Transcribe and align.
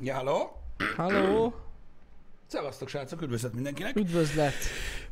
Ja, 0.00 0.14
halló? 0.14 0.62
Halló, 0.96 1.54
Szevasztok, 2.46 2.88
srácok, 2.88 3.22
üdvözlet 3.22 3.52
mindenkinek. 3.54 3.96
üdvözlet. 3.96 4.54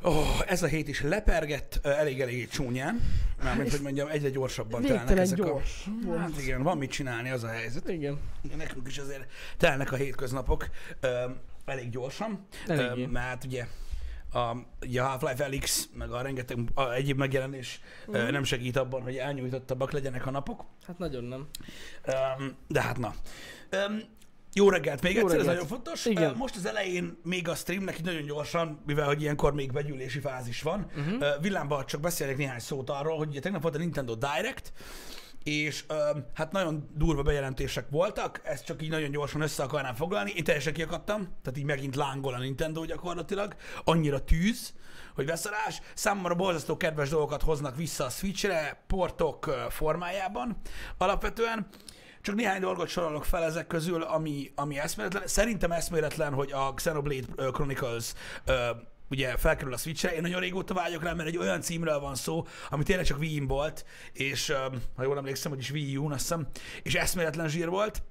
Oh, 0.03 0.41
ez 0.46 0.62
a 0.62 0.67
hét 0.67 0.88
is 0.88 1.03
lepergett, 1.03 1.80
elég-elég 1.87 2.48
csúnyán. 2.48 3.01
Mármint, 3.43 3.71
hogy 3.71 3.80
mondjam, 3.80 4.09
egyre 4.09 4.30
gyorsabban 4.30 4.82
telnek 4.82 5.19
ezek 5.19 5.38
gyors. 5.38 5.87
a... 5.87 6.06
volt. 6.06 6.19
Hát 6.21 6.40
igen, 6.40 6.62
van 6.62 6.79
mit 6.79 6.90
csinálni, 6.90 7.30
az 7.30 7.43
a 7.45 7.48
helyzet. 7.48 7.88
Igen, 7.88 8.21
Nekünk 8.56 8.87
is 8.88 8.98
azért 8.98 9.27
telnek 9.56 9.93
a 9.93 9.96
hétköznapok 9.96 10.69
ö, 11.00 11.25
elég 11.64 11.91
gyorsan. 11.91 12.46
Eléggé. 12.66 13.02
Ö, 13.02 13.07
mert 13.07 13.45
ugye 13.45 13.66
a, 14.32 14.57
ugye 14.82 15.02
a 15.02 15.07
Half-Life 15.07 15.45
Alyx, 15.45 15.89
meg 15.95 16.11
a 16.11 16.23
rengeteg 16.23 16.59
a 16.75 16.93
egyéb 16.93 17.18
megjelenés 17.18 17.80
ö, 18.07 18.23
Mhm. 18.23 18.32
nem 18.32 18.45
segít 18.45 18.77
abban, 18.77 19.02
hogy 19.02 19.16
elnyújtottabbak 19.16 19.93
legyenek 19.93 20.27
a 20.27 20.30
napok. 20.30 20.64
hát 20.86 20.98
nagyon 20.98 21.25
nem. 21.25 21.46
De 22.68 22.80
hát 22.82 22.98
na. 22.98 23.14
Jó 24.53 24.71
reggelt 24.71 25.03
még 25.03 25.15
Jó 25.15 25.21
egyszer, 25.21 25.38
ez 25.38 25.47
reggelt. 25.47 25.61
nagyon 25.69 25.77
fontos. 25.83 26.05
Igen. 26.05 26.34
Most 26.37 26.56
az 26.56 26.66
elején 26.66 27.19
még 27.25 27.48
a 27.48 27.55
streamnek 27.55 27.98
így 27.98 28.05
nagyon 28.05 28.25
gyorsan, 28.25 28.83
mivel 28.87 29.06
hogy 29.06 29.23
ilyenkor 29.23 29.55
még 29.55 29.73
begyűlési 29.73 30.20
fázis 30.20 30.62
van, 30.62 30.91
Mhm. 30.97 31.12
uh-huh. 31.15 31.41
villámban 31.41 31.87
csak 31.87 32.01
beszélek 32.01 32.37
néhány 32.37 32.59
szót 32.59 32.91
arról, 32.91 33.16
hogy 33.16 33.29
ugye 33.29 33.41
tegnap 33.41 33.62
volt 33.62 33.75
a 33.75 33.79
Nintendo 33.79 34.15
Direct, 34.15 34.73
és 35.42 35.84
hát 36.34 36.53
nagyon 36.53 36.89
durva 36.97 37.23
bejelentések 37.23 37.89
voltak, 37.91 38.41
ezt 38.45 38.65
csak 38.65 38.83
így 38.83 38.91
nagyon 38.91 39.11
gyorsan 39.11 39.41
össze 39.41 39.62
akarnám 39.62 39.95
foglalni. 39.95 40.33
Én 40.37 40.45
teljesen 40.45 40.73
kiakadtam, 40.73 41.23
tehát 41.42 41.59
így 41.59 41.65
megint 41.65 41.97
lángol 41.97 42.34
a 42.34 42.39
Nintendo 42.39 42.84
gyakorlatilag. 42.84 43.55
Annyira 43.84 44.25
tűz, 44.25 44.73
hogy 45.15 45.27
beszarás. 45.27 45.80
Számomra 45.95 46.34
borzasztó 46.34 46.77
kedves 46.77 47.09
dolgokat 47.09 47.42
hoznak 47.42 47.77
vissza 47.77 48.05
a 48.05 48.09
Switchre, 48.09 48.83
portok 48.87 49.67
formájában 49.70 50.56
alapvetően. 50.98 51.67
Csak 52.28 52.37
néhány 52.37 52.60
dolgot 52.60 52.88
sorolok 52.88 53.24
fel 53.24 53.45
ezek 53.45 53.66
közül, 53.66 54.02
ami, 54.02 54.52
ami 54.55 54.78
eszméletlen. 54.78 55.27
Szerintem 55.27 55.73
eszméletlen, 55.73 56.32
hogy 56.32 56.52
a 56.52 56.74
Xenoblade 56.74 57.50
Chronicles 57.53 58.12
ö, 58.44 58.70
ugye 59.11 59.36
felkerül 59.36 59.72
a 59.72 59.77
Switchre. 59.77 60.14
Én 60.14 60.20
nagyon 60.20 60.41
régóta 60.41 60.75
vágyok 60.75 61.03
rá, 61.03 61.12
mert 61.12 61.28
egy 61.28 61.36
olyan 61.36 61.61
címről 61.61 62.00
van 62.00 62.14
szó, 62.14 62.47
ami 62.70 62.83
tényleg 62.83 63.06
csak 63.06 63.19
Wii-n 63.19 63.47
volt, 63.47 63.84
és 64.12 64.53
ha 64.97 65.03
jól 65.03 65.16
emlékszem, 65.16 65.50
hogy 65.50 65.61
is 65.61 65.70
Wii 65.70 65.97
U-n, 65.97 66.12
azt 66.12 66.20
hiszem, 66.20 66.47
és 66.83 66.94
eszméletlen 66.94 67.48
zsír 67.48 67.69
volt. 67.69 68.03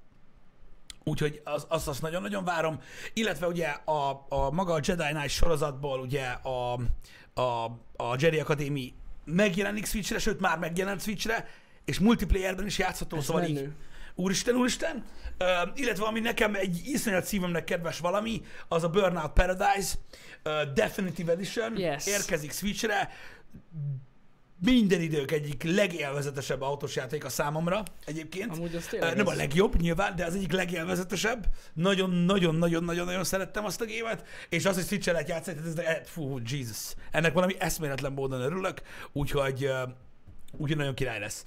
Úgyhogy 1.03 1.41
az, 1.43 1.65
azt, 1.69 1.87
azt 1.87 2.01
nagyon-nagyon 2.01 2.43
várom. 2.43 2.81
Illetve 3.13 3.47
ugye 3.47 3.67
a, 3.67 4.25
a 4.29 4.51
maga 4.51 4.73
a 4.73 4.79
Jedi 4.83 5.03
Knight 5.03 5.29
sorozatból 5.29 5.99
ugye 5.99 6.25
a, 6.25 6.73
a, 7.33 7.65
a 7.95 8.15
Jedi 8.17 8.39
Academy 8.39 8.93
megjelenik 9.25 9.85
Switchre, 9.85 10.19
sőt 10.19 10.39
már 10.39 10.57
megjelent 10.57 11.01
Switchre, 11.01 11.47
és 11.85 11.99
multiplayerben 11.99 12.65
is 12.65 12.77
játszható, 12.77 13.17
Ez 13.17 13.23
szóval 13.23 13.43
így, 13.43 13.53
menő. 13.53 13.75
Úristen, 14.19 14.55
úristen! 14.55 15.03
Uh, 15.39 15.47
illetve 15.75 16.05
ami 16.05 16.19
nekem 16.19 16.55
egy 16.55 16.81
iszonyat 16.85 17.25
szívemnek 17.25 17.63
kedves 17.63 17.99
valami, 17.99 18.41
az 18.67 18.83
a 18.83 18.89
Burnout 18.89 19.31
Paradise 19.33 19.95
uh, 20.45 20.73
Definitive 20.73 21.31
Edition 21.31 21.77
Yes. 21.77 22.05
érkezik 22.07 22.51
Switchre. 22.51 23.09
Minden 24.65 25.01
idők 25.01 25.31
egyik 25.31 25.63
legélvezetesebb 25.63 26.61
autós 26.61 26.95
játék 26.95 27.25
a 27.25 27.29
számomra 27.29 27.83
egyébként. 28.05 28.51
Amúgy 28.51 28.75
az 28.75 28.85
Ö, 28.85 28.89
tényleg 28.89 29.15
Nem 29.15 29.27
a 29.27 29.31
az- 29.31 29.37
legjobb 29.37 29.81
nyilván, 29.81 30.15
de 30.15 30.25
az 30.25 30.35
egyik 30.35 30.51
legélvezetesebb. 30.51 31.45
Nagyon-nagyon-nagyon-nagyon 31.73 33.23
szerettem 33.23 33.65
azt 33.65 33.81
a 33.81 33.85
gémet, 33.85 34.27
és 34.49 34.65
azt, 34.65 34.75
hogy 34.75 34.85
switch 34.85 35.07
lehet 35.11 35.27
játszani, 35.29 35.57
ez, 35.65 35.73
de- 35.73 36.01
fú, 36.05 36.39
Jesus. 36.45 36.93
Ennek 37.11 37.33
valami 37.33 37.55
eszméletlen 37.59 38.11
módon 38.11 38.41
örülök, 38.41 38.81
úgyhogy 39.13 39.63
ö, 39.63 39.81
Úgyhogy 40.51 40.77
nagyon 40.77 40.93
király 40.93 41.19
lesz. 41.19 41.45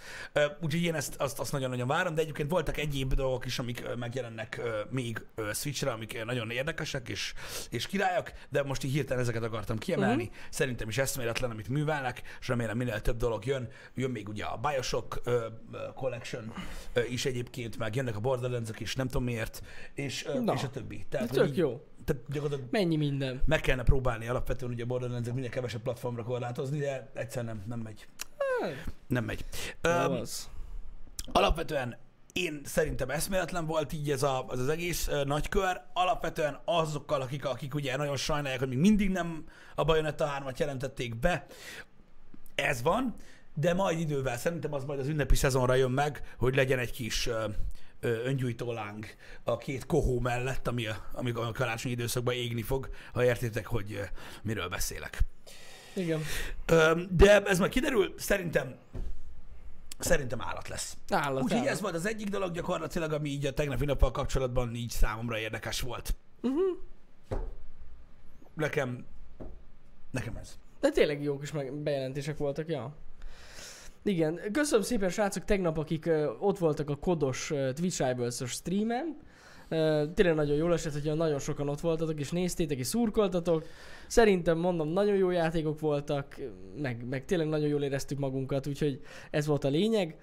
Úgyhogy 0.61 0.83
én 0.83 0.95
ezt 0.95 1.15
azt, 1.15 1.39
azt 1.39 1.53
nagyon-nagyon 1.53 1.87
várom, 1.87 2.15
de 2.15 2.21
egyébként 2.21 2.51
voltak 2.51 2.77
egyéb 2.77 3.15
dolgok 3.15 3.47
is, 3.47 3.59
amik 3.59 3.97
megjelennek 3.97 4.61
még 4.91 5.25
Switchre, 5.53 5.91
amik 5.91 6.25
nagyon 6.25 6.51
érdekesek 6.51 7.09
és, 7.09 7.35
és 7.71 7.87
királyak, 7.87 8.33
de 8.49 8.63
most 8.63 8.85
így 8.85 8.93
hirtelen 8.93 9.23
ezeket 9.23 9.43
akartam 9.43 9.79
kiemelni. 9.79 10.23
Uh-huh. 10.23 10.39
Szerintem 10.51 10.89
is 10.89 10.99
eszméletlen, 10.99 11.51
amit 11.51 11.69
művelnek, 11.69 12.23
és 12.41 12.49
remélem 12.49 12.77
minél 12.77 13.01
több 13.01 13.17
dolog 13.17 13.47
jön. 13.47 13.69
Jön 13.95 14.11
még 14.11 14.29
ugye 14.29 14.45
a 14.45 14.57
Bioshock 14.57 15.21
ö, 15.25 15.47
Collection 15.95 16.53
ö, 16.93 17.01
is 17.03 17.25
egyébként, 17.25 17.79
meg 17.79 17.95
jönnek 17.95 18.17
a 18.17 18.21
borderlands 18.21 18.71
is, 18.79 18.95
nem 18.95 19.07
tudom 19.07 19.25
miért, 19.25 19.63
és, 19.95 20.27
ö, 20.27 20.41
Na. 20.41 20.53
és 20.53 20.63
a 20.63 20.71
többi. 20.71 21.07
Tehát, 21.09 21.31
Tök 21.31 21.57
jó. 21.57 21.85
Tehát 22.05 22.23
gyakorlatilag 22.29 22.71
Mennyi 22.71 22.97
minden. 22.97 23.43
meg 23.47 23.61
kellene 23.61 23.83
próbálni 23.83 24.29
alapvetően 24.29 24.73
ugye 24.73 24.83
a 24.83 24.87
borderlands 24.87 25.29
minél 25.33 25.49
kevesebb 25.49 25.83
platformra 25.83 26.23
korlátozni, 26.23 26.79
de 26.79 27.11
egyszer 27.15 27.45
nem, 27.45 27.63
nem 27.67 27.79
megy. 27.79 28.07
Nem 29.07 29.25
megy. 29.25 29.45
Öm, 29.81 30.23
alapvetően 31.33 31.97
én 32.33 32.61
szerintem 32.65 33.11
eszméletlen 33.11 33.67
volt 33.67 33.93
így 33.93 34.11
ez 34.11 34.23
a, 34.23 34.47
az, 34.47 34.59
az 34.59 34.69
egész 34.69 35.09
uh, 35.09 35.25
nagykör. 35.25 35.81
Alapvetően 35.93 36.61
azokkal, 36.65 37.21
akik, 37.21 37.45
akik 37.45 37.75
ugye 37.75 37.97
nagyon 37.97 38.17
sajnálják, 38.17 38.59
hogy 38.59 38.69
még 38.69 38.79
mindig 38.79 39.11
nem 39.11 39.45
a 39.75 39.85
Bayonetta 39.85 40.33
3-at 40.39 40.59
jelentették 40.59 41.17
be, 41.17 41.47
ez 42.55 42.83
van, 42.83 43.15
de 43.55 43.75
majd 43.75 43.99
idővel 43.99 44.37
szerintem 44.37 44.73
az 44.73 44.85
majd 44.85 45.01
az 45.01 45.09
ünnepi 45.09 45.35
szezonra 45.35 45.75
jön 45.75 45.91
meg, 45.91 46.35
hogy 46.39 46.55
legyen 46.55 46.79
egy 46.79 46.93
kis 46.93 47.27
ö, 47.27 47.45
öngyújtó 48.01 48.73
láng 48.73 49.07
a 49.45 49.57
két 49.57 49.87
kohó 49.87 50.21
mellett, 50.21 50.69
ami 50.69 50.87
a, 50.87 50.97
ami 51.13 51.31
a 51.31 51.53
karácsonyi 51.53 51.95
időszakban 51.95 52.35
égni 52.35 52.63
fog, 52.63 52.89
ha 53.13 53.25
értitek, 53.25 53.67
hogy 53.67 53.93
ö, 53.93 54.03
miről 54.43 54.69
beszélek. 54.69 55.19
Igen. 55.95 56.21
De 57.11 57.43
ez 57.43 57.59
majd 57.59 57.71
kiderül, 57.71 58.15
szerintem 58.17 58.75
szerintem 59.99 60.41
állat 60.41 60.69
lesz. 60.69 60.97
Állat, 61.09 61.43
Úgyhogy 61.43 61.59
állat. 61.59 61.71
ez 61.73 61.81
volt 61.81 61.95
az 61.95 62.07
egyik 62.07 62.29
dolog 62.29 62.53
gyakorlatilag, 62.53 63.13
ami 63.13 63.29
így 63.29 63.47
a 63.47 63.53
tegnapi 63.53 63.85
nappal 63.85 64.11
kapcsolatban 64.11 64.75
így 64.75 64.91
számomra 64.91 65.39
érdekes 65.39 65.81
volt. 65.81 66.15
Uh-huh. 66.43 66.79
Nekem, 68.55 69.07
nekem 70.11 70.37
ez. 70.37 70.59
De 70.81 70.91
tényleg 70.91 71.23
jók 71.23 71.43
is 71.43 71.53
meg 71.53 71.73
bejelentések 71.73 72.37
voltak, 72.37 72.69
ja. 72.69 72.95
Igen, 74.03 74.41
köszönöm 74.53 74.85
szépen 74.85 75.09
srácok 75.09 75.45
tegnap, 75.45 75.79
akik 75.79 76.07
ö, 76.07 76.31
ott 76.39 76.59
voltak 76.59 76.91
a 76.91 76.97
kodos 76.97 77.51
ö, 77.51 77.73
Twitch 77.73 78.07
Rivals-os 78.07 78.51
streamen. 78.51 79.17
Tényleg 80.15 80.35
nagyon 80.35 80.57
jól 80.57 80.73
esett, 80.73 80.93
hogy 80.93 81.17
nagyon 81.17 81.39
sokan 81.39 81.69
ott 81.69 81.81
voltatok, 81.81 82.21
és 82.21 82.31
néztétek, 82.31 82.79
és 82.79 82.87
szurkoltatok. 82.87 83.65
Szerintem 84.07 84.59
mondom, 84.59 84.89
nagyon 84.89 85.17
jó 85.17 85.31
játékok 85.31 85.81
voltak, 85.81 86.41
meg, 86.77 87.07
meg 87.09 87.25
tényleg 87.25 87.49
nagyon 87.49 87.69
jól 87.69 87.83
éreztük 87.83 88.19
magunkat, 88.19 88.67
úgyhogy 88.67 89.01
ez 89.31 89.47
volt 89.47 89.65
a 89.65 89.69
lényeg. 89.69 90.19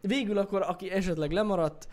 Végül 0.00 0.38
akkor, 0.38 0.62
aki 0.62 0.90
esetleg 0.90 1.30
lemaradt, 1.30 1.88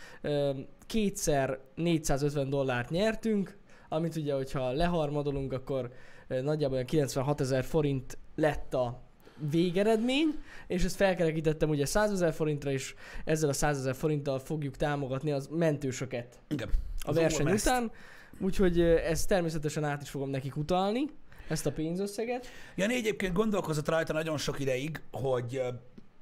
kétszer 0.85 1.59
450 1.75 2.49
dollárt 2.49 2.89
nyertünk, 2.89 3.57
amit 3.89 4.15
ugye, 4.15 4.33
hogyha 4.33 4.71
leharmadolunk, 4.71 5.53
akkor 5.53 5.91
nagyjából 6.27 6.75
olyan 6.75 6.87
96 6.87 7.41
ezer 7.41 7.63
forint 7.63 8.17
lett 8.35 8.73
a 8.73 9.06
végeredmény, 9.51 10.39
és 10.67 10.83
ezt 10.83 10.95
felkerekítettem 10.95 11.69
ugye 11.69 11.85
100 11.85 12.11
ezer 12.11 12.33
forintra, 12.33 12.71
és 12.71 12.95
ezzel 13.25 13.49
a 13.49 13.53
100 13.53 13.77
ezer 13.77 13.95
forinttal 13.95 14.39
fogjuk 14.39 14.75
támogatni 14.75 15.31
az 15.31 15.47
mentősöket 15.51 16.39
Igen. 16.47 16.69
a 16.99 17.13
verseny 17.13 17.51
után, 17.51 17.91
úgyhogy 18.39 18.79
ezt 18.81 19.27
természetesen 19.27 19.83
át 19.83 20.01
is 20.01 20.09
fogom 20.09 20.29
nekik 20.29 20.55
utalni, 20.55 21.05
ezt 21.47 21.65
a 21.65 21.71
pénzösszeget. 21.71 22.47
Jani 22.75 22.95
egyébként 22.95 23.33
gondolkozott 23.33 23.87
rajta 23.87 24.13
nagyon 24.13 24.37
sok 24.37 24.59
ideig, 24.59 25.01
hogy 25.11 25.61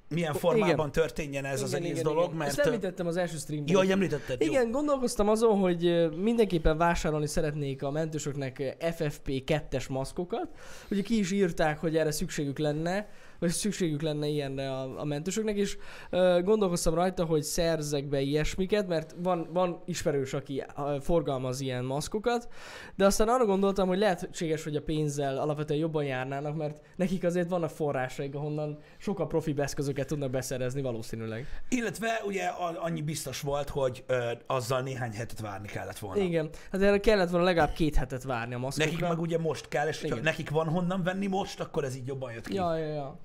milyen 0.07 0.33
formában 0.33 0.91
történjen 0.91 1.45
ez 1.45 1.61
az 1.61 1.69
Igen, 1.69 1.81
egész 1.81 1.91
igen, 1.91 2.03
dolog, 2.03 2.23
igen. 2.23 2.37
mert... 2.37 2.49
Ezt 2.49 2.59
említettem 2.59 3.07
az 3.07 3.17
első 3.17 3.37
streamben. 3.37 3.73
Jó, 3.73 3.79
hogy 3.79 3.91
említetted. 3.91 4.41
jó. 4.41 4.47
Igen, 4.47 4.71
gondolkoztam 4.71 5.29
azon, 5.29 5.59
hogy 5.59 6.09
mindenképpen 6.17 6.77
vásárolni 6.77 7.27
szeretnék 7.27 7.83
a 7.83 7.91
mentősöknek 7.91 8.59
ö, 8.59 8.69
FFP2-es 8.79 9.89
maszkokat. 9.89 10.47
Ugye 10.91 11.01
ki 11.01 11.17
is 11.17 11.31
írták, 11.31 11.79
hogy 11.79 11.97
erre 11.97 12.11
szükségük 12.11 12.57
lenne, 12.59 13.09
vagy 13.45 13.53
szükségük 13.53 14.01
lenne 14.01 14.27
ilyenre 14.27 14.71
a, 14.71 14.99
a 14.99 15.03
mentősöknek, 15.03 15.55
és 15.55 15.77
ö, 16.09 16.39
gondolkoztam 16.43 16.93
rajta, 16.93 17.25
hogy 17.25 17.43
szerzek 17.43 18.07
be 18.07 18.21
ilyesmiket, 18.21 18.87
mert 18.87 19.15
van, 19.17 19.49
van 19.53 19.81
ismerős, 19.85 20.33
aki 20.33 20.63
forgalmaz 21.01 21.61
ilyen 21.61 21.85
maszkokat, 21.85 22.47
de 22.95 23.05
aztán 23.05 23.27
arra 23.27 23.45
gondoltam, 23.45 23.87
hogy 23.87 23.97
lehetséges, 23.97 24.63
hogy 24.63 24.75
a 24.75 24.81
pénzzel 24.81 25.37
alapvetően 25.37 25.79
jobban 25.79 26.03
járnának, 26.03 26.55
mert 26.55 26.81
nekik 26.95 27.23
azért 27.23 27.49
vannak 27.49 27.69
forrásaik, 27.69 28.35
ahonnan 28.35 28.77
sokkal 28.97 29.27
profi 29.27 29.53
eszközöket 29.57 30.07
tudnak 30.07 30.29
beszerezni 30.29 30.81
valószínűleg. 30.81 31.45
Illetve 31.69 32.21
ugye 32.25 32.45
annyi 32.79 33.01
biztos 33.01 33.41
volt, 33.41 33.69
hogy 33.69 34.03
ö, 34.07 34.31
azzal 34.47 34.81
néhány 34.81 35.11
hetet 35.11 35.39
várni 35.39 35.67
kellett 35.67 35.99
volna. 35.99 36.21
Igen, 36.21 36.49
hát 36.71 36.81
erre 36.81 36.99
kellett 36.99 37.29
volna 37.29 37.45
legalább 37.45 37.73
két 37.73 37.95
hetet 37.95 38.23
várni 38.23 38.53
a 38.53 38.57
maszkokra. 38.57 38.91
Nekik 38.91 39.07
meg 39.07 39.19
ugye 39.19 39.37
most 39.37 39.67
kell, 39.67 39.87
és 39.87 40.05
ha 40.09 40.15
nekik 40.15 40.49
van 40.49 40.67
honnan 40.67 41.03
venni 41.03 41.27
most, 41.27 41.59
akkor 41.59 41.83
ez 41.83 41.95
így 41.95 42.07
jobban 42.07 42.31
jött 42.31 42.47
ki. 42.47 42.53
Ja, 42.53 42.77
ja, 42.77 42.87
ja. 42.87 43.19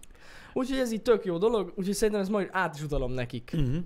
Úgyhogy 0.53 0.79
ez 0.79 0.93
így 0.93 1.03
tök 1.03 1.25
jó 1.25 1.39
dolog, 1.39 1.73
úgyhogy 1.77 1.95
szerintem 1.95 2.23
ezt 2.23 2.31
majd 2.31 2.49
át 2.53 2.75
is 2.75 2.83
utalom 2.83 3.13
nekik. 3.13 3.51
Uh-huh. 3.55 3.77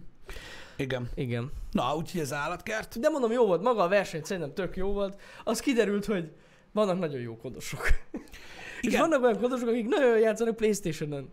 Igen. 0.76 1.08
Igen. 1.14 1.52
Na, 1.70 1.96
úgyhogy 1.96 2.20
ez 2.20 2.32
állatkert. 2.32 3.00
De 3.00 3.08
mondom, 3.08 3.32
jó 3.32 3.46
volt, 3.46 3.62
maga 3.62 3.82
a 3.82 3.88
verseny 3.88 4.22
szerintem 4.22 4.55
tök 4.55 4.76
jó 4.76 4.93
volt. 4.93 5.20
Az 5.44 5.61
kiderült, 5.61 6.05
hogy 6.05 6.32
vannak 6.72 6.99
nagyon 6.99 7.20
jó 7.20 7.37
kodosok. 7.37 7.88
És 8.81 8.93
Igen. 8.93 9.00
vannak 9.00 9.22
olyan 9.22 9.40
kodosok, 9.40 9.69
akik 9.69 9.87
nagyon 9.87 10.08
jól 10.08 10.19
játszanak 10.19 10.56
Playstation-on. 10.56 11.28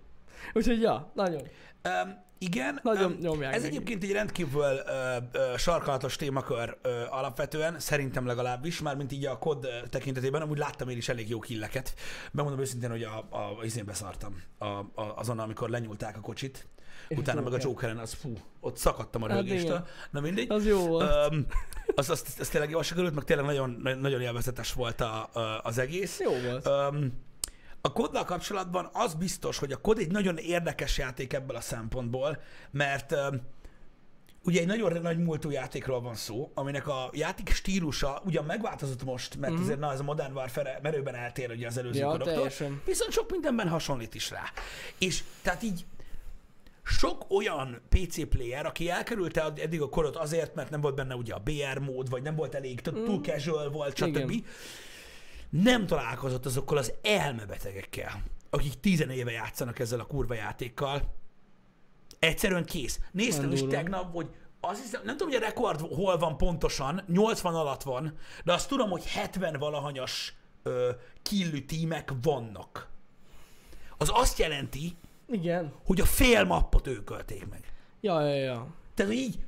Úgyhogy 0.54 0.82
ja, 0.82 1.12
nagyon. 1.14 1.42
Um, 1.84 2.30
igen. 2.44 2.80
Nagyon 2.84 3.18
nyomják 3.20 3.54
Ez 3.54 3.62
neki. 3.62 3.76
egyébként 3.76 4.04
egy 4.04 4.12
rendkívül 4.12 4.62
ö, 4.64 5.16
ö, 5.32 5.58
sarkalatos 5.58 6.16
témakör 6.16 6.78
ö, 6.82 7.02
alapvetően, 7.10 7.80
szerintem 7.80 8.26
legalábbis, 8.26 8.82
már 8.82 8.96
mint 8.96 9.12
így 9.12 9.26
a 9.26 9.38
kod 9.38 9.68
tekintetében, 9.90 10.42
amúgy 10.42 10.58
láttam 10.58 10.90
én 10.90 10.98
is 10.98 11.10
elég 11.10 11.30
jó 11.30 11.40
killeket. 11.40 11.94
Bemondom 12.32 12.60
őszintén, 12.60 12.90
hogy 12.90 13.04
a, 13.04 13.18
a, 13.30 13.64
izén 13.64 13.86
beszartam 13.86 14.42
a, 14.58 14.66
a, 14.66 14.84
azon, 15.16 15.40
amikor 15.40 15.70
lenyúlták 15.70 16.18
a 16.18 16.22
kocsit. 16.22 16.68
És 17.08 17.18
Utána 17.18 17.42
meg 17.42 17.48
a 17.48 17.56
Joker. 17.56 17.70
Jokeren, 17.70 17.98
az 17.98 18.14
fú, 18.14 18.34
ott 18.60 18.78
szakadtam 18.78 19.24
a 19.24 19.30
Hát 19.30 19.38
rögéstől. 19.38 19.72
igen. 19.72 19.86
Na 20.12 20.20
mindegy. 20.20 20.52
Az 20.52 20.66
jó 20.68 20.88
volt. 20.88 21.32
Öm, 21.32 21.46
az, 21.96 22.10
az, 22.10 22.36
az, 22.40 22.48
tényleg 22.50 22.70
jól 22.70 22.84
sikerült, 22.84 23.16
meg 23.16 23.24
tényleg 23.24 23.46
nagyon, 23.46 23.98
nagyon 24.00 24.22
élvezetes 24.22 24.74
volt 24.74 25.02
a, 25.02 25.30
a, 25.34 25.60
az 25.64 25.78
egész. 25.78 26.20
Jó 26.20 26.32
volt. 26.46 26.68
Öm, 26.68 27.14
a 27.82 27.92
koddal 27.94 28.24
kapcsolatban 28.24 28.90
az 28.94 29.14
biztos, 29.14 29.58
hogy 29.58 29.72
a 29.72 29.78
kod 29.82 29.98
egy 30.00 30.12
nagyon 30.12 30.38
érdekes 30.38 30.98
játék 30.98 31.34
ebből 31.34 31.56
a 31.56 31.62
szempontból, 31.62 32.42
mert 32.72 33.16
ugye 34.44 34.60
egy 34.60 34.68
nagyon 34.68 35.02
nagy 35.02 35.18
múltú 35.18 35.50
játékról 35.50 36.02
van 36.02 36.16
szó, 36.16 36.52
aminek 36.54 36.88
a 36.88 37.10
játék 37.14 37.50
stílusa 37.50 38.22
ugyan 38.26 38.46
megváltozott 38.46 39.04
most, 39.04 39.38
mert 39.40 39.54
Mhm. 39.54 39.62
azért 39.62 39.80
na, 39.80 39.92
ez 39.92 40.00
a 40.00 40.04
Modern 40.04 40.34
Warfare 40.34 40.80
merőben 40.82 41.16
eltér 41.16 41.52
ugye 41.52 41.68
az 41.68 41.78
előző 41.78 42.00
Ja, 42.00 42.08
kodoktól, 42.10 42.34
teljesen. 42.34 42.82
viszont 42.86 43.12
sok 43.12 43.32
mindenben 43.32 43.68
hasonlít 43.70 44.16
is 44.16 44.30
rá. 44.30 44.44
És 44.98 45.24
tehát 45.42 45.64
így 45.64 45.86
sok 46.84 47.26
olyan 47.30 47.82
PC 47.90 48.28
player, 48.30 48.66
aki 48.66 48.90
elkerülte 48.90 49.54
eddig 49.56 49.82
a 49.82 49.90
korot 49.90 50.16
azért, 50.16 50.56
mert 50.56 50.70
nem 50.70 50.82
volt 50.82 50.96
benne 50.96 51.16
ugye 51.16 51.34
a 51.34 51.40
BR 51.40 51.78
mód, 51.80 52.10
vagy 52.10 52.22
nem 52.22 52.36
volt 52.36 52.56
elég, 52.56 52.82
mm. 52.92 53.04
túl 53.04 53.22
casual 53.22 53.70
volt, 53.70 53.96
stb. 53.98 54.08
Igen. 54.16 54.44
Nem 55.52 55.86
találkozott 55.86 56.46
azokkal 56.46 56.78
az 56.78 56.94
elmebetegekkel, 57.02 58.24
akik 58.50 58.80
tizen 58.80 59.10
éve 59.10 59.32
játszanak 59.32 59.80
ezzel 59.80 60.00
a 60.00 60.06
kurva 60.06 60.34
játékkal. 60.34 61.16
Egyszerűen 62.20 62.66
kész. 62.66 63.00
Néztem 63.12 63.52
is 63.52 63.62
tegnap, 63.70 64.14
hogy 64.14 64.30
azt 64.62 64.82
hiszem, 64.82 65.02
nem 65.04 65.18
tudom, 65.18 65.34
hogy 65.34 65.44
a 65.44 65.46
rekord 65.46 65.80
hol 65.80 66.18
van 66.18 66.38
pontosan, 66.38 67.04
80 67.08 67.56
alatt 67.56 67.84
van, 67.84 68.18
de 68.44 68.54
azt 68.54 68.68
tudom, 68.68 68.90
hogy 68.90 69.06
70 69.06 69.60
valahanyas 69.60 70.36
ö, 70.64 70.90
killű 71.22 71.66
tímek 71.66 72.14
vannak. 72.22 72.90
Az 73.98 74.12
azt 74.14 74.40
jelenti, 74.40 74.96
Igen. 75.28 75.74
hogy 75.86 76.02
a 76.02 76.06
fél 76.06 76.44
mappot 76.44 76.88
ők 76.88 77.10
ölték 77.10 77.48
meg. 77.50 77.74
Ja, 78.02 78.22
ja, 78.22 78.36
ja. 78.36 78.68
Tehát 78.94 79.12
hogy 79.12 79.22
így 79.22 79.40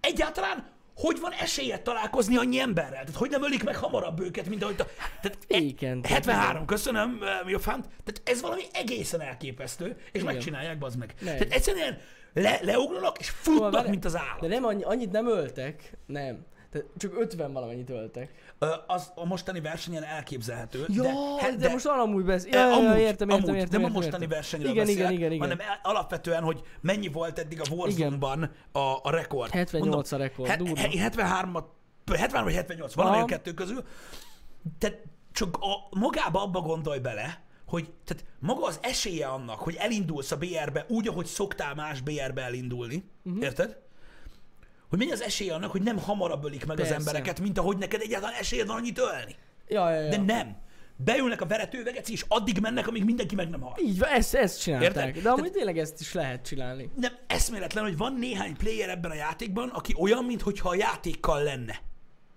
egyáltalán 0.00 0.72
hogy 0.94 1.20
van 1.20 1.32
esélye 1.32 1.78
találkozni 1.78 2.36
annyi 2.36 2.58
emberrel? 2.58 3.04
Tehát 3.04 3.14
hogy 3.14 3.30
nem 3.30 3.44
ölik 3.44 3.64
meg 3.64 3.76
hamarabb 3.76 4.20
őket, 4.20 4.48
mint 4.48 4.62
ahogy... 4.62 4.80
A... 4.80 4.84
Tehát 5.20 5.38
e- 5.48 5.56
Igen, 5.56 6.02
tehát 6.02 6.24
73, 6.24 6.66
köszönöm, 6.66 7.18
eh, 7.22 7.28
mi 7.44 7.52
a 7.52 7.58
fánt. 7.58 7.84
Tehát 7.84 8.20
ez 8.24 8.40
valami 8.40 8.62
egészen 8.72 9.20
elképesztő, 9.20 9.96
és 10.12 10.20
Igen. 10.20 10.24
megcsinálják, 10.24 10.78
bazd 10.78 10.98
meg. 10.98 11.14
Nem. 11.20 11.36
Tehát 11.36 11.52
egyszerűen 11.52 11.98
le, 12.32 12.58
leugranak, 12.62 13.18
és 13.18 13.26
Szóval 13.26 13.60
futnak, 13.60 13.72
várj, 13.72 13.88
mint 13.88 14.04
az 14.04 14.16
állat. 14.16 14.40
De 14.40 14.46
nem 14.48 14.64
annyi, 14.64 14.82
annyit 14.82 15.10
nem 15.10 15.26
öltek, 15.26 15.92
nem. 16.06 16.46
Tehát 16.74 16.88
csak 16.96 17.20
50 17.20 17.52
valamennyit 17.52 17.90
öltek. 17.90 18.30
Ö, 18.58 18.66
Az 18.86 19.12
a 19.14 19.24
mostani 19.26 19.60
versenyen 19.60 20.02
elképzelhető. 20.04 20.84
Ja, 20.88 21.02
de, 21.02 21.10
de, 21.50 21.56
de, 21.56 21.68
most 21.72 21.86
amúgy 21.86 22.24
beszél. 22.24 22.54
Eh, 22.54 22.60
Ja, 22.60 22.72
amúgy, 22.76 22.84
ja, 22.84 22.98
értem, 22.98 23.28
értem, 23.28 23.44
amúgy, 23.44 23.56
értem, 23.60 23.80
nem 23.80 23.80
a 23.80 23.84
értem, 23.84 23.92
mostani 23.92 24.22
értem. 24.22 24.28
versenyről 24.28 24.70
Igen, 24.70 24.84
beszélek, 24.84 25.12
igen, 25.12 25.16
igen, 25.20 25.32
igen. 25.32 25.48
hanem 25.48 25.60
el- 25.60 25.80
alapvetően, 25.82 26.42
hogy 26.42 26.62
mennyi 26.80 27.08
volt 27.08 27.38
eddig 27.38 27.60
a 27.60 27.74
Warzone-ban 27.74 28.50
a, 28.72 28.78
a 29.02 29.10
rekord. 29.10 29.50
78 29.50 30.12
a 30.12 30.16
rekord, 30.16 30.48
he- 30.48 30.58
durva. 30.58 30.76
he- 30.76 30.98
73 31.00 31.52
73 32.06 32.44
vagy 32.44 32.54
78, 32.54 32.94
valamelyik 32.94 33.26
kettő 33.26 33.52
közül. 33.54 33.84
Tehát 34.78 35.02
csak 35.32 35.56
a, 35.60 35.96
magába 35.98 36.42
abba 36.42 36.60
gondolj 36.60 36.98
bele, 36.98 37.42
hogy 37.66 37.92
tehát 38.04 38.24
maga 38.38 38.66
az 38.66 38.78
esélye 38.82 39.26
annak, 39.26 39.58
hogy 39.58 39.74
elindulsz 39.74 40.30
a 40.30 40.36
BR-be 40.36 40.84
úgy, 40.88 41.08
ahogy 41.08 41.26
szoktál 41.26 41.74
más 41.74 42.00
BR-be 42.00 42.42
elindulni, 42.42 43.10
uh-huh. 43.24 43.42
érted? 43.42 43.82
Hogy 44.88 44.98
mennyi 44.98 45.12
az 45.12 45.22
esélye 45.22 45.54
annak, 45.54 45.70
hogy 45.70 45.82
nem 45.82 45.98
hamarabb 45.98 46.44
ölik 46.44 46.66
meg 46.66 46.76
Persze. 46.76 46.94
az 46.94 46.98
embereket, 46.98 47.40
mint 47.40 47.58
ahogy 47.58 47.76
neked 47.76 48.00
egyáltalán 48.00 48.34
esélyed 48.38 48.66
van 48.66 48.76
annyit 48.76 48.98
ölni. 48.98 49.36
Ja, 49.68 49.90
ja, 49.90 50.00
ja. 50.00 50.10
De 50.10 50.16
nem. 50.16 50.56
Beülnek 50.96 51.40
a 51.40 51.46
veretővegeci, 51.46 52.12
és 52.12 52.24
addig 52.28 52.58
mennek, 52.60 52.88
amíg 52.88 53.04
mindenki 53.04 53.34
meg 53.34 53.48
nem 53.48 53.60
hal. 53.60 53.74
Így 53.80 53.98
van, 53.98 54.08
ezt, 54.08 54.34
ezt 54.34 54.60
csinálták. 54.60 55.06
Érted? 55.06 55.22
De 55.22 55.30
amúgy 55.30 55.50
tényleg 55.50 55.78
ezt 55.78 56.00
is 56.00 56.12
lehet 56.12 56.46
csinálni. 56.46 56.90
Nem 56.96 57.12
eszméletlen, 57.26 57.84
hogy 57.84 57.96
van 57.96 58.14
néhány 58.14 58.56
player 58.56 58.88
ebben 58.88 59.10
a 59.10 59.14
játékban, 59.14 59.68
aki 59.68 59.94
olyan, 59.98 60.24
mintha 60.24 60.68
a 60.68 60.74
játékkal 60.74 61.42
lenne. 61.42 61.80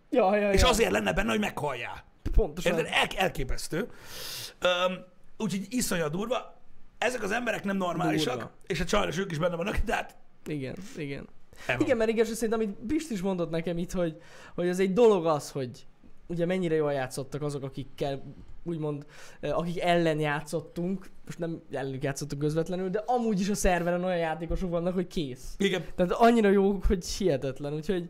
Ja, 0.09 0.35
ja, 0.35 0.51
És 0.51 0.61
ja. 0.61 0.67
azért 0.69 0.91
lenne 0.91 1.13
benne, 1.13 1.29
hogy 1.29 1.39
meghalljál. 1.39 2.03
Pontosan. 2.31 2.77
Érted? 2.77 2.93
El, 2.93 3.07
elképesztő. 3.17 3.79
Um, 3.79 4.93
úgyhogy 5.37 5.65
iszonyat 5.69 6.11
durva. 6.11 6.61
Ezek 6.97 7.23
az 7.23 7.31
emberek 7.31 7.63
nem 7.63 7.77
normálisak, 7.77 8.33
Durva. 8.33 8.51
és 8.67 8.77
hát 8.77 8.87
sajnos 8.87 9.17
ők 9.17 9.31
is 9.31 9.37
benne 9.37 9.55
vannak, 9.55 9.77
de 9.77 9.93
hát 9.93 10.15
Igen, 10.45 10.75
igen. 10.97 11.27
Van. 11.67 11.79
Igen, 11.79 11.97
mert 11.97 12.09
igaz, 12.09 12.27
hogy 12.27 12.35
szerintem, 12.35 12.59
amit 12.59 12.77
Pist 12.87 13.11
is 13.11 13.21
mondott 13.21 13.49
nekem 13.49 13.77
itt, 13.77 13.91
hogy, 13.91 14.21
hogy 14.55 14.67
ez 14.67 14.79
egy 14.79 14.93
dolog 14.93 15.25
az, 15.25 15.51
hogy 15.51 15.85
ugye 16.27 16.45
mennyire 16.45 16.75
jól 16.75 16.93
játszottak 16.93 17.41
azok, 17.41 17.63
akikkel 17.63 18.23
úgymond, 18.63 19.05
eh, 19.39 19.57
akik 19.57 19.81
ellen 19.81 20.19
játszottunk, 20.19 21.09
most 21.25 21.39
nem 21.39 21.61
ellenük 21.71 22.03
játszottunk 22.03 22.41
közvetlenül, 22.41 22.89
de 22.89 23.03
amúgy 23.05 23.39
is 23.39 23.49
a 23.49 23.55
szerveren 23.55 24.03
olyan 24.03 24.17
játékosok 24.17 24.69
vannak, 24.69 24.93
hogy 24.93 25.07
kész. 25.07 25.55
Igen. 25.57 25.83
Tehát 25.95 26.11
annyira 26.11 26.49
jók, 26.49 26.85
hogy 26.85 27.05
hihetetlen, 27.05 27.73
úgyhogy 27.73 28.09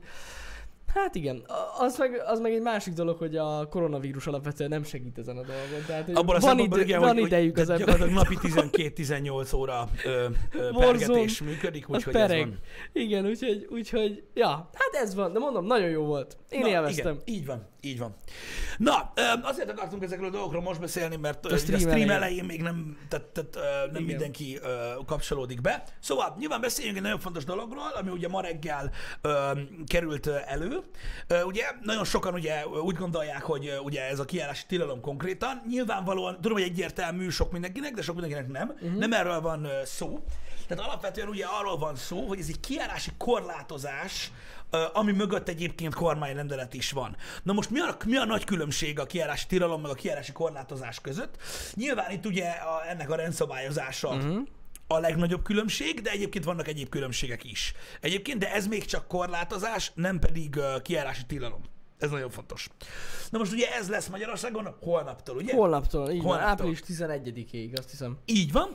Hát 0.93 1.15
igen, 1.15 1.43
az 1.79 1.97
meg, 1.97 2.21
az 2.25 2.39
meg 2.39 2.53
egy 2.53 2.61
másik 2.61 2.93
dolog, 2.93 3.17
hogy 3.17 3.35
a 3.35 3.67
koronavírus 3.69 4.27
alapvetően 4.27 4.69
nem 4.69 4.83
segít 4.83 5.17
ezen 5.17 5.37
a 5.37 5.41
dolgon. 5.41 5.85
Tehát, 5.87 6.05
hogy 6.05 6.15
Abban 6.15 6.35
a 6.35 6.39
van, 6.39 6.59
idő, 6.59 6.81
igen, 6.81 6.99
van 6.99 7.13
hogy, 7.13 7.25
idejük 7.25 7.51
hogy 7.57 7.61
az 7.61 7.67
tehát 7.67 7.81
ember. 7.81 8.07
gyakorlatilag 8.07 8.69
napi 8.69 8.91
12-18 8.95 9.55
óra 9.55 9.89
ö, 10.05 10.25
ö, 10.53 10.69
pergetés 10.77 11.41
működik, 11.41 11.89
úgyhogy 11.89 12.15
ez 12.15 12.29
van. 12.31 12.59
Igen, 12.93 13.25
úgyhogy, 13.25 13.67
úgyhogy, 13.69 14.23
ja, 14.33 14.47
hát 14.73 14.93
ez 15.03 15.15
van, 15.15 15.33
de 15.33 15.39
mondom, 15.39 15.65
nagyon 15.65 15.89
jó 15.89 16.03
volt. 16.03 16.37
Én 16.49 16.59
Na, 16.59 16.67
élveztem. 16.67 17.19
Igen, 17.25 17.35
így 17.35 17.45
van, 17.45 17.67
így 17.81 18.00
van. 18.00 18.15
Na, 18.77 19.13
azért 19.41 19.69
akartunk 19.69 20.03
ezekről 20.03 20.27
a 20.27 20.31
dolgokról 20.31 20.62
most 20.62 20.79
beszélni, 20.79 21.15
mert 21.15 21.45
A 21.45 21.57
stream 21.57 21.75
a 21.75 21.79
stream 21.79 21.94
elején. 21.94 22.12
elején 22.12 22.44
még 22.45 22.62
nem, 22.62 22.97
tehát, 23.09 23.25
tehát, 23.25 23.56
nem 23.85 23.89
Igen. 23.89 24.03
mindenki 24.03 24.59
kapcsolódik 25.06 25.62
be. 25.62 25.83
Szóval 26.00 26.35
nyilván 26.39 26.62
beszéljünk 26.62 26.97
egy 26.97 27.03
nagyon 27.03 27.19
fontos 27.19 27.44
dologról, 27.44 27.91
ami 28.00 28.09
ugye 28.09 28.27
ma 28.27 28.41
reggel 28.41 28.91
került 29.85 30.27
elő. 30.27 30.79
Ugye 31.45 31.63
nagyon 31.81 32.03
sokan 32.06 32.33
ugye 32.33 32.68
úgy 32.68 32.95
gondolják, 32.95 33.41
hogy 33.44 33.74
ugye 33.83 34.07
ez 34.07 34.19
a 34.19 34.25
kiállási 34.25 34.65
tilalom 34.68 35.01
konkrétan. 35.01 35.62
Nyilvánvalóan, 35.68 36.35
tudom, 36.35 36.53
hogy 36.53 36.68
egyértelmű 36.68 37.30
sok 37.30 37.51
mindenkinek, 37.51 37.94
de 37.94 38.01
sok 38.01 38.15
mindenkinek 38.15 38.51
nem. 38.51 38.69
Uh-huh. 38.69 39.00
Nem 39.00 39.13
erről 39.13 39.41
van 39.41 39.68
szó. 39.85 40.19
Tehát 40.68 40.83
alapvetően 40.85 41.27
ugye 41.27 41.45
arról 41.45 41.77
van 41.77 41.95
szó, 41.95 42.27
hogy 42.27 42.39
ez 42.39 42.47
egy 42.47 42.59
kiállási 42.59 43.12
korlátozás, 43.18 44.31
ami 44.93 45.11
mögött 45.11 45.47
egyébként 45.47 45.93
kormányrendelet 45.93 46.73
is 46.73 46.91
van. 46.91 47.15
Na 47.43 47.53
most 47.53 47.69
mi 47.69 47.80
a, 47.80 47.97
mi 48.06 48.15
a 48.15 48.25
nagy 48.25 48.44
különbség 48.44 48.99
a 48.99 49.06
kiállási 49.06 49.47
tilalom 49.47 49.81
meg 49.81 49.92
a 49.92 49.94
kiállási 49.94 50.31
korlátozás 50.31 51.01
között? 51.01 51.37
Nyilván 51.73 52.11
itt 52.11 52.25
ugye 52.25 52.49
a, 52.49 52.89
ennek 52.89 53.09
a 53.09 53.15
rendszabályozása 53.15 54.09
uh-huh. 54.09 54.47
a 54.87 54.97
legnagyobb 54.97 55.44
különbség, 55.44 56.01
de 56.01 56.11
egyébként 56.11 56.44
vannak 56.44 56.68
egyéb 56.68 56.89
különbségek 56.89 57.44
is. 57.44 57.73
Egyébként, 58.01 58.39
de 58.39 58.53
ez 58.53 58.68
még 58.68 58.85
csak 58.85 59.07
korlátozás, 59.07 59.92
nem 59.95 60.19
pedig 60.19 60.56
uh, 60.56 60.81
kiállási 60.81 61.25
tilalom. 61.25 61.61
Ez 61.99 62.09
nagyon 62.09 62.30
fontos. 62.30 62.68
Na 63.30 63.37
most 63.37 63.51
ugye 63.51 63.73
ez 63.73 63.89
lesz 63.89 64.07
Magyarországon 64.07 64.75
holnaptól, 64.81 65.35
ugye? 65.35 65.54
Holnaptól, 65.54 66.09
így 66.09 66.21
van, 66.21 66.25
Holnaptól. 66.25 66.49
április 66.49 66.80
11-ig, 66.87 67.77
azt 67.77 67.89
hiszem. 67.89 68.18
Így 68.25 68.51
van. 68.51 68.69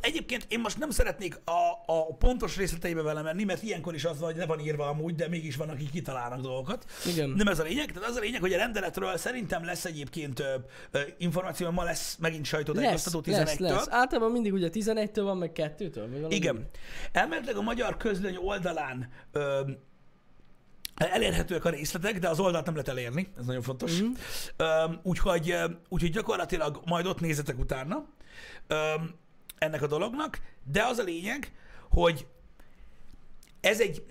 Egyébként 0.00 0.46
én 0.48 0.60
most 0.60 0.78
nem 0.78 0.90
szeretnék 0.90 1.40
a, 1.44 1.92
a 1.92 2.14
pontos 2.16 2.56
részleteibe 2.56 3.02
vele 3.02 3.22
menni, 3.22 3.44
mert 3.44 3.62
ilyenkor 3.62 3.94
is 3.94 4.04
az 4.04 4.18
van, 4.18 4.28
hogy 4.30 4.38
le 4.38 4.46
van 4.46 4.60
írva 4.60 4.86
amúgy, 4.88 5.14
de 5.14 5.28
mégis 5.28 5.56
van, 5.56 5.68
akik 5.68 5.90
kitalálnak 5.90 6.40
dolgokat. 6.40 6.84
Igen. 7.06 7.28
Nem 7.30 7.46
ez 7.48 7.58
a 7.58 7.62
lényeg, 7.62 7.92
tehát 7.92 8.08
az 8.08 8.16
a 8.16 8.20
lényeg, 8.20 8.40
hogy 8.40 8.52
a 8.52 8.56
rendeletről 8.56 9.16
szerintem 9.16 9.64
lesz 9.64 9.84
egyébként 9.84 10.40
ö, 10.40 10.54
ö, 10.90 11.00
információ, 11.18 11.70
ma 11.70 11.82
lesz 11.84 12.16
megint 12.20 12.40
Lesz, 12.40 12.48
sajtótájékoztató 12.48 13.22
lesz, 13.26 13.54
11-től. 13.56 13.60
lesz. 13.60 13.86
Általában 13.90 14.30
mindig 14.32 14.52
ugye 14.52 14.68
11-től 14.72 15.20
van, 15.22 15.36
meg 15.36 15.50
2-től. 15.54 15.90
Vagy 15.94 16.12
valami. 16.12 16.34
Igen. 16.34 16.68
Elméletileg 17.12 17.56
a 17.56 17.62
magyar 17.62 17.96
közlöny 17.96 18.36
oldalán 18.36 19.08
ö, 19.32 19.60
elérhetőek 20.98 21.64
a 21.64 21.70
részletek, 21.70 22.18
de 22.18 22.28
az 22.28 22.40
oldalt 22.40 22.64
nem 22.64 22.74
lehet 22.74 22.88
elérni, 22.88 23.32
ez 23.38 23.44
nagyon 23.44 23.62
fontos. 23.62 24.02
Mm. 24.02 24.12
Ö, 24.56 24.84
úgyhogy, 25.02 25.54
úgyhogy 25.88 26.10
gyakorlatilag 26.10 26.80
majd 26.84 27.06
ott 27.06 27.20
nézzetek 27.20 27.58
utána 27.58 28.04
ennek 29.58 29.82
a 29.82 29.86
dolognak, 29.86 30.40
de 30.64 30.84
az 30.84 30.98
a 30.98 31.02
lényeg, 31.02 31.52
hogy 31.90 32.26
ez 33.60 33.80
egy 33.80 34.04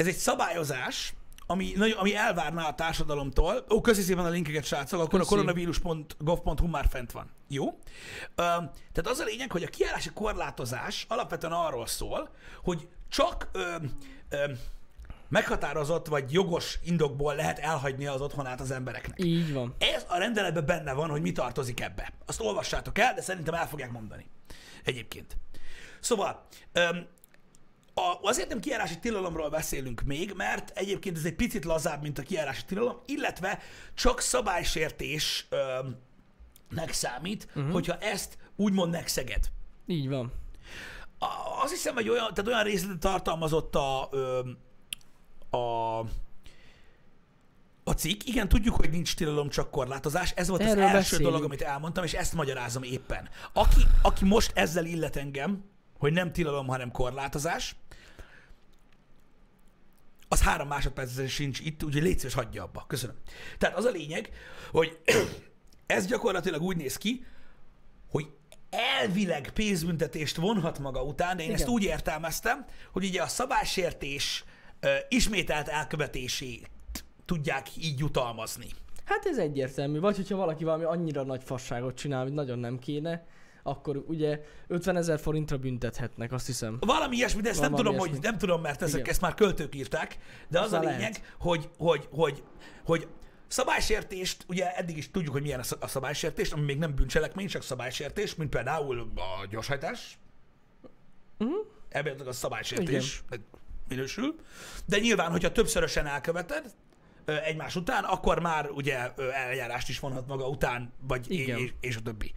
ez 0.00 0.06
egy 0.06 0.16
szabályozás, 0.16 1.14
ami, 1.46 1.74
ami 1.98 2.14
elvárná 2.14 2.68
a 2.68 2.74
társadalomtól. 2.74 3.64
Ó, 3.70 3.80
köszi 3.80 4.02
szépen 4.02 4.24
a 4.24 4.28
linkeket, 4.28 4.64
srácok, 4.64 5.00
akkor 5.00 5.18
Köszi. 5.18 5.32
a 5.32 5.34
koronavírus.gov.hu 5.34 6.66
már 6.66 6.86
fent 6.90 7.12
van. 7.12 7.30
Jó? 7.48 7.78
Tehát 8.34 9.06
az 9.06 9.18
a 9.18 9.24
lényeg, 9.24 9.52
hogy 9.52 9.62
a 9.62 9.68
kiállási 9.68 10.10
korlátozás 10.14 11.06
alapvetően 11.08 11.52
arról 11.52 11.86
szól, 11.86 12.30
hogy 12.62 12.88
csak 13.08 13.48
ö, 13.52 13.74
ö, 14.28 14.52
meghatározott 15.30 16.06
vagy 16.06 16.32
jogos 16.32 16.78
indokból 16.84 17.34
lehet 17.34 17.58
elhagyni 17.58 18.06
az 18.06 18.20
otthonát 18.20 18.60
az 18.60 18.70
embereknek. 18.70 19.24
Így 19.24 19.52
van. 19.52 19.74
Ez 19.78 20.04
a 20.08 20.18
rendeletben 20.18 20.66
benne 20.66 20.92
van, 20.92 21.10
hogy 21.10 21.20
mi 21.20 21.32
tartozik 21.32 21.80
ebbe. 21.80 22.12
Azt 22.26 22.40
olvassátok 22.40 22.98
el, 22.98 23.14
de 23.14 23.20
szerintem 23.20 23.54
el 23.54 23.68
fogják 23.68 23.90
mondani. 23.90 24.30
Egyébként. 24.84 25.36
Szóval, 26.00 26.46
öm, 26.72 27.06
a, 27.94 28.18
azért 28.22 28.48
nem 28.48 28.60
kijárási 28.60 28.98
tilalomról 28.98 29.48
beszélünk 29.48 30.02
még, 30.02 30.32
mert 30.36 30.70
egyébként 30.74 31.16
ez 31.16 31.24
egy 31.24 31.34
picit 31.34 31.64
lazább, 31.64 32.02
mint 32.02 32.18
a 32.18 32.22
kijárási 32.22 32.64
tilalom, 32.64 32.96
illetve 33.06 33.58
csak 33.94 34.20
szabálysértésnek 34.20 36.90
számít, 36.90 37.48
uh-huh. 37.54 37.72
hogyha 37.72 37.98
ezt 37.98 38.38
úgymond 38.56 38.92
megszeged. 38.92 39.44
Így 39.86 40.08
van. 40.08 40.32
A- 41.18 41.62
Azt 41.62 41.72
hiszem, 41.72 41.94
hogy 41.94 42.08
olyan, 42.08 42.34
tehát 42.34 42.50
olyan 42.50 42.62
részletet 42.62 42.98
tartalmazott 42.98 43.74
a, 43.74 44.08
ö, 44.12 44.40
a, 45.50 45.98
a 47.84 47.92
cikk. 47.96 48.20
Igen, 48.24 48.48
tudjuk, 48.48 48.74
hogy 48.74 48.90
nincs 48.90 49.14
tilalom, 49.14 49.48
csak 49.48 49.70
korlátozás. 49.70 50.32
Ez 50.36 50.48
volt 50.48 50.60
Erről 50.60 50.72
az 50.72 50.78
első 50.78 50.96
beszélünk. 50.98 51.28
dolog, 51.30 51.44
amit 51.44 51.62
elmondtam, 51.62 52.04
és 52.04 52.12
ezt 52.12 52.34
magyarázom 52.34 52.82
éppen. 52.82 53.28
Aki, 53.52 53.80
aki 54.02 54.24
most 54.24 54.52
ezzel 54.54 54.84
illet 54.84 55.16
engem, 55.16 55.64
hogy 55.98 56.12
nem 56.12 56.32
tilalom, 56.32 56.66
hanem 56.66 56.90
korlátozás, 56.90 57.76
az 60.32 60.42
három 60.42 60.68
másodpercre 60.68 61.28
sincs 61.28 61.60
itt, 61.60 61.84
úgyhogy 61.84 62.02
légy 62.02 62.18
szíves, 62.18 62.34
hagyja 62.34 62.62
abba. 62.62 62.84
Köszönöm. 62.88 63.16
Tehát 63.58 63.76
az 63.76 63.84
a 63.84 63.90
lényeg, 63.90 64.30
hogy 64.70 64.98
ez 65.86 66.06
gyakorlatilag 66.06 66.62
úgy 66.62 66.76
néz 66.76 66.96
ki, 66.96 67.24
hogy 68.10 68.30
elvileg 68.70 69.50
pénzbüntetést 69.50 70.36
vonhat 70.36 70.78
maga 70.78 71.02
után, 71.02 71.36
de 71.36 71.42
én 71.42 71.48
Igen. 71.48 71.60
ezt 71.60 71.70
úgy 71.70 71.82
értelmeztem, 71.82 72.66
hogy 72.92 73.04
ugye 73.04 73.22
a 73.22 73.26
szabálysértés 73.26 74.44
ö, 74.44 74.49
ismételt 75.08 75.68
elkövetését 75.68 76.70
tudják 77.24 77.76
így 77.76 77.98
jutalmazni. 77.98 78.66
Hát 79.04 79.26
ez 79.26 79.38
egyértelmű. 79.38 80.00
Vagy 80.00 80.16
hogyha 80.16 80.36
valaki 80.36 80.64
valami 80.64 80.84
annyira 80.84 81.22
nagy 81.22 81.42
fasságot 81.42 81.94
csinál, 81.94 82.22
hogy 82.22 82.32
nagyon 82.32 82.58
nem 82.58 82.78
kéne, 82.78 83.26
akkor 83.62 84.04
ugye 84.06 84.40
50 84.66 84.96
ezer 84.96 85.20
forintra 85.20 85.58
büntethetnek, 85.58 86.32
azt 86.32 86.46
hiszem. 86.46 86.76
Valami 86.80 87.16
ilyesmi, 87.16 87.40
de 87.40 87.48
ezt 87.48 87.60
nem 87.60 87.74
tudom, 87.74 87.96
hogy 87.96 88.08
ilyesmi. 88.08 88.26
nem 88.26 88.38
tudom, 88.38 88.60
mert 88.60 88.82
ezek, 88.82 88.98
Igen. 89.00 89.10
ezt 89.10 89.20
már 89.20 89.34
költők 89.34 89.74
írták, 89.74 90.18
de 90.48 90.60
az 90.60 90.72
a 90.72 90.76
Hozzá 90.76 90.90
lényeg, 90.90 91.10
lehet. 91.12 91.34
hogy, 91.38 91.68
hogy, 91.78 92.08
hogy, 92.10 92.42
hogy 92.84 93.08
szabálysértést, 93.46 94.44
ugye 94.48 94.74
eddig 94.76 94.96
is 94.96 95.10
tudjuk, 95.10 95.32
hogy 95.32 95.42
milyen 95.42 95.60
a 95.60 95.62
sz- 95.62 95.82
a 95.82 95.86
szabálysértés, 95.86 96.50
ami 96.50 96.62
még 96.62 96.78
nem 96.78 96.94
bűncselekmény, 96.94 97.46
csak 97.46 97.62
szabálysértés, 97.62 98.34
mint 98.34 98.50
például 98.50 98.98
a 99.16 99.46
gyorshajtás. 99.50 100.18
Mhm. 101.38 101.50
Ebben 101.88 102.26
a 102.26 102.32
szabálysértés 102.32 103.22
minősül. 103.90 104.34
De 104.86 104.98
nyilván, 104.98 105.30
hogyha 105.30 105.52
többszörösen 105.52 106.06
elköveted, 106.06 106.74
egymás 107.24 107.76
után, 107.76 108.04
akkor 108.04 108.38
már 108.38 108.70
ugye 108.70 109.12
eljárást 109.32 109.88
is 109.88 110.00
vonhat 110.00 110.26
maga 110.26 110.48
után, 110.48 110.92
vagy 111.00 111.30
Igen. 111.30 111.58
és, 111.58 111.72
és 111.80 111.96
a 111.96 112.00
többi. 112.00 112.32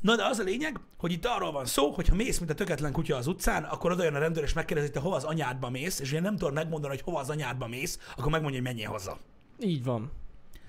Na 0.00 0.16
de 0.16 0.24
az 0.24 0.38
a 0.38 0.42
lényeg, 0.42 0.80
hogy 0.98 1.12
itt 1.12 1.26
arról 1.26 1.52
van 1.52 1.66
szó, 1.66 1.90
hogy 1.90 2.08
ha 2.08 2.14
mész, 2.14 2.38
mint 2.38 2.50
a 2.50 2.54
töketlen 2.54 2.92
kutya 2.92 3.16
az 3.16 3.26
utcán, 3.26 3.64
akkor 3.64 3.90
oda 3.90 4.04
jön 4.04 4.14
a 4.14 4.18
rendőr 4.18 4.42
és 4.42 4.52
megkérdezi, 4.52 4.86
hogy 4.86 4.96
te 4.96 5.02
hova 5.02 5.16
az 5.16 5.24
anyádba 5.24 5.70
mész, 5.70 6.00
és 6.00 6.10
ugye 6.10 6.20
nem 6.20 6.36
tudod 6.36 6.54
megmondani, 6.54 6.94
hogy 6.94 7.02
hova 7.04 7.18
az 7.18 7.30
anyádba 7.30 7.66
mész, 7.66 7.98
akkor 8.16 8.30
megmondja, 8.30 8.60
hogy 8.60 8.68
menjél 8.68 8.88
haza. 8.90 9.18
Így 9.60 9.84
van. 9.84 10.12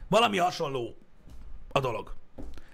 Valami 0.10 0.38
hasonló 0.38 0.98
a 1.72 1.80
dolog. 1.80 2.16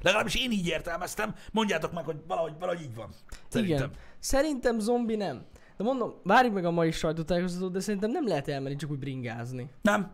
Legalábbis 0.01 0.36
én 0.36 0.51
így 0.51 0.68
értelmeztem, 0.68 1.36
mondjátok 1.51 1.92
meg, 1.92 2.03
hogy 2.06 2.18
valahogy, 2.27 2.53
valahogy 2.60 2.82
így 2.82 2.96
van. 2.96 3.13
Szerintem. 3.48 3.89
Igen. 3.89 3.92
Szerintem 4.20 4.80
zombi 4.80 5.15
nem. 5.15 5.46
De 5.84 5.90
mondom, 5.90 6.13
várjuk 6.24 6.54
meg 6.54 6.66
a 6.66 6.72
mai 6.72 6.92
sajtótájékoztatót, 6.92 7.72
de 7.72 7.80
szerintem 7.80 8.12
nem 8.12 8.28
lehet 8.28 8.48
elmenni 8.48 8.75
csak 8.75 8.92
úgy 8.92 9.00
bringázni. 9.00 9.70
Nem? 9.82 10.12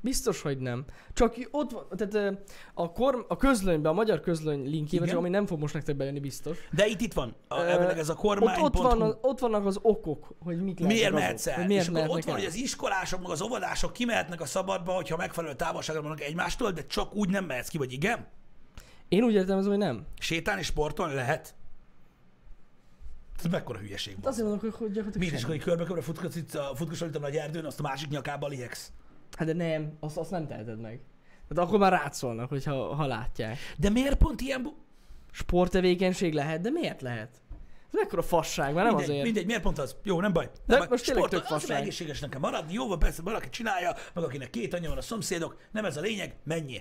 Biztos, 0.00 0.42
hogy 0.42 0.58
nem. 0.58 0.84
Csak 1.12 1.34
ott 1.50 1.70
van, 1.70 1.86
tehát 1.96 2.38
a, 2.74 2.92
kor, 2.92 3.24
a 3.28 3.36
közlönybe, 3.36 3.88
a 3.88 3.92
magyar 3.92 4.20
közlöny 4.20 4.62
linkjébe, 4.62 5.04
Igen. 5.04 5.08
csak 5.08 5.18
ami 5.18 5.28
nem 5.28 5.46
fog 5.46 5.58
most 5.60 5.74
nektek 5.74 5.96
bejönni 5.96 6.20
biztos. 6.20 6.58
De 6.70 6.86
itt, 6.86 7.00
itt 7.00 7.12
van. 7.12 7.34
A, 7.48 7.60
elvileg 7.60 7.98
ez 7.98 8.08
a 8.08 8.12
Ott, 8.12 8.18
kormány. 8.18 8.60
ott, 8.60 8.76
van, 8.76 9.02
az- 9.02 9.16
ott 9.20 9.38
vannak 9.38 9.66
az 9.66 9.78
okok, 9.82 10.34
hogy 10.44 10.62
mik 10.62 10.80
Miért 10.80 11.12
mehetsz 11.12 11.46
el? 11.46 11.66
Miért 11.66 11.82
és 11.82 11.88
akkor 11.88 12.00
ott 12.00 12.06
mehetnek 12.08 12.24
van, 12.24 12.34
el. 12.34 12.40
hogy 12.40 12.48
az 12.50 12.54
iskolások, 12.56 13.20
meg 13.22 13.30
az 13.30 13.42
óvodások 13.42 13.92
kimehetnek 13.92 14.40
a 14.40 14.46
szabadba, 14.46 14.92
hogyha 14.92 15.16
megfelelő 15.16 15.54
távolságra 15.54 16.02
vannak 16.02 16.20
egymástól, 16.20 16.70
de 16.70 16.86
csak 16.86 17.14
úgy 17.14 17.28
nem 17.28 17.44
mehetsz 17.44 17.68
ki, 17.68 17.78
vagy 17.78 17.92
igen? 17.92 18.26
Én 19.08 19.22
úgy 19.22 19.34
értelmezem, 19.34 19.70
hogy 19.70 19.80
nem. 19.80 20.06
Sétálni, 20.18 20.62
sportolni 20.62 21.14
lehet? 21.14 21.54
Ez 23.38 23.50
mekkora 23.50 23.78
hülyeség 23.78 24.14
Hát 24.14 24.22
van. 24.22 24.32
azért 24.32 24.48
mondok, 24.48 24.62
hogy- 24.74 24.86
gyakorlatilag 24.92 25.16
Miért 25.18 25.34
is, 25.34 25.44
hogy 25.44 25.58
körbe-körbe 25.58 26.02
futkosz 26.02 26.36
itt 26.36 26.54
a, 26.54 27.18
nagy 27.20 27.36
erdőn, 27.36 27.64
azt 27.64 27.78
a 27.78 27.82
másik 27.82 28.08
nyakába 28.08 28.46
liegsz? 28.46 28.92
Hát 29.36 29.46
de 29.46 29.52
nem, 29.52 29.92
azt, 30.00 30.16
azt 30.16 30.30
nem 30.30 30.46
teheted 30.46 30.80
meg. 30.80 31.00
Tehát 31.48 31.68
akkor 31.68 31.78
már 31.78 31.92
rád 31.92 32.14
szólnak, 32.14 32.48
hogyha, 32.48 32.94
ha 32.94 33.06
látják. 33.06 33.58
De 33.78 33.90
miért 33.90 34.16
pont 34.16 34.40
ilyen... 34.40 34.62
Bu- 34.62 34.80
Sporttevékenység 35.34 36.32
lehet, 36.34 36.60
de 36.60 36.70
miért 36.70 37.02
lehet? 37.02 37.28
Ez 37.86 37.98
mekkora 38.00 38.22
fasság, 38.22 38.74
már 38.74 38.84
nem 38.84 38.94
mindegy, 38.94 39.08
azért. 39.10 39.24
mindegy, 39.24 39.46
miért 39.46 39.62
pont 39.62 39.78
az? 39.78 39.96
Jó, 40.02 40.20
nem 40.20 40.32
baj. 40.32 40.44
De 40.44 40.50
nem 40.66 40.78
baj. 40.78 40.88
most 40.90 41.04
tényleg 41.04 41.24
Sport- 41.24 41.42
tök 41.42 41.50
fasság. 41.52 41.70
hogy 41.76 41.80
egészségesnek 41.86 42.30
kell 42.30 42.40
maradni, 42.40 42.72
jó 42.72 42.88
van, 42.88 42.98
persze, 42.98 43.22
valaki 43.22 43.48
csinálja, 43.48 43.94
meg 44.14 44.24
akinek 44.24 44.50
két 44.50 44.74
anyja 44.74 44.88
van 44.88 44.98
a 44.98 45.02
szomszédok, 45.02 45.58
nem 45.72 45.84
ez 45.84 45.96
a 45.96 46.00
lényeg, 46.00 46.36
menjél. 46.44 46.80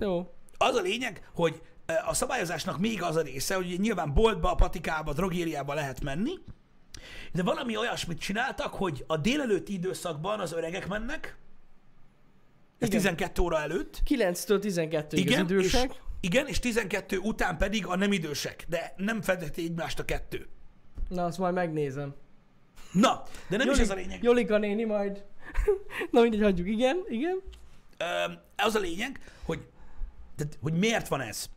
Jó. 0.00 0.32
Az 0.56 0.74
a 0.74 0.80
lényeg, 0.80 1.28
hogy 1.34 1.60
a 2.06 2.14
szabályozásnak 2.14 2.78
még 2.78 3.02
az 3.02 3.16
a 3.16 3.20
része, 3.20 3.54
hogy 3.54 3.76
nyilván 3.80 4.14
boltba, 4.14 4.54
patikába, 4.54 5.12
drogériába 5.12 5.74
lehet 5.74 6.00
menni, 6.00 6.32
de 7.32 7.42
valami 7.42 7.76
olyasmit 7.76 8.18
csináltak, 8.18 8.74
hogy 8.74 9.04
a 9.06 9.16
délelőtti 9.16 9.72
időszakban 9.72 10.40
az 10.40 10.52
öregek 10.52 10.88
mennek, 10.88 11.36
ez 12.78 12.88
Igen. 12.88 13.00
12 13.00 13.42
óra 13.42 13.60
előtt, 13.60 14.02
9-től 14.08 14.60
12-ig 14.62 15.12
az 15.12 15.18
igen, 15.18 15.44
és, 15.44 15.50
idősek. 15.50 16.02
igen, 16.20 16.46
és 16.46 16.58
12 16.58 17.18
után 17.18 17.56
pedig 17.56 17.86
a 17.86 17.96
nem 17.96 18.12
idősek, 18.12 18.64
de 18.68 18.94
nem 18.96 19.22
fedeti 19.22 19.62
egymást 19.64 19.98
a 19.98 20.04
kettő. 20.04 20.48
Na, 21.08 21.24
azt 21.24 21.38
majd 21.38 21.54
megnézem. 21.54 22.14
Na, 22.92 23.22
de 23.48 23.56
nem 23.56 23.70
is 23.70 23.78
ez 23.78 23.90
a 23.90 23.94
lényeg. 23.94 24.22
Jolika 24.22 24.58
néni 24.58 24.84
majd. 24.84 25.24
Na 26.10 26.20
mindegy, 26.20 26.42
hagyjuk. 26.42 26.68
Igen, 26.68 27.04
igen. 27.08 27.42
Ö, 27.98 28.32
az 28.56 28.74
a 28.74 28.78
lényeg, 28.78 29.20
hogy, 29.42 29.66
de, 30.36 30.44
hogy 30.60 30.72
miért 30.72 31.08
van 31.08 31.20
ez. 31.20 31.48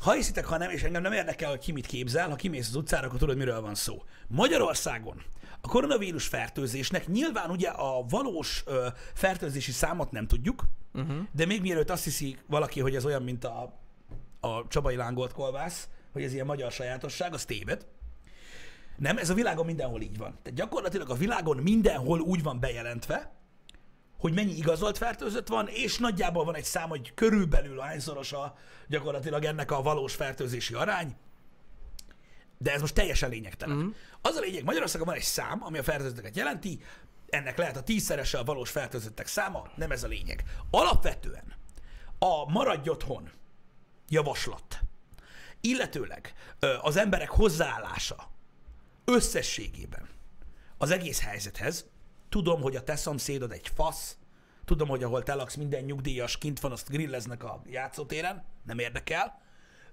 Ha 0.00 0.12
hiszitek, 0.12 0.44
ha 0.44 0.56
nem, 0.56 0.70
és 0.70 0.82
engem 0.82 1.02
nem 1.02 1.12
érdekel, 1.12 1.50
hogy 1.50 1.58
ki 1.58 1.72
mit 1.72 1.86
képzel, 1.86 2.28
ha 2.28 2.36
kimész 2.36 2.68
az 2.68 2.74
utcára, 2.74 3.06
akkor 3.06 3.18
tudod, 3.18 3.36
miről 3.36 3.60
van 3.60 3.74
szó. 3.74 4.02
Magyarországon 4.28 5.22
a 5.60 5.68
koronavírus 5.68 6.26
fertőzésnek 6.26 7.06
nyilván 7.06 7.50
ugye 7.50 7.68
a 7.68 8.04
valós 8.08 8.62
ö, 8.66 8.86
fertőzési 9.14 9.72
számot 9.72 10.10
nem 10.10 10.26
tudjuk, 10.26 10.64
uh-huh. 10.94 11.16
de 11.32 11.46
még 11.46 11.60
mielőtt 11.60 11.90
azt 11.90 12.04
hiszi 12.04 12.38
valaki, 12.46 12.80
hogy 12.80 12.94
ez 12.94 13.04
olyan, 13.04 13.22
mint 13.22 13.44
a, 13.44 13.78
a 14.40 14.68
csabai 14.68 14.96
lángolt 14.96 15.32
kolbász, 15.32 15.88
hogy 16.12 16.22
ez 16.22 16.32
ilyen 16.32 16.46
magyar 16.46 16.72
sajátosság, 16.72 17.34
az 17.34 17.44
téved. 17.44 17.86
Nem, 18.96 19.16
ez 19.18 19.30
a 19.30 19.34
világon 19.34 19.66
mindenhol 19.66 20.00
így 20.00 20.18
van. 20.18 20.38
Tehát 20.42 20.58
gyakorlatilag 20.58 21.10
a 21.10 21.14
világon 21.14 21.56
mindenhol 21.56 22.20
úgy 22.20 22.42
van 22.42 22.60
bejelentve, 22.60 23.32
hogy 24.20 24.34
mennyi 24.34 24.56
igazolt 24.56 24.98
fertőzött 24.98 25.48
van, 25.48 25.68
és 25.68 25.98
nagyjából 25.98 26.44
van 26.44 26.54
egy 26.54 26.64
szám, 26.64 26.88
hogy 26.88 27.14
körülbelül 27.14 27.78
hányszoros 27.78 28.32
a 28.32 28.56
gyakorlatilag 28.88 29.44
ennek 29.44 29.70
a 29.70 29.82
valós 29.82 30.14
fertőzési 30.14 30.74
arány, 30.74 31.16
de 32.58 32.72
ez 32.72 32.80
most 32.80 32.94
teljesen 32.94 33.30
lényegtelen. 33.30 33.76
Mm. 33.76 33.88
Az 34.20 34.36
a 34.36 34.40
lényeg, 34.40 34.64
Magyarországon 34.64 35.06
van 35.06 35.16
egy 35.16 35.22
szám, 35.22 35.62
ami 35.62 35.78
a 35.78 35.82
fertőzötteket 35.82 36.36
jelenti, 36.36 36.82
ennek 37.28 37.56
lehet 37.56 37.76
a 37.76 37.82
tízszerese 37.82 38.38
a 38.38 38.44
valós 38.44 38.70
fertőzöttek 38.70 39.26
száma, 39.26 39.70
nem 39.74 39.90
ez 39.90 40.04
a 40.04 40.08
lényeg. 40.08 40.44
Alapvetően 40.70 41.54
a 42.18 42.50
maradj 42.50 42.88
otthon 42.88 43.30
javaslat, 44.08 44.80
illetőleg 45.60 46.34
az 46.80 46.96
emberek 46.96 47.30
hozzáállása 47.30 48.30
összességében 49.04 50.08
az 50.78 50.90
egész 50.90 51.20
helyzethez, 51.20 51.89
tudom, 52.30 52.60
hogy 52.60 52.76
a 52.76 52.82
te 52.84 52.96
szomszédod 52.96 53.52
egy 53.52 53.70
fasz, 53.74 54.16
tudom, 54.64 54.88
hogy 54.88 55.02
ahol 55.02 55.22
te 55.22 55.34
laksz, 55.34 55.54
minden 55.54 55.84
nyugdíjas 55.84 56.38
kint 56.38 56.60
van, 56.60 56.72
azt 56.72 56.88
grilleznek 56.88 57.44
a 57.44 57.62
játszótéren, 57.70 58.44
nem 58.66 58.78
érdekel. 58.78 59.40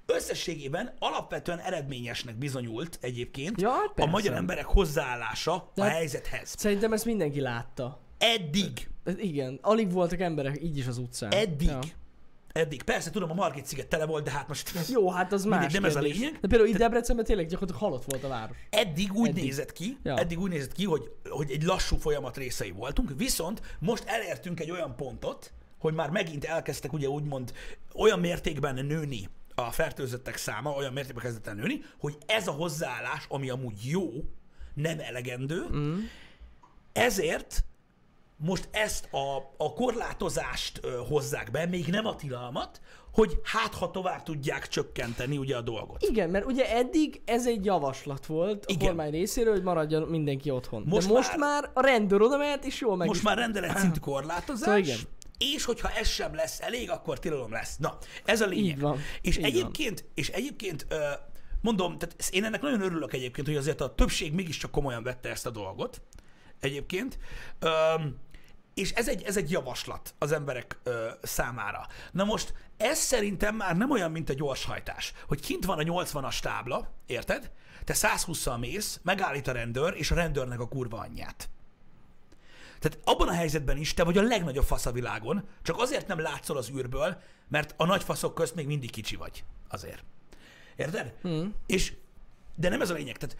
Összességében 0.05 0.93
alapvetően 0.99 1.59
eredményesnek 1.59 2.35
bizonyult 2.35 2.97
egyébként 3.01 3.61
Ja, 3.61 3.69
hát 3.71 3.99
a 3.99 4.05
magyar 4.05 4.33
emberek 4.33 4.65
hozzáállása 4.65 5.71
De 5.75 5.81
a 5.81 5.85
hát- 5.85 5.93
helyzethez. 5.95 6.53
Szerintem 6.57 6.93
ezt 6.93 7.05
mindenki 7.05 7.39
látta. 7.41 7.99
Eddig, 8.17 8.89
igen, 9.17 9.59
alig 9.61 9.91
voltak 9.91 10.19
emberek 10.19 10.63
így 10.63 10.77
is 10.77 10.87
az 10.87 10.97
utcán. 10.97 11.31
eddig, 11.31 11.67
Ja. 11.67 11.79
Eddig. 12.57 12.83
Persze 12.83 13.09
tudom, 13.09 13.29
a 13.31 13.33
Margit 13.33 13.65
sziget 13.65 13.87
tele 13.87 14.05
volt, 14.05 14.23
de 14.23 14.31
hát 14.31 14.47
most 14.47 14.71
Jó, 14.89 15.09
hát 15.11 15.33
az 15.33 15.41
Mindegy, 15.43 15.61
más 15.61 15.73
nem 15.73 15.85
ez 15.85 15.95
a 15.95 15.99
kérdés. 15.99 16.17
lényeg. 16.19 16.33
De 16.39 16.47
például 16.47 16.69
itt 16.69 16.77
Debrecenben 16.77 17.25
tényleg 17.25 17.47
gyakorlatilag 17.47 17.81
halott 17.81 18.03
volt 18.05 18.23
a 18.23 18.27
város. 18.27 18.57
eddig 18.69 19.13
úgy 19.13 19.27
Eddig. 19.29 19.43
nézett 19.43 19.71
ki, 19.73 19.97
Ja. 20.03 20.17
eddig 20.17 20.39
úgy 20.39 20.49
nézett 20.49 20.71
ki, 20.71 20.85
hogy, 20.85 21.11
hogy 21.29 21.51
egy 21.51 21.63
lassú 21.63 21.97
folyamat 21.97 22.37
részei 22.37 22.71
voltunk, 22.71 23.11
viszont 23.17 23.61
most 23.79 24.03
elértünk 24.05 24.59
egy 24.59 24.71
olyan 24.71 24.95
pontot, 24.95 25.51
hogy 25.79 25.93
már 25.93 26.09
megint 26.09 26.43
elkezdtek 26.45 26.93
ugye 26.93 27.07
úgymond 27.09 27.53
olyan 27.95 28.19
mértékben 28.19 28.85
nőni 28.85 29.29
a 29.55 29.71
fertőzöttek 29.71 30.37
száma, 30.37 30.71
olyan 30.71 30.93
mértékben 30.93 31.23
kezdett 31.23 31.47
el 31.47 31.53
nőni, 31.53 31.81
hogy 31.99 32.17
ez 32.25 32.47
a 32.47 32.51
hozzáállás, 32.51 33.25
ami 33.29 33.49
amúgy 33.49 33.85
jó, 33.89 34.09
nem 34.73 34.99
elegendő, 34.99 35.65
mm. 35.75 35.97
ezért 36.93 37.63
most 38.37 38.69
ezt 38.71 39.13
a, 39.13 39.35
a 39.57 39.73
korlátozást 39.73 40.79
ö, 40.83 41.01
hozzák 41.07 41.51
be, 41.51 41.65
még 41.65 41.87
nem 41.87 42.05
a 42.05 42.15
tilalmat, 42.15 42.81
hogy 43.13 43.39
hát 43.43 43.73
ha 43.73 43.91
tovább 43.91 44.23
tudják 44.23 44.67
csökkenteni 44.67 45.37
ugye 45.37 45.55
a 45.57 45.61
dolgot. 45.61 46.01
Igen, 46.03 46.29
mert 46.29 46.45
ugye 46.45 46.75
eddig 46.75 47.21
ez 47.25 47.47
egy 47.47 47.65
javaslat 47.65 48.25
volt 48.25 48.65
a 48.65 48.71
Igen. 48.71 48.87
kormány 48.87 49.11
részéről, 49.11 49.53
hogy 49.53 49.63
maradjon 49.63 50.01
mindenki 50.01 50.49
otthon. 50.49 50.83
Most 50.85 51.07
De 51.07 51.13
most 51.13 51.37
már- 51.37 51.61
már, 51.61 51.71
a 51.73 51.81
rendőr 51.81 52.21
oda 52.21 52.37
mehet, 52.37 52.65
és 52.65 52.79
jól 52.81 52.95
meg 52.95 53.07
Most 53.07 53.23
már 53.23 53.37
rendelet 53.37 53.77
szintű 53.77 53.99
korlátozás, 53.99 54.59
Szóval 54.59 54.77
igen. 54.79 54.97
és 55.37 55.65
hogyha 55.65 55.89
ez 55.89 56.07
sem 56.07 56.35
lesz 56.35 56.61
elég, 56.61 56.89
akkor 56.91 57.19
tilalom 57.19 57.51
lesz. 57.51 57.77
Na, 57.77 57.97
ez 58.25 58.41
a 58.41 58.45
lényeg. 58.45 58.65
Így 58.65 58.79
van, 58.79 58.99
És 59.21 59.37
így 59.37 59.43
egyébként, 59.43 60.05
és 60.13 60.29
egyébként 60.29 60.87
mondom, 61.61 61.97
tehát 61.97 62.15
én 62.31 62.43
ennek 62.43 62.61
nagyon 62.61 62.81
örülök 62.81 63.13
egyébként, 63.13 63.47
hogy 63.47 63.55
azért 63.55 63.81
a 63.81 63.95
többség 63.95 64.33
mégiscsak 64.33 64.71
komolyan 64.71 65.03
vette 65.03 65.29
ezt 65.29 65.45
a 65.45 65.49
dolgot. 65.49 66.01
Egyébként. 66.59 67.17
Öm, 67.59 68.15
és 68.77 68.91
ez 68.91 69.07
egy, 69.07 69.23
ez 69.23 69.37
egy 69.37 69.51
javaslat 69.51 70.13
az 70.17 70.31
emberek 70.31 70.79
ö, 70.83 71.09
számára. 71.21 71.87
Na 72.11 72.23
most 72.23 72.53
ez 72.77 72.97
szerintem 72.97 73.55
már 73.55 73.77
nem 73.77 73.91
olyan, 73.91 74.11
mint 74.11 74.29
a 74.29 74.33
gyorshajtás, 74.33 75.13
hogy 75.27 75.39
kint 75.39 75.65
van 75.65 75.79
a 75.79 76.03
80-as 76.03 76.39
tábla, 76.39 76.91
érted? 77.05 77.51
Te 77.83 77.93
120-szal 77.95 78.59
mész, 78.59 78.99
megállít 79.03 79.47
a 79.47 79.51
rendőr, 79.51 79.93
és 79.95 80.11
a 80.11 80.15
rendőrnek 80.15 80.59
a 80.59 80.67
kurva 80.67 80.97
anyját. 80.97 81.49
Tehát 82.79 82.99
abban 83.03 83.27
a 83.27 83.33
helyzetben 83.33 83.77
is 83.77 83.93
te 83.93 84.03
vagy 84.03 84.17
a 84.17 84.21
legnagyobb 84.21 84.65
fasz 84.65 84.85
a 84.85 84.91
világon, 84.91 85.47
csak 85.61 85.79
azért 85.79 86.07
nem 86.07 86.19
látszol 86.19 86.57
az 86.57 86.69
űrből, 86.69 87.21
mert 87.47 87.73
a 87.77 87.85
nagy 87.85 88.03
faszok 88.03 88.33
közt 88.33 88.55
még 88.55 88.67
mindig 88.67 88.91
kicsi 88.91 89.15
vagy. 89.15 89.43
Azért. 89.69 90.03
Érted? 90.75 91.13
Hmm. 91.21 91.55
És, 91.65 91.93
de 92.55 92.69
nem 92.69 92.81
ez 92.81 92.89
a 92.89 92.93
lényeg. 92.93 93.17
Tehát 93.17 93.37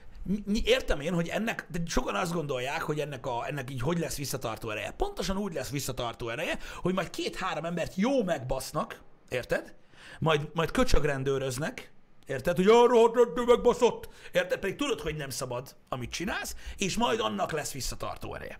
értem 0.64 1.00
én, 1.00 1.14
hogy 1.14 1.28
ennek, 1.28 1.66
de 1.72 1.80
sokan 1.86 2.16
azt 2.16 2.34
gondolják, 2.34 2.82
hogy 2.82 3.00
ennek, 3.00 3.26
a, 3.26 3.48
ennek 3.48 3.72
így 3.72 3.82
hogy 3.82 4.00
lesz 4.00 4.18
visszatartó 4.18 4.70
ereje. 4.70 4.92
Pontosan 4.92 5.38
úgy 5.38 5.54
lesz 5.54 5.70
visszatartó 5.70 6.30
ereje, 6.30 6.58
hogy 6.76 6.94
majd 6.94 7.10
két-három 7.10 7.66
embert 7.66 7.96
jó 7.96 8.24
megbasznak, 8.24 9.02
érted? 9.30 9.74
Majd, 10.20 10.50
majd 10.54 10.72
köcsögrendőröznek, 10.72 11.92
Érted? 12.28 12.56
Hogy 12.56 12.68
arra 12.68 13.46
megbaszott. 13.46 14.10
Érted? 14.32 14.60
Pedig 14.60 14.76
tudod, 14.76 15.00
hogy 15.00 15.16
nem 15.16 15.30
szabad, 15.30 15.76
amit 15.90 16.12
csinálsz, 16.12 16.56
és 16.78 16.98
majd 16.98 17.20
annak 17.20 17.52
lesz 17.52 17.72
visszatartó 17.72 18.36
ereje. 18.36 18.60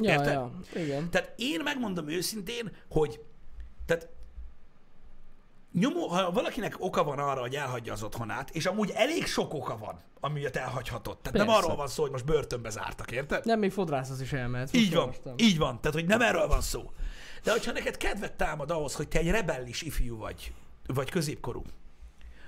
Ja, 0.00 0.12
Érted? 0.12 0.32
ja, 0.32 0.52
igen. 0.74 1.10
Tehát 1.10 1.32
én 1.36 1.60
megmondom 1.64 2.08
őszintén, 2.08 2.76
hogy 2.88 3.20
tehát 3.86 4.08
nyomó, 5.78 6.06
ha 6.06 6.30
valakinek 6.30 6.74
oka 6.78 7.04
van 7.04 7.18
arra, 7.18 7.40
hogy 7.40 7.54
elhagyja 7.54 7.92
az 7.92 8.02
otthonát, 8.02 8.50
és 8.50 8.66
amúgy 8.66 8.90
elég 8.90 9.26
sok 9.26 9.54
oka 9.54 9.76
van, 9.78 10.00
ami 10.20 10.38
miatt 10.38 10.56
elhagyhatott. 10.56 11.22
Tehát 11.22 11.38
nem 11.38 11.46
Persze. 11.46 11.62
arról 11.62 11.76
van 11.76 11.88
szó, 11.88 12.02
hogy 12.02 12.10
most 12.10 12.24
börtönbe 12.24 12.70
zártak, 12.70 13.10
érted? 13.10 13.44
Nem, 13.44 13.58
még 13.58 13.72
fodrászhoz 13.72 14.20
is 14.20 14.32
elmehet. 14.32 14.74
Így 14.74 14.94
van, 14.94 15.00
olvastam. 15.00 15.34
így 15.36 15.58
van. 15.58 15.80
Tehát, 15.80 15.96
hogy 15.96 16.06
nem 16.06 16.20
erről 16.20 16.46
van 16.46 16.60
szó. 16.60 16.92
De 17.42 17.50
hogyha 17.50 17.72
neked 17.72 17.96
kedvet 17.96 18.32
támad 18.32 18.70
ahhoz, 18.70 18.94
hogy 18.94 19.08
te 19.08 19.18
egy 19.18 19.30
rebellis 19.30 19.82
ifjú 19.82 20.16
vagy, 20.16 20.52
vagy 20.86 21.10
középkorú, 21.10 21.62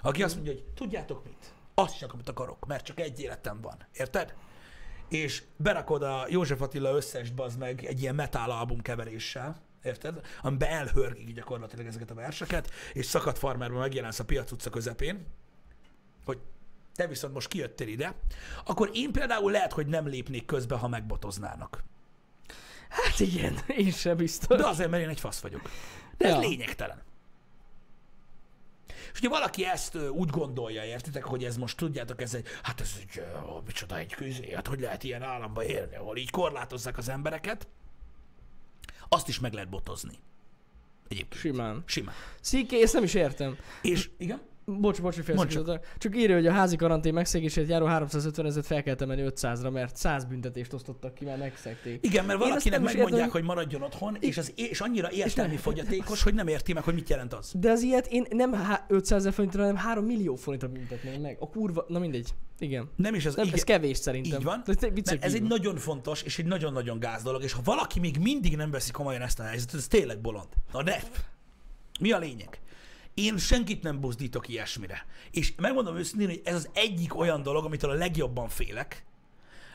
aki 0.02 0.22
azt 0.22 0.34
mondja, 0.34 0.52
hogy 0.52 0.64
tudjátok 0.74 1.24
mit? 1.24 1.52
Azt 1.74 1.98
csak, 1.98 2.12
amit 2.12 2.28
akarok, 2.28 2.66
mert 2.66 2.84
csak 2.84 3.00
egy 3.00 3.20
életem 3.20 3.60
van. 3.60 3.76
Érted? 3.92 4.34
És 5.08 5.42
berakod 5.56 6.02
a 6.02 6.26
József 6.28 6.60
Attila 6.60 6.96
összes 6.96 7.30
bazd 7.30 7.58
meg 7.58 7.84
egy 7.84 8.00
ilyen 8.00 8.14
metal 8.14 8.50
album 8.50 8.80
keveréssel, 8.80 9.56
érted? 9.88 10.20
Amiben 10.42 10.68
elhörgik 10.68 11.34
gyakorlatilag 11.34 11.86
ezeket 11.86 12.10
a 12.10 12.14
verseket, 12.14 12.70
és 12.92 13.06
szakadt 13.06 13.38
farmerben 13.38 13.78
megjelensz 13.78 14.18
a 14.18 14.24
piac 14.24 14.52
utca 14.52 14.70
közepén, 14.70 15.26
hogy 16.24 16.38
te 16.94 17.06
viszont 17.06 17.34
most 17.34 17.48
kijöttél 17.48 17.88
ide, 17.88 18.14
akkor 18.64 18.90
én 18.92 19.12
például 19.12 19.50
lehet, 19.50 19.72
hogy 19.72 19.86
nem 19.86 20.06
lépnék 20.06 20.44
közbe, 20.46 20.76
ha 20.76 20.88
megbotoznának. 20.88 21.84
Hát 22.88 23.20
igen, 23.20 23.58
én 23.66 23.90
sem 23.90 24.16
biztos. 24.16 24.58
De 24.58 24.66
azért, 24.66 24.90
mert 24.90 25.02
én 25.02 25.08
egy 25.08 25.20
fasz 25.20 25.40
vagyok. 25.40 25.70
De 26.16 26.26
ez 26.26 26.32
Ja. 26.34 26.38
lényegtelen. 26.40 27.02
És 29.12 29.18
ugye 29.18 29.28
valaki 29.28 29.64
ezt 29.64 29.96
úgy 29.96 30.30
gondolja, 30.30 30.84
értitek, 30.84 31.24
hogy 31.24 31.44
ez 31.44 31.56
most 31.56 31.76
tudjátok, 31.76 32.20
ez 32.22 32.34
egy, 32.34 32.46
hát 32.62 32.80
ez 32.80 32.90
egy, 33.00 33.22
ó, 33.48 33.60
micsoda 33.66 33.98
egy 33.98 34.14
közé, 34.14 34.54
hát 34.54 34.66
hogy 34.66 34.80
lehet 34.80 35.02
ilyen 35.02 35.22
államba 35.22 35.64
élni, 35.64 35.96
ahol 35.96 36.16
így 36.16 36.30
korlátozzák 36.30 36.98
az 36.98 37.08
embereket. 37.08 37.68
Azt 39.08 39.28
is 39.28 39.40
meg 39.40 39.52
lehet 39.52 39.68
botozni. 39.68 40.18
Egyébként. 41.08 41.40
Simán. 41.40 41.82
Simán. 41.86 42.14
Sziké, 42.40 42.82
ezt 42.82 42.94
nem 42.94 43.02
is 43.02 43.14
értem. 43.14 43.56
És 43.82 44.10
igen? 44.18 44.40
Bocs, 44.76 45.00
bocs, 45.00 45.14
hogy 45.14 45.24
félszakítottam. 45.24 45.78
Csak 45.98 46.16
írja, 46.16 46.34
hogy 46.34 46.46
a 46.46 46.52
házi 46.52 46.76
karantén 46.76 47.12
megszegését 47.12 47.68
járó 47.68 47.86
350 47.86 48.46
ezeret 48.46 48.66
fel 48.66 48.82
kell 48.82 48.96
emelni 48.98 49.22
500-ra, 49.26 49.72
mert 49.72 49.96
100 49.96 50.24
büntetést 50.24 50.72
osztottak 50.72 51.14
ki, 51.14 51.24
mert 51.24 51.38
megszegték. 51.38 52.04
Igen, 52.06 52.24
mert 52.24 52.38
valakinek 52.38 52.80
megmondják, 52.80 53.12
értem, 53.12 53.30
hogy 53.30 53.42
maradjon 53.42 53.82
otthon, 53.82 54.16
és, 54.20 54.38
az, 54.38 54.52
és 54.56 54.80
annyira 54.80 55.10
értelmi 55.10 55.52
nem- 55.52 55.62
fogyatékos, 55.62 56.22
hogy 56.22 56.34
nem 56.34 56.48
érti 56.48 56.72
meg, 56.72 56.82
hogy 56.82 56.94
mit 56.94 57.08
jelent 57.08 57.34
az. 57.34 57.52
De 57.54 57.70
az 57.70 57.82
ilyet 57.82 58.06
én 58.06 58.26
nem 58.30 58.52
há- 58.52 58.84
500 58.88 59.18
ezer 59.18 59.32
forintra, 59.32 59.60
hanem 59.60 59.76
3 59.76 60.04
millió 60.04 60.34
forintra 60.34 60.68
büntetném 60.68 61.20
meg. 61.20 61.36
A 61.40 61.48
kurva, 61.48 61.84
na 61.88 61.98
mindegy. 61.98 62.34
Igen. 62.58 62.90
Nem 62.96 63.14
is 63.14 63.26
az, 63.26 63.34
Nem, 63.34 63.44
igen, 63.44 63.56
ez 63.56 63.64
kevés 63.64 63.96
szerintem. 63.96 64.38
Így 64.38 64.44
van. 64.44 64.62
Mert 64.66 65.24
ez 65.24 65.34
egy 65.34 65.42
nagyon 65.42 65.76
fontos 65.76 66.22
és 66.22 66.38
egy 66.38 66.46
nagyon-nagyon 66.46 66.98
gáz 66.98 67.22
dolog, 67.22 67.42
és 67.42 67.52
ha 67.52 67.60
valaki 67.64 68.00
még 68.00 68.16
mindig 68.18 68.56
nem 68.56 68.70
veszi 68.70 68.90
komolyan 68.90 69.22
ezt 69.22 69.40
a 69.40 69.42
helyzetet, 69.42 69.74
ez 69.74 69.86
tényleg 69.86 70.20
bolond. 70.20 70.48
Na 70.72 70.82
de, 70.82 71.02
mi 72.00 72.12
a 72.12 72.18
lényeg? 72.18 72.60
Én 73.18 73.38
senkit 73.38 73.82
nem 73.82 74.00
buzdítok 74.00 74.48
ilyesmire. 74.48 75.06
És 75.30 75.52
megmondom 75.56 75.96
őszintén, 75.96 76.28
hogy 76.28 76.40
ez 76.44 76.54
az 76.54 76.68
egyik 76.72 77.18
olyan 77.18 77.42
dolog, 77.42 77.64
amitől 77.64 77.90
a 77.90 77.94
legjobban 77.94 78.48
félek. 78.48 79.04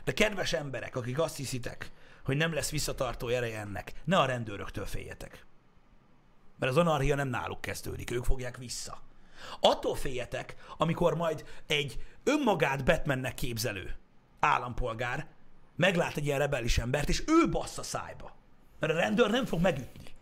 De 0.04 0.12
kedves 0.12 0.52
emberek, 0.52 0.96
akik 0.96 1.18
azt 1.18 1.36
hiszitek, 1.36 1.90
hogy 2.24 2.36
nem 2.36 2.52
lesz 2.52 2.70
visszatartó 2.70 3.28
ereje 3.28 3.58
ennek, 3.58 3.92
ne 4.04 4.18
a 4.18 4.24
rendőröktől 4.24 4.86
féljetek. 4.86 5.46
Mert 6.58 6.72
az 6.72 6.78
anarchia 6.78 7.14
nem 7.14 7.28
náluk 7.28 7.60
kezdődik, 7.60 8.10
ők 8.10 8.24
fogják 8.24 8.56
vissza. 8.56 9.02
Attól 9.60 9.94
féljetek, 9.94 10.56
amikor 10.76 11.16
majd 11.16 11.44
egy 11.66 11.98
önmagát 12.24 12.84
Batmannek 12.84 13.34
képzelő 13.34 13.96
állampolgár 14.40 15.26
meglát 15.76 16.16
egy 16.16 16.26
ilyen 16.26 16.38
rebellis 16.38 16.78
embert, 16.78 17.08
és 17.08 17.22
ő 17.26 17.48
bassza 17.48 17.82
szájba. 17.82 18.36
Mert 18.80 18.92
a 18.92 18.96
rendőr 18.96 19.30
nem 19.30 19.44
fog 19.44 19.60
megütni. 19.60 20.14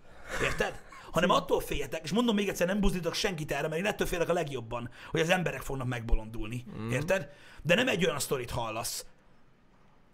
Érted? 0.42 0.91
Hanem 1.12 1.30
attól 1.30 1.60
féljetek, 1.60 2.04
és 2.04 2.12
mondom 2.12 2.34
még 2.34 2.48
egyszer, 2.48 2.66
nem 2.66 2.80
buzdítok 2.80 3.14
senkit 3.14 3.52
erre, 3.52 3.68
mert 3.68 3.80
én 3.80 3.86
ettől 3.86 4.06
félek 4.06 4.28
a 4.28 4.32
legjobban, 4.32 4.90
hogy 5.10 5.20
az 5.20 5.30
emberek 5.30 5.62
fognak 5.62 5.86
megbolondulni. 5.86 6.64
Mm. 6.78 6.90
Érted? 6.90 7.28
De 7.62 7.74
nem 7.74 7.88
egy 7.88 8.04
olyan 8.04 8.18
sztorit 8.18 8.50
hallasz, 8.50 9.06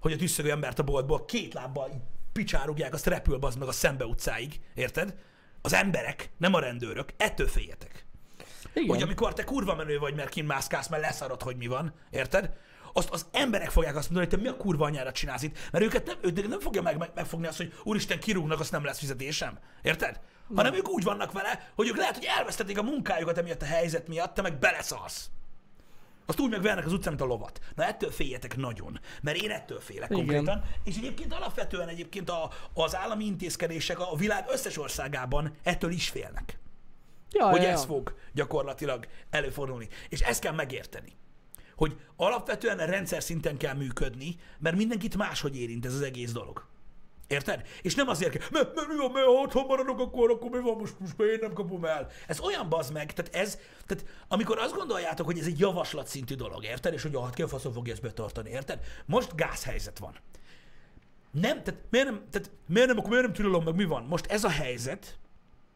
hogy 0.01 0.13
a 0.13 0.17
tüsszögő 0.17 0.51
embert 0.51 0.79
a 0.79 0.83
boltból 0.83 1.25
két 1.25 1.55
lábbal 1.55 1.91
picsárugják, 2.33 2.95
azt 2.95 3.07
repül 3.07 3.39
az 3.41 3.57
meg 3.57 3.69
a 3.69 3.73
szembe 3.73 4.05
utcáig. 4.05 4.61
Érted? 4.75 5.17
Az 5.63 5.73
emberek, 5.73 6.31
nem 6.37 6.55
a 6.55 6.61
rendőrök. 6.61 7.09
Ettől 7.17 7.49
féljetek. 7.49 8.07
Igen. 8.73 8.89
Hogy 8.89 9.03
amikor 9.03 9.33
te 9.33 9.45
kurva 9.45 9.75
menő 9.75 9.99
vagy, 9.99 10.15
mert 10.15 10.29
kinmászkálsz, 10.29 10.89
mert 10.89 11.03
leszarod, 11.03 11.43
hogy 11.43 11.57
mi 11.57 11.67
van, 11.67 11.95
érted? 12.11 12.57
Azt 12.93 13.11
az 13.11 13.27
emberek 13.33 13.71
fogják 13.71 13.97
azt 13.97 14.11
mondani, 14.11 14.31
hogy 14.31 14.39
te 14.39 14.51
mi 14.51 14.57
a 14.57 14.63
kurva 14.63 14.85
anyára 14.85 15.13
csinálsz 15.13 15.43
itt, 15.43 15.59
mert 15.73 15.85
őket 15.85 16.07
nem, 16.07 16.17
ők 16.21 16.49
nem 16.49 16.61
fogja 16.61 16.83
meg, 16.83 16.97
meg, 16.97 17.11
megfogni 17.15 17.47
azt, 17.47 17.57
hogy 17.57 17.73
úristen, 17.83 18.21
kirúgnak, 18.21 18.61
azt 18.61 18.73
nem 18.73 18.85
lesz 18.85 18.99
fizetésem. 18.99 19.59
Érted? 19.83 20.21
Hanem 20.55 20.75
ők 20.75 20.89
úgy 20.89 21.03
vannak 21.03 21.33
vele, 21.33 21.71
hogy 21.75 21.89
ők 21.89 21.97
lehet, 21.97 22.15
hogy 22.15 22.29
elvesztették 22.37 22.79
a 22.79 22.83
munkájukat 22.83 23.39
emiatt 23.39 23.63
a 23.63 23.67
helyzet 23.67 24.09
miatt, 24.09 24.35
te 24.35 24.43
meg 24.43 24.59
beleszalsz. 24.59 25.31
Azt 26.27 26.41
úgy 26.41 26.51
megvernek 26.51 26.87
az 26.87 26.93
utcán, 26.93 27.13
mint 27.13 27.25
a 27.25 27.27
lovat. 27.27 27.61
Na 27.75 27.85
ettől 27.85 28.11
féljetek 28.11 28.57
nagyon, 28.57 29.01
mert 29.23 29.43
én 29.43 29.51
ettől 29.51 29.81
félek 29.81 30.11
Igen. 30.11 30.25
konkrétan. 30.25 30.65
És 30.85 30.97
egyébként 30.97 31.33
alapvetően 31.33 31.89
egyébként 31.89 32.31
a, 32.31 32.51
az 32.75 32.97
állami 32.97 33.25
intézkedések 33.25 34.01
a 34.01 34.17
világ 34.17 34.45
összes 34.49 34.79
országában 34.79 35.55
ettől 35.63 35.91
is 35.91 36.09
félnek 36.09 36.59
ja, 37.33 37.49
hogy 37.49 37.63
ja, 37.63 37.69
ez 37.69 37.81
ja. 37.81 37.87
fog 37.87 38.15
gyakorlatilag 38.33 39.07
előfordulni. 39.31 39.89
És 40.09 40.21
ezt 40.21 40.41
kell 40.41 40.53
megérteni. 40.53 41.13
Hogy 41.77 41.97
alapvetően 42.17 42.79
a 42.79 42.85
rendszer 42.85 43.23
szinten 43.23 43.57
kell 43.57 43.75
működni, 43.75 44.37
mert 44.59 44.77
mindenkit 44.77 45.17
máshogy 45.17 45.57
érint 45.57 45.87
ez 45.87 45.95
az 45.95 46.01
egész 46.01 46.33
dolog. 46.33 46.67
Érted? 47.29 47.67
És 47.83 47.95
nem 47.95 48.09
azért 48.09 48.31
kell, 48.31 48.47
mert, 48.51 48.75
mert 48.75 48.89
mi 48.89 48.97
van, 48.97 49.11
mert 49.11 49.27
ha 49.27 49.33
otthon 49.33 49.67
maradok, 49.67 50.01
akkor, 50.01 50.31
akkor 50.31 50.51
mi 50.51 50.61
van, 50.61 50.77
most, 50.77 50.99
most 50.99 51.21
én 51.21 51.39
nem 51.41 51.53
kapom 51.53 51.85
el. 51.85 52.11
Ez 52.27 52.41
olyan 52.41 52.69
bazd 52.69 52.93
meg, 52.93 53.13
tehát 53.13 53.35
ez, 53.35 53.59
tehát 53.87 54.05
amikor 54.29 54.59
azt 54.59 54.75
gondoljátok, 54.75 55.27
hogy 55.27 55.39
ez 55.39 55.47
egy 55.47 55.59
javaslat 55.59 56.07
szintű 56.07 56.35
dolog, 56.35 56.65
érted? 56.65 56.93
És 56.93 57.03
hogy 57.03 57.17
hát 57.23 57.35
ki 57.35 57.43
a 57.43 57.49
faszom 57.49 57.73
fogja 57.73 57.93
ezt 57.93 58.03
betartani, 58.03 58.51
érted? 58.51 58.81
Most 59.07 59.35
gázhelyzet 59.35 59.99
van. 59.99 60.17
Nem, 61.31 61.63
tehát 61.63 61.81
miért 61.91 62.07
nem, 62.07 62.25
tehát 62.31 62.51
miért 62.67 62.89
nem, 62.89 62.99
akkor 62.99 63.11
miért 63.11 63.25
nem 63.25 63.35
tilalom 63.35 63.65
meg, 63.65 63.75
mi 63.75 63.85
van? 63.85 64.03
Most 64.03 64.27
ez 64.27 64.45
a 64.45 64.51
helyzet, 64.51 65.19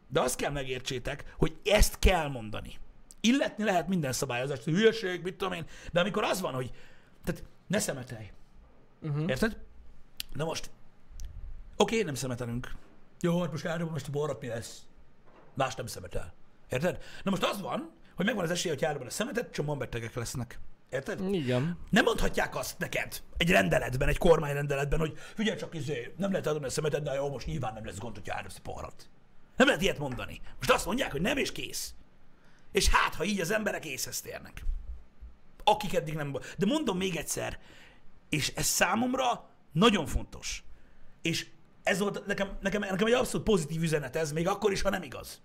de 0.07 0.19
azt 0.19 0.35
kell 0.35 0.51
megértsétek, 0.51 1.33
hogy 1.37 1.57
ezt 1.63 1.99
kell 1.99 2.27
mondani. 2.27 2.77
Illetni 3.21 3.63
lehet 3.63 3.87
minden 3.87 4.11
szabályozást, 4.11 4.63
hogy 4.63 4.73
hülyeség, 4.73 5.21
mit 5.21 5.35
tudom 5.35 5.53
én, 5.53 5.65
de 5.91 5.99
amikor 5.99 6.23
az 6.23 6.41
van, 6.41 6.53
hogy 6.53 6.71
tehát 7.23 7.43
ne 7.67 7.79
szemetelj. 7.79 8.31
Uh-huh. 9.01 9.29
Érted? 9.29 9.57
Na 10.33 10.45
most, 10.45 10.69
oké, 11.83 12.01
nem 12.01 12.15
szemetelünk. 12.15 12.71
Jó, 13.21 13.41
hát 13.41 13.51
most 13.51 13.65
eldobom 13.65 13.93
most 13.93 14.07
a 14.07 14.11
borrat, 14.11 14.41
mi 14.41 14.47
lesz? 14.47 14.81
Más 15.53 15.75
nem 15.75 15.85
szemetel. 15.85 16.33
Érted? 16.69 17.03
Na 17.23 17.29
most 17.29 17.43
az 17.43 17.61
van, 17.61 17.91
hogy 18.15 18.25
megvan 18.25 18.43
az 18.43 18.51
esélye, 18.51 18.73
hogy 18.73 18.83
eldobod 18.83 19.07
a 19.07 19.11
szemetet, 19.11 19.51
csomóan 19.51 19.77
betegek 19.77 20.13
lesznek. 20.15 20.59
Érted? 20.89 21.33
Igen. 21.33 21.77
Nem 21.89 22.03
mondhatják 22.03 22.55
azt 22.55 22.79
neked 22.79 23.21
egy 23.37 23.49
rendeletben, 23.49 24.07
egy 24.07 24.17
kormányrendeletben, 24.17 24.99
hogy 24.99 25.17
figyelj 25.35 25.57
csak, 25.57 25.75
izé, 25.75 26.13
nem 26.17 26.31
lehet 26.31 26.47
adni 26.47 26.65
a 26.65 26.69
szemetet, 26.69 27.03
de 27.03 27.13
jó, 27.13 27.29
most 27.29 27.45
nyilván 27.45 27.73
nem 27.73 27.85
lesz 27.85 27.97
gond, 27.97 28.15
hogyha 28.15 28.35
áldozsz 28.35 28.57
a 28.57 28.61
poharat. 28.61 29.09
Nem 29.57 29.67
lehet 29.67 29.81
ilyet 29.81 29.97
mondani. 29.97 30.41
Most 30.57 30.71
azt 30.71 30.85
mondják, 30.85 31.11
hogy 31.11 31.21
nem 31.21 31.37
és 31.37 31.51
kész. 31.51 31.93
És 32.71 32.89
hát, 32.89 33.15
ha 33.15 33.23
így 33.23 33.39
az 33.39 33.51
emberek 33.51 33.85
észhez 33.85 34.21
térnek. 34.21 34.65
Akik 35.63 35.93
eddig 35.93 36.13
nem... 36.13 36.37
De 36.57 36.65
mondom 36.65 36.97
még 36.97 37.15
egyszer, 37.15 37.59
és 38.29 38.53
ez 38.55 38.65
számomra 38.65 39.49
nagyon 39.71 40.05
fontos. 40.05 40.63
És 41.21 41.47
ez 41.83 41.99
volt 41.99 42.25
nekem, 42.25 42.57
nekem, 42.61 42.81
nekem 42.81 43.07
egy 43.07 43.13
abszolút 43.13 43.45
pozitív 43.45 43.81
üzenet 43.81 44.15
ez, 44.15 44.31
még 44.31 44.47
akkor 44.47 44.71
is, 44.71 44.81
ha 44.81 44.89
nem 44.89 45.03
igaz. 45.03 45.41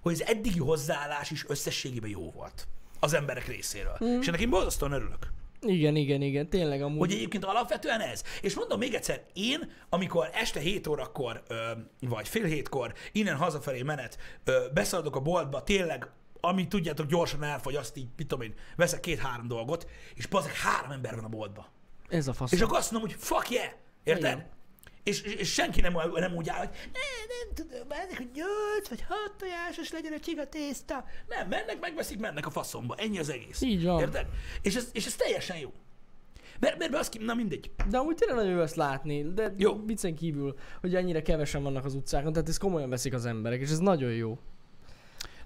Hogy 0.00 0.12
az 0.12 0.24
eddigi 0.24 0.58
hozzáállás 0.58 1.30
is 1.30 1.44
összességében 1.48 2.10
jó 2.10 2.30
volt 2.30 2.68
az 3.00 3.12
emberek 3.12 3.46
részéről. 3.46 3.96
Mm. 4.04 4.20
És 4.20 4.28
ennek 4.28 4.40
én 4.40 4.50
borzasztóan 4.50 4.92
örülök. 4.92 5.32
Igen, 5.60 5.96
igen, 5.96 6.22
igen, 6.22 6.48
tényleg 6.48 6.82
amúgy. 6.82 6.98
Hogy 6.98 7.12
egyébként 7.12 7.44
alapvetően 7.44 8.00
ez. 8.00 8.22
És 8.40 8.54
mondom 8.54 8.78
még 8.78 8.94
egyszer, 8.94 9.24
én, 9.32 9.72
amikor 9.88 10.30
este 10.32 10.60
7 10.60 10.86
órakor, 10.86 11.42
ö, 11.48 11.70
vagy 12.00 12.28
fél 12.28 12.44
hétkor 12.44 12.92
innen 13.12 13.36
hazafelé 13.36 13.82
menet, 13.82 14.18
ö, 14.44 14.66
beszaladok 14.74 15.16
a 15.16 15.20
boltba, 15.20 15.62
tényleg, 15.62 16.10
ami 16.40 16.68
tudjátok, 16.68 17.06
gyorsan 17.06 17.42
elfogy, 17.42 17.74
azt 17.74 17.96
így, 17.96 18.08
mit 18.16 18.26
tudom 18.26 18.44
én, 18.44 18.54
veszek 18.76 19.00
két-három 19.00 19.48
dolgot, 19.48 19.88
és 20.14 20.26
bazeg 20.26 20.52
három 20.54 20.90
ember 20.90 21.14
van 21.14 21.24
a 21.24 21.28
boltba. 21.28 21.66
Ez 22.08 22.28
a 22.28 22.32
fasz. 22.32 22.52
És 22.52 22.60
akkor 22.60 22.78
azt 22.78 22.90
mondom, 22.90 23.10
hogy 23.10 23.18
fuck 23.20 23.50
yeah, 23.50 23.72
érted? 24.04 24.32
Igen. 24.32 24.56
És, 25.08 25.22
és, 25.22 25.52
senki 25.52 25.80
nem, 25.80 25.96
nem 26.14 26.34
úgy 26.34 26.48
áll, 26.48 26.58
hogy 26.58 26.68
ne, 26.92 27.00
nem 27.34 27.54
tudom, 27.54 27.90
ezek, 27.90 28.16
hogy 28.16 28.28
nyolc 28.34 28.88
vagy 28.88 29.04
hat 29.08 29.32
tojásos 29.38 29.90
legyen 29.90 30.12
a 30.12 30.20
csiga 30.20 30.48
tészta. 30.48 31.04
Nem, 31.28 31.48
mennek, 31.48 31.80
megveszik, 31.80 32.18
mennek 32.18 32.46
a 32.46 32.50
faszomba. 32.50 32.94
Ennyi 32.94 33.18
az 33.18 33.30
egész. 33.30 33.60
Így 33.60 33.84
van. 33.84 34.00
Érted? 34.00 34.26
És 34.62 34.74
ez, 34.74 34.88
és 34.92 35.06
ez 35.06 35.14
teljesen 35.16 35.58
jó. 35.58 35.72
Mert, 36.60 36.78
mert 36.78 36.94
az 36.94 37.08
ki, 37.08 37.18
na 37.18 37.34
mindegy. 37.34 37.70
De 37.90 37.98
amúgy 37.98 38.14
tényleg 38.14 38.36
nagyon 38.36 38.52
jó 38.52 38.60
ezt 38.60 38.76
látni, 38.76 39.32
de 39.32 39.54
jó. 39.56 39.84
viccen 39.86 40.14
kívül, 40.14 40.56
hogy 40.80 40.94
ennyire 40.94 41.22
kevesen 41.22 41.62
vannak 41.62 41.84
az 41.84 41.94
utcákon, 41.94 42.32
tehát 42.32 42.48
ezt 42.48 42.58
komolyan 42.58 42.90
veszik 42.90 43.14
az 43.14 43.26
emberek, 43.26 43.60
és 43.60 43.70
ez 43.70 43.78
nagyon 43.78 44.12
jó. 44.12 44.38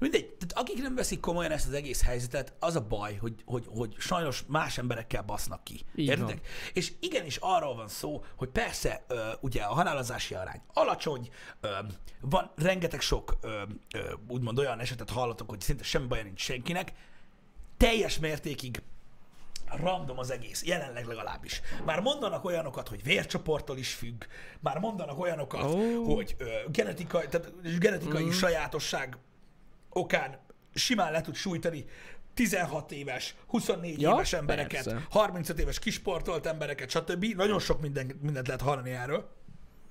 Mindegy, 0.02 0.26
tehát 0.26 0.68
akik 0.68 0.82
nem 0.82 0.94
veszik 0.94 1.20
komolyan 1.20 1.50
ezt 1.50 1.66
az 1.66 1.72
egész 1.72 2.02
helyzetet, 2.02 2.52
az 2.58 2.76
a 2.76 2.80
baj, 2.80 3.16
hogy, 3.16 3.34
hogy, 3.44 3.66
hogy 3.68 3.94
sajnos 3.98 4.44
más 4.48 4.78
emberekkel 4.78 5.22
basznak 5.22 5.64
ki. 5.64 5.80
Értitek? 5.94 6.46
És 6.72 6.92
igenis 7.00 7.36
arról 7.40 7.74
van 7.74 7.88
szó, 7.88 8.24
hogy 8.36 8.48
persze 8.48 9.04
ö, 9.08 9.30
ugye 9.40 9.62
a 9.62 9.74
halálozási 9.74 10.34
arány 10.34 10.60
alacsony, 10.72 11.28
ö, 11.60 11.68
van 12.20 12.50
rengeteg 12.56 13.00
sok 13.00 13.36
ö, 13.40 13.62
ö, 13.94 14.12
úgymond 14.28 14.58
olyan 14.58 14.80
esetet 14.80 15.10
hallatok, 15.10 15.48
hogy 15.48 15.60
szinte 15.60 15.84
semmi 15.84 16.06
baja 16.06 16.22
nincs 16.22 16.40
senkinek, 16.40 16.92
teljes 17.76 18.18
mértékig 18.18 18.82
random 19.80 20.18
az 20.18 20.30
egész, 20.30 20.64
jelenleg 20.64 21.06
legalábbis. 21.06 21.60
Már 21.84 22.00
mondanak 22.00 22.44
olyanokat, 22.44 22.88
hogy 22.88 23.02
vércsoporttól 23.02 23.78
is 23.78 23.94
függ, 23.94 24.24
már 24.60 24.78
mondanak 24.78 25.18
olyanokat, 25.18 25.74
Ó. 25.74 26.14
hogy 26.14 26.34
ö, 26.38 26.46
genetikai, 26.70 27.26
tehát 27.28 27.78
genetikai 27.78 28.24
mm. 28.24 28.30
sajátosság 28.30 29.18
okán 29.92 30.38
simán 30.74 31.12
le 31.12 31.20
tud 31.20 31.34
sújtani 31.34 31.84
16 32.34 32.92
éves, 32.92 33.34
24 33.46 34.00
Ja, 34.00 34.10
éves 34.10 34.32
embereket, 34.32 34.84
persze. 34.84 35.06
35 35.10 35.58
éves 35.58 35.78
kisportolt 35.78 36.46
embereket, 36.46 36.90
stb. 36.90 37.24
Nagyon 37.24 37.58
sok 37.58 37.80
minden, 37.80 38.18
mindent 38.22 38.46
lehet 38.46 38.62
hallani 38.62 38.90
erről. 38.90 39.30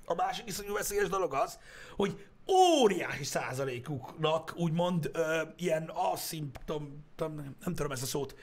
A 0.04 0.14
másik 0.14 0.48
iszonyú 0.48 0.72
veszélyes 0.72 1.08
dolog 1.08 1.34
az, 1.34 1.58
hogy 1.96 2.26
óriási 2.48 3.24
százalékuknak 3.24 4.52
úgymond 4.56 5.10
ö, 5.12 5.42
ilyen 5.56 5.90
aszimptom, 5.94 7.04
nem, 7.16 7.56
nem 7.64 7.74
tudom 7.74 7.92
ezt 7.92 8.02
a 8.02 8.06
szót, 8.06 8.36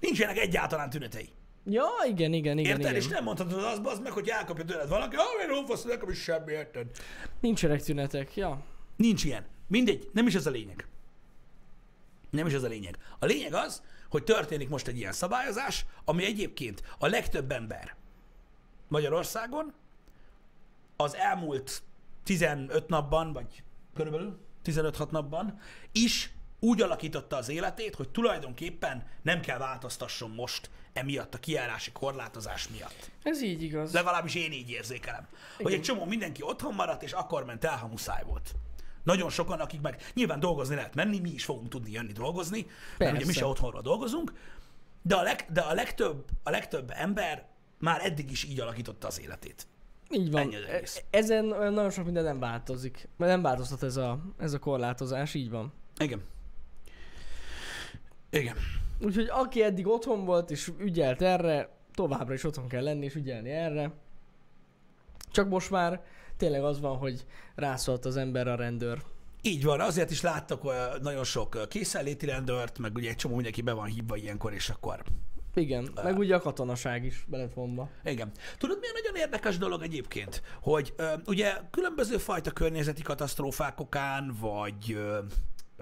nincsenek 0.00 0.38
egyáltalán 0.38 0.90
tünetei. 0.90 1.28
Ja, 1.64 1.86
igen, 2.06 2.32
igen, 2.32 2.58
igen, 2.58 2.78
Érted? 2.78 2.96
És 2.96 3.04
igen. 3.04 3.14
nem 3.14 3.24
mondhatod 3.24 3.64
az, 3.64 3.80
az 3.82 3.98
meg, 3.98 4.12
hogy 4.12 4.28
elkapja 4.28 4.64
tőled 4.64 4.88
valaki, 4.88 5.16
ah, 5.16 5.42
én 5.42 5.54
hófasz, 5.54 5.84
nekem 5.84 6.08
is 6.08 6.22
semmi, 6.22 6.52
érted? 6.52 6.86
Nincsenek 7.40 7.82
tünetek, 7.82 8.36
ja. 8.36 8.62
Nincs 8.96 9.24
ilyen. 9.24 9.46
Mindegy, 9.68 10.10
nem 10.12 10.26
is 10.26 10.34
ez 10.34 10.46
a 10.46 10.50
lényeg. 10.50 10.86
Nem 12.34 12.46
is 12.46 12.52
ez 12.52 12.62
a 12.62 12.68
lényeg. 12.68 12.98
A 13.18 13.26
lényeg 13.26 13.54
az, 13.54 13.82
hogy 14.10 14.24
történik 14.24 14.68
most 14.68 14.86
egy 14.86 14.96
ilyen 14.96 15.12
szabályozás, 15.12 15.86
ami 16.04 16.24
egyébként 16.24 16.82
a 16.98 17.06
legtöbb 17.06 17.52
ember 17.52 17.94
Magyarországon 18.88 19.72
az 20.96 21.14
elmúlt 21.14 21.82
15 22.24 22.88
napban, 22.88 23.32
vagy 23.32 23.62
körülbelül 23.94 24.38
15-6 24.64 25.10
napban 25.10 25.60
is 25.92 26.32
úgy 26.60 26.82
alakította 26.82 27.36
az 27.36 27.48
életét, 27.48 27.94
hogy 27.94 28.08
tulajdonképpen 28.08 29.06
nem 29.22 29.40
kell 29.40 29.58
változtasson 29.58 30.30
most 30.30 30.70
emiatt 30.92 31.34
a 31.34 31.38
kijárási 31.38 31.92
korlátozás 31.92 32.68
miatt. 32.68 33.10
Ez 33.22 33.42
így 33.42 33.62
igaz. 33.62 33.92
Legalábbis 33.92 34.34
én 34.34 34.52
így 34.52 34.70
érzékelem. 34.70 35.26
Hogy 35.56 35.66
Igen. 35.66 35.78
egy 35.78 35.84
csomó 35.84 36.04
mindenki 36.04 36.42
otthon 36.42 36.74
maradt, 36.74 37.02
és 37.02 37.12
akkor 37.12 37.44
ment 37.44 37.64
el, 37.64 37.76
ha 37.76 37.86
muszáj 37.86 38.22
volt. 38.26 38.54
Nagyon 39.04 39.30
sokan, 39.30 39.60
akik 39.60 39.80
meg 39.80 40.02
nyilván 40.14 40.40
dolgozni 40.40 40.74
lehet 40.74 40.94
menni, 40.94 41.18
mi 41.18 41.30
is 41.30 41.44
fogunk 41.44 41.68
tudni 41.68 41.90
jönni 41.90 42.12
dolgozni, 42.12 42.66
mert 42.98 43.10
ugye 43.10 43.20
mi 43.20 43.24
Persze. 43.24 43.40
se 43.40 43.46
otthonról 43.46 43.82
dolgozunk, 43.82 44.32
de 45.02 45.14
a, 45.14 45.22
leg, 45.22 45.46
de 45.52 45.60
a, 45.60 45.74
legtöbb, 45.74 46.24
a 46.42 46.50
legtöbb 46.50 46.92
ember 46.94 47.46
már 47.78 48.04
eddig 48.04 48.30
is 48.30 48.44
így 48.44 48.60
alakította 48.60 49.06
az 49.06 49.20
életét. 49.20 49.66
Így 50.10 50.30
van. 50.30 50.42
Ennyi 50.42 50.56
az 50.56 50.64
egész. 50.64 50.96
E- 50.96 51.18
Ezen 51.18 51.52
olyan 51.52 51.72
nagyon 51.72 51.90
sok 51.90 52.04
minden 52.04 52.24
nem 52.24 52.38
változik. 52.38 53.08
Mert 53.16 53.30
nem 53.32 53.42
változtat 53.42 53.82
ez 53.82 53.96
a, 53.96 54.18
ez 54.38 54.52
a 54.52 54.58
korlátozás, 54.58 55.34
így 55.34 55.50
van. 55.50 55.72
Igen. 55.98 56.22
Igen. 58.30 58.56
Úgyhogy 59.00 59.28
aki 59.30 59.62
eddig 59.62 59.86
otthon 59.86 60.24
volt 60.24 60.50
és 60.50 60.70
ügyelt 60.78 61.22
erre, 61.22 61.68
továbbra 61.94 62.34
is 62.34 62.44
otthon 62.44 62.68
kell 62.68 62.82
lenni 62.82 63.04
és 63.04 63.14
ügyelni 63.14 63.50
erre. 63.50 63.92
Csak 65.30 65.48
most 65.48 65.70
már 65.70 66.04
tényleg 66.36 66.64
az 66.64 66.80
van, 66.80 66.96
hogy 66.96 67.24
rászólt 67.54 68.04
az 68.04 68.16
ember 68.16 68.48
a 68.48 68.54
rendőr. 68.54 69.02
Így 69.42 69.64
van, 69.64 69.80
azért 69.80 70.10
is 70.10 70.20
láttak 70.20 70.62
nagyon 71.02 71.24
sok 71.24 71.68
készenléti 71.68 72.26
rendőrt, 72.26 72.78
meg 72.78 72.94
ugye 72.94 73.08
egy 73.08 73.16
csomó 73.16 73.34
mindenki 73.34 73.62
be 73.62 73.72
van 73.72 73.86
hívva 73.86 74.16
ilyenkor, 74.16 74.52
és 74.52 74.68
akkor 74.68 75.02
Igen, 75.54 75.88
meg 76.02 76.18
ugye 76.18 76.34
a 76.34 76.40
katonaság 76.40 77.04
is 77.04 77.24
be 77.28 77.36
lett 77.36 77.54
vonva. 77.54 77.88
Igen. 78.04 78.30
Tudod, 78.58 78.78
milyen 78.80 78.94
nagyon 79.02 79.16
érdekes 79.16 79.58
dolog 79.58 79.82
egyébként, 79.82 80.42
hogy 80.60 80.92
ö, 80.96 81.12
ugye 81.26 81.52
különböző 81.70 82.16
fajta 82.16 82.50
környezeti 82.50 83.02
katasztrófák 83.02 83.80
okán, 83.80 84.36
vagy 84.40 84.92
ö, 84.92 85.18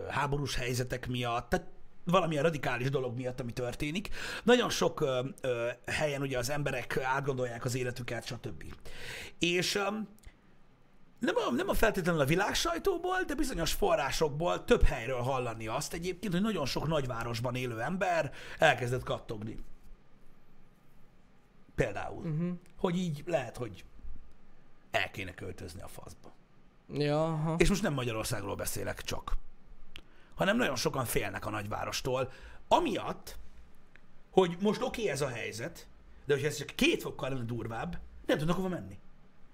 háborús 0.08 0.54
helyzetek 0.54 1.08
miatt, 1.08 1.48
tehát 1.48 1.66
valamilyen 2.04 2.42
radikális 2.42 2.90
dolog 2.90 3.16
miatt, 3.16 3.40
ami 3.40 3.52
történik. 3.52 4.08
Nagyon 4.44 4.70
sok 4.70 5.00
ö, 5.00 5.20
ö, 5.40 5.68
helyen 5.86 6.22
ugye 6.22 6.38
az 6.38 6.50
emberek 6.50 6.98
átgondolják 7.02 7.64
az 7.64 7.74
életüket, 7.74 8.26
stb. 8.26 8.64
És 9.38 9.74
ö, 9.74 9.86
nem 11.22 11.34
a, 11.36 11.50
nem 11.50 11.68
a 11.68 11.74
feltétlenül 11.74 12.20
a 12.20 12.24
világ 12.24 12.54
sajtóból, 12.54 13.22
de 13.26 13.34
bizonyos 13.34 13.72
forrásokból 13.72 14.64
több 14.64 14.82
helyről 14.82 15.20
hallani 15.20 15.66
azt 15.66 15.92
egyébként, 15.92 16.32
hogy 16.32 16.42
nagyon 16.42 16.66
sok 16.66 16.86
nagyvárosban 16.86 17.54
élő 17.54 17.80
ember 17.80 18.32
elkezdett 18.58 19.02
kattogni. 19.02 19.58
Például. 21.74 22.26
Uh-huh. 22.26 22.58
Hogy 22.76 22.96
így 22.96 23.22
lehet, 23.26 23.56
hogy 23.56 23.84
el 24.90 25.10
kéne 25.10 25.34
költözni 25.34 25.82
a 25.82 25.88
faszba. 25.88 26.32
Ja, 26.92 27.24
aha. 27.24 27.54
És 27.58 27.68
most 27.68 27.82
nem 27.82 27.94
Magyarországról 27.94 28.56
beszélek 28.56 29.02
csak, 29.02 29.36
hanem 30.34 30.56
nagyon 30.56 30.76
sokan 30.76 31.04
félnek 31.04 31.46
a 31.46 31.50
nagyvárostól, 31.50 32.32
amiatt, 32.68 33.36
hogy 34.30 34.56
most 34.60 34.82
oké 34.82 35.00
okay 35.00 35.12
ez 35.12 35.20
a 35.20 35.28
helyzet, 35.28 35.86
de 36.24 36.32
hogyha 36.32 36.48
ez 36.48 36.56
csak 36.56 36.66
két 36.74 37.02
fokkal 37.02 37.28
lenne 37.28 37.44
durvább, 37.44 37.98
nem 38.26 38.38
tudnak 38.38 38.56
hova 38.56 38.68
menni. 38.68 38.98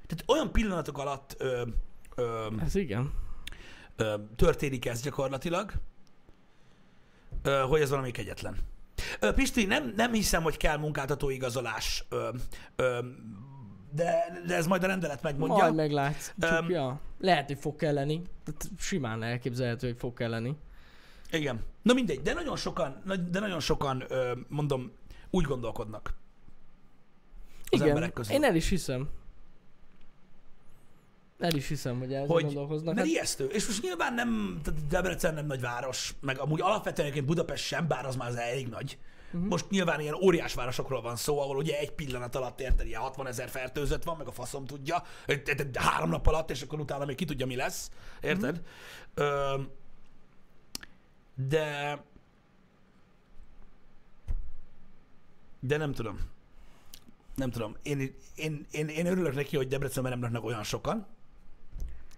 Tehát 0.08 0.24
olyan 0.26 0.52
pillanatok 0.52 0.98
alatt 0.98 1.34
ö, 1.38 1.62
ö, 2.14 2.46
Ez 2.64 2.74
igen. 2.74 3.12
ö, 3.96 4.14
történik 4.36 4.86
ez 4.86 5.02
gyakorlatilag, 5.02 5.72
ö, 7.42 7.64
hogy 7.68 7.80
ez 7.80 7.90
valami 7.90 8.10
kegyetlen. 8.10 8.56
Ö, 9.20 9.32
Pisti, 9.32 9.64
nem, 9.64 9.92
nem 9.96 10.12
hiszem, 10.12 10.42
hogy 10.42 10.56
kell 10.56 10.76
munkáltató 10.76 11.30
igazolás, 11.30 12.04
ö, 12.08 12.28
ö, 12.76 12.98
de, 13.92 14.40
de 14.46 14.54
ez 14.54 14.66
majd 14.66 14.82
a 14.82 14.86
rendelet 14.86 15.22
megmondja. 15.22 15.56
Majd 15.62 15.74
meglátsz. 15.74 16.34
Csak, 16.40 16.62
Öm, 16.62 16.70
ja. 16.70 17.00
Lehet, 17.20 17.46
hogy 17.46 17.58
fog 17.58 17.76
kelleni. 17.76 18.22
Tehát 18.44 18.68
simán 18.78 19.22
elképzelhető, 19.22 19.86
hogy 19.86 19.96
fog 19.98 20.14
kelleni. 20.14 20.56
Igen. 21.30 21.62
Na 21.82 21.92
mindegy, 21.92 22.20
de 22.22 22.32
nagyon 22.34 22.56
sokan, 22.56 23.02
de 23.30 23.40
nagyon 23.40 23.60
sokan, 23.60 24.04
mondom, 24.48 24.92
úgy 25.30 25.44
gondolkodnak. 25.44 26.14
Az 27.64 27.68
Igen, 27.70 27.88
emberek 27.88 28.12
közül. 28.12 28.34
én 28.34 28.44
el 28.44 28.54
is 28.54 28.68
hiszem. 28.68 29.08
El 31.38 31.54
is 31.54 31.68
hiszem, 31.68 31.98
hogy 31.98 32.12
ezzel 32.12 32.26
hogy, 32.26 32.44
gondolkoznak. 32.44 32.94
mert 32.94 33.06
Hát, 33.06 33.16
ijesztő. 33.16 33.44
És 33.44 33.66
most 33.66 33.82
nyilván 33.82 34.14
nem, 34.14 34.60
tehát 34.64 34.86
Debrecen 34.86 35.34
nem 35.34 35.46
nagy 35.46 35.60
város, 35.60 36.14
meg 36.20 36.38
amúgy 36.38 36.60
alapvetően 36.60 37.08
egyébként 37.08 37.26
Budapest 37.26 37.64
sem, 37.64 37.88
bár 37.88 38.06
az 38.06 38.16
már 38.16 38.28
az 38.28 38.36
elég 38.36 38.68
nagy. 38.68 38.98
Uh-huh. 39.32 39.48
Most 39.48 39.70
nyilván 39.70 40.00
ilyen 40.00 40.14
óriás 40.14 40.54
városokról 40.54 41.02
van 41.02 41.16
szó, 41.16 41.40
ahol 41.40 41.56
ugye 41.56 41.78
egy 41.78 41.92
pillanat 41.92 42.34
alatt 42.34 42.60
érted, 42.60 42.86
ilyen 42.86 43.00
60 43.00 43.26
ezer 43.26 43.48
fertőzött 43.48 44.04
van, 44.04 44.16
meg 44.16 44.26
a 44.26 44.32
faszom 44.32 44.64
tudja, 44.64 45.02
három 45.74 46.10
nap 46.10 46.26
alatt, 46.26 46.50
és 46.50 46.62
akkor 46.62 46.80
utána 46.80 47.04
még 47.04 47.16
ki 47.16 47.24
tudja, 47.24 47.46
mi 47.46 47.56
lesz, 47.56 47.90
érted? 48.20 48.62
Uh-huh. 49.16 49.54
Ö, 49.54 49.60
de 51.34 51.98
De 55.60 55.76
nem 55.76 55.92
tudom. 55.92 56.18
Nem 57.34 57.50
tudom. 57.50 57.76
Én, 57.82 58.14
én, 58.34 58.66
én, 58.70 58.88
én 58.88 59.06
örülök 59.06 59.34
neki, 59.34 59.56
hogy 59.56 59.68
Debrecenben 59.68 60.12
nem 60.12 60.22
laknak 60.22 60.44
olyan 60.44 60.62
sokan, 60.62 61.06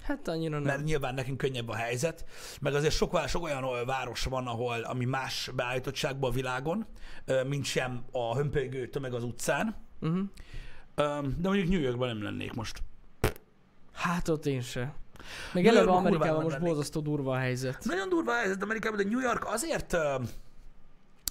Hát 0.02 0.28
annyira 0.28 0.54
nem. 0.54 0.62
mert 0.62 0.84
nyilván 0.84 1.14
nekünk 1.14 1.38
könnyebb 1.38 1.68
a 1.68 1.74
helyzet, 1.74 2.24
meg 2.60 2.74
azért 2.74 2.94
sok, 2.94 3.20
sok 3.26 3.42
olyan 3.42 3.86
város 3.86 4.24
van, 4.24 4.46
ahol, 4.46 4.80
ami 4.80 5.04
más 5.04 5.50
beállítottságban 5.54 6.30
a 6.30 6.34
világon, 6.34 6.86
mint 7.46 7.64
sem 7.64 8.04
a 8.12 8.36
hömpölygő 8.36 8.88
tömeg 8.88 9.14
az 9.14 9.24
utcán. 9.24 9.76
Uh-huh. 10.00 10.22
De 11.38 11.48
mondjuk 11.48 11.68
New 11.68 11.80
Yorkban 11.80 12.08
nem 12.08 12.22
lennék 12.22 12.52
most. 12.52 12.82
Hát 13.92 14.28
ott 14.28 14.46
én 14.46 14.60
se. 14.60 14.94
Meg 15.52 15.62
New 15.62 15.72
eleve 15.72 15.90
Yorkban 15.90 16.06
Amerikában 16.06 16.42
most 16.42 16.54
lennék. 16.54 16.68
borzasztó 16.68 17.00
durva 17.00 17.32
a 17.32 17.38
helyzet. 17.38 17.84
Nagyon 17.84 18.08
durva 18.08 18.32
a 18.32 18.36
helyzet 18.36 18.62
Amerikában, 18.62 18.98
de 18.98 19.04
New 19.04 19.20
York 19.20 19.44
azért, 19.46 19.96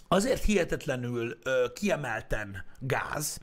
azért 0.08 0.43
hihetetlenül 0.43 1.39
kiemelten 1.73 2.65
gáz, 2.79 3.39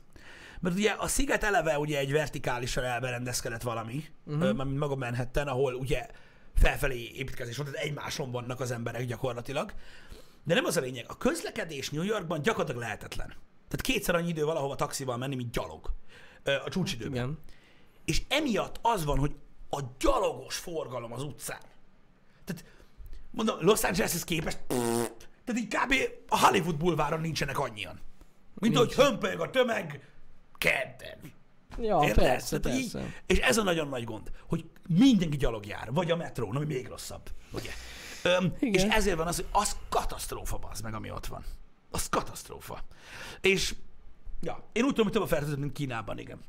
mert 0.59 0.75
ugye 0.75 0.91
a 0.91 1.07
sziget 1.07 1.43
eleve 1.43 1.79
ugye 1.79 1.97
egy 1.97 2.11
vertikálisan 2.11 2.83
elberendezkedett 2.83 3.61
valami, 3.61 4.03
uh-huh. 4.25 4.43
ö, 4.43 4.51
mint 4.51 4.77
maga 4.77 4.95
Manhattan, 4.95 5.47
ahol 5.47 5.73
ugye 5.73 6.07
felfelé 6.55 7.11
építkezés 7.15 7.57
van, 7.57 7.65
tehát 7.65 7.85
egymáson 7.85 8.31
vannak 8.31 8.59
az 8.59 8.71
emberek 8.71 9.05
gyakorlatilag. 9.05 9.73
De 10.43 10.53
nem 10.53 10.65
az 10.65 10.77
a 10.77 10.81
lényeg. 10.81 11.05
A 11.07 11.17
közlekedés 11.17 11.89
New 11.89 12.03
Yorkban 12.03 12.41
gyakorlatilag 12.41 12.81
lehetetlen. 12.81 13.27
Tehát 13.67 13.81
kétszer 13.81 14.15
annyi 14.15 14.27
idő 14.27 14.43
valahova 14.43 14.75
taxival 14.75 15.17
menni, 15.17 15.35
mint 15.35 15.51
gyalog 15.51 15.91
a 16.65 16.69
csúcsidőben. 16.69 17.13
Igen. 17.13 17.39
És 18.05 18.21
emiatt 18.27 18.79
az 18.81 19.05
van, 19.05 19.17
hogy 19.17 19.35
a 19.69 19.79
gyalogos 19.99 20.57
forgalom 20.57 21.13
az 21.13 21.23
utcán. 21.23 21.61
Tehát 22.45 22.65
mondom, 23.31 23.57
Los 23.59 23.83
Angeleshez 23.83 24.23
képest, 24.23 24.59
tehát 24.67 25.61
így 25.61 25.67
kb. 25.67 25.93
a 26.27 26.45
Hollywood 26.45 26.77
bulváron 26.77 27.21
nincsenek 27.21 27.59
annyian. 27.59 27.99
Mint 28.53 28.73
Nincs. 28.73 28.95
hogy 28.95 29.05
hömpölyög 29.05 29.39
a 29.39 29.49
tömeg 29.49 30.01
kedden. 30.57 31.17
Ja, 31.79 31.99
Érted? 32.03 32.23
persze, 32.23 32.59
Tehát 32.59 32.77
így- 32.79 32.91
persze. 32.91 33.07
és 33.25 33.37
ez 33.37 33.57
a 33.57 33.63
nagyon 33.63 33.87
nagy 33.87 34.03
gond, 34.03 34.31
hogy 34.47 34.65
mindenki 34.87 35.37
gyalog 35.37 35.65
jár, 35.65 35.91
vagy 35.93 36.11
a 36.11 36.15
metrón, 36.15 36.55
ami 36.55 36.65
még 36.65 36.87
rosszabb, 36.87 37.29
ugye? 37.51 37.69
Öm, 38.23 38.53
és 38.59 38.83
ezért 38.83 39.17
van 39.17 39.27
az, 39.27 39.35
hogy 39.35 39.45
az 39.51 39.77
katasztrófa 39.89 40.59
az 40.71 40.81
meg, 40.81 40.93
ami 40.93 41.11
ott 41.11 41.25
van. 41.25 41.43
Az 41.91 42.09
katasztrófa. 42.09 42.79
És 43.41 43.75
ja, 44.41 44.63
én 44.71 44.83
úgy 44.83 44.89
tudom, 44.89 45.03
hogy 45.05 45.13
több 45.13 45.21
a 45.21 45.27
fertőzött, 45.27 45.57
mint 45.57 45.71
Kínában, 45.73 46.17
igen. 46.19 46.39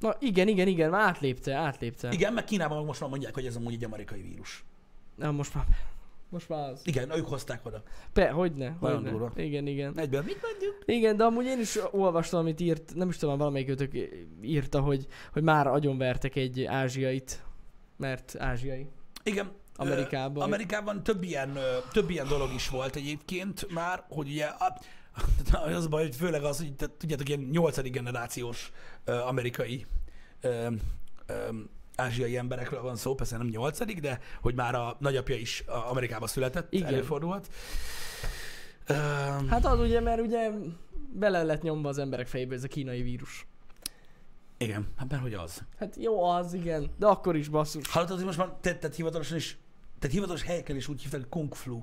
Na 0.00 0.16
igen, 0.20 0.48
igen, 0.48 0.66
igen, 0.68 0.90
már 0.90 1.00
átlépte, 1.08 1.54
átlépte. 1.54 2.08
Igen, 2.12 2.32
meg 2.32 2.44
Kínában 2.44 2.84
most 2.84 3.00
már 3.00 3.10
mondják, 3.10 3.34
hogy 3.34 3.46
ez 3.46 3.56
amúgy 3.56 3.72
egy 3.72 3.84
amerikai 3.84 4.22
vírus. 4.22 4.64
Na 5.14 5.30
most 5.30 5.54
már, 5.54 5.64
most 6.34 6.48
már 6.48 6.70
az. 6.70 6.80
Igen, 6.84 7.16
ők 7.16 7.26
hozták 7.26 7.66
oda. 7.66 7.82
Pe, 8.12 8.30
hogyne, 8.30 8.76
Nagyon 8.80 8.96
hogyne. 8.96 9.10
durva. 9.10 9.32
Igen, 9.36 9.66
igen. 9.66 9.98
Egyben 9.98 10.24
mit 10.24 10.38
mondjuk? 10.42 10.82
Igen, 10.84 11.16
de 11.16 11.24
amúgy 11.24 11.44
én 11.44 11.60
is 11.60 11.78
olvastam, 11.90 12.40
amit 12.40 12.60
írt, 12.60 12.94
nem 12.94 13.08
is 13.08 13.16
tudom, 13.16 13.38
valamelyik 13.38 13.68
őtök 13.68 13.92
írta, 14.42 14.80
hogy, 14.80 15.06
hogy 15.32 15.42
már 15.42 15.66
agyonvertek 15.66 16.36
egy 16.36 16.64
ázsiait, 16.64 17.44
mert 17.96 18.34
ázsiai. 18.38 18.86
Igen. 19.22 19.50
Amerikában. 19.76 20.42
Ö, 20.42 20.46
Amerikában 20.46 21.02
több 21.02 21.22
ilyen, 21.22 21.56
ö, 21.56 21.76
több 21.92 22.10
ilyen 22.10 22.28
dolog 22.28 22.52
is 22.54 22.68
volt 22.68 22.96
egyébként 22.96 23.72
már, 23.72 24.04
hogy 24.08 24.28
ugye 24.28 24.44
a, 24.44 24.78
az 25.76 25.86
baj, 25.86 26.02
hogy 26.02 26.16
főleg 26.16 26.42
az, 26.44 26.58
hogy 26.58 26.74
te- 26.74 26.96
tudjátok, 26.98 27.28
ilyen 27.28 27.40
nyolcadik 27.40 27.92
generációs 27.92 28.72
ö, 29.04 29.12
amerikai 29.12 29.86
ö, 30.40 30.66
ö, 31.26 31.34
ázsiai 31.96 32.36
emberekről 32.36 32.82
van 32.82 32.96
szó, 32.96 33.14
persze 33.14 33.36
nem 33.36 33.46
nyolcadik, 33.46 34.00
de 34.00 34.20
hogy 34.40 34.54
már 34.54 34.74
a 34.74 34.96
nagyapja 34.98 35.36
is 35.36 35.64
Amerikában 35.88 36.28
született, 36.28 36.72
Igen. 36.72 36.86
előfordulhat. 36.86 37.48
Hát 39.48 39.66
az 39.66 39.80
ugye, 39.80 40.00
mert 40.00 40.20
ugye 40.20 40.50
bele 41.12 41.42
lett 41.42 41.62
nyomva 41.62 41.88
az 41.88 41.98
emberek 41.98 42.26
fejébe 42.26 42.54
ez 42.54 42.64
a 42.64 42.68
kínai 42.68 43.02
vírus. 43.02 43.46
igen, 44.58 44.88
hát 44.96 45.10
mert 45.10 45.22
hogy 45.22 45.34
az. 45.34 45.62
Hát 45.78 45.96
jó 45.96 46.24
az, 46.24 46.52
igen, 46.54 46.90
de 46.98 47.06
akkor 47.06 47.36
is 47.36 47.48
basszus. 47.48 47.88
Hallottad, 47.88 48.16
hogy 48.16 48.26
most 48.26 48.38
már 48.38 48.48
te, 48.60 48.74
te 48.74 48.88
hivatalosan 48.96 49.36
is, 49.36 49.58
tehát 49.98 50.14
hivatalos 50.14 50.42
helyeken 50.42 50.76
is 50.76 50.88
úgy 50.88 51.02
hívták, 51.02 51.20
hogy 51.20 51.28
kung 51.28 51.54
flu. 51.54 51.80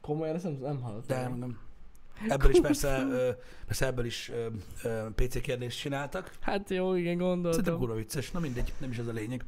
Komolyan 0.00 0.34
ezt 0.34 0.44
nem, 0.44 0.58
nem 0.60 0.80
hallottam. 0.80 1.16
De 1.16 1.28
nem. 1.28 1.58
Ebből 2.28 2.50
is 2.50 2.60
persze, 2.60 3.06
persze 3.66 3.86
ebből 3.86 4.04
is 4.04 4.32
PC 5.14 5.40
kérdést 5.40 5.78
csináltak. 5.78 6.30
Hát 6.40 6.70
jó, 6.70 6.94
igen, 6.94 7.18
Szerintem 7.18 7.28
gondoltam. 7.28 7.78
kurva 7.78 7.94
vicces, 7.94 8.30
na 8.30 8.40
mindegy, 8.40 8.72
nem 8.78 8.90
is 8.90 8.98
ez 8.98 9.06
a 9.06 9.12
lényeg. 9.12 9.44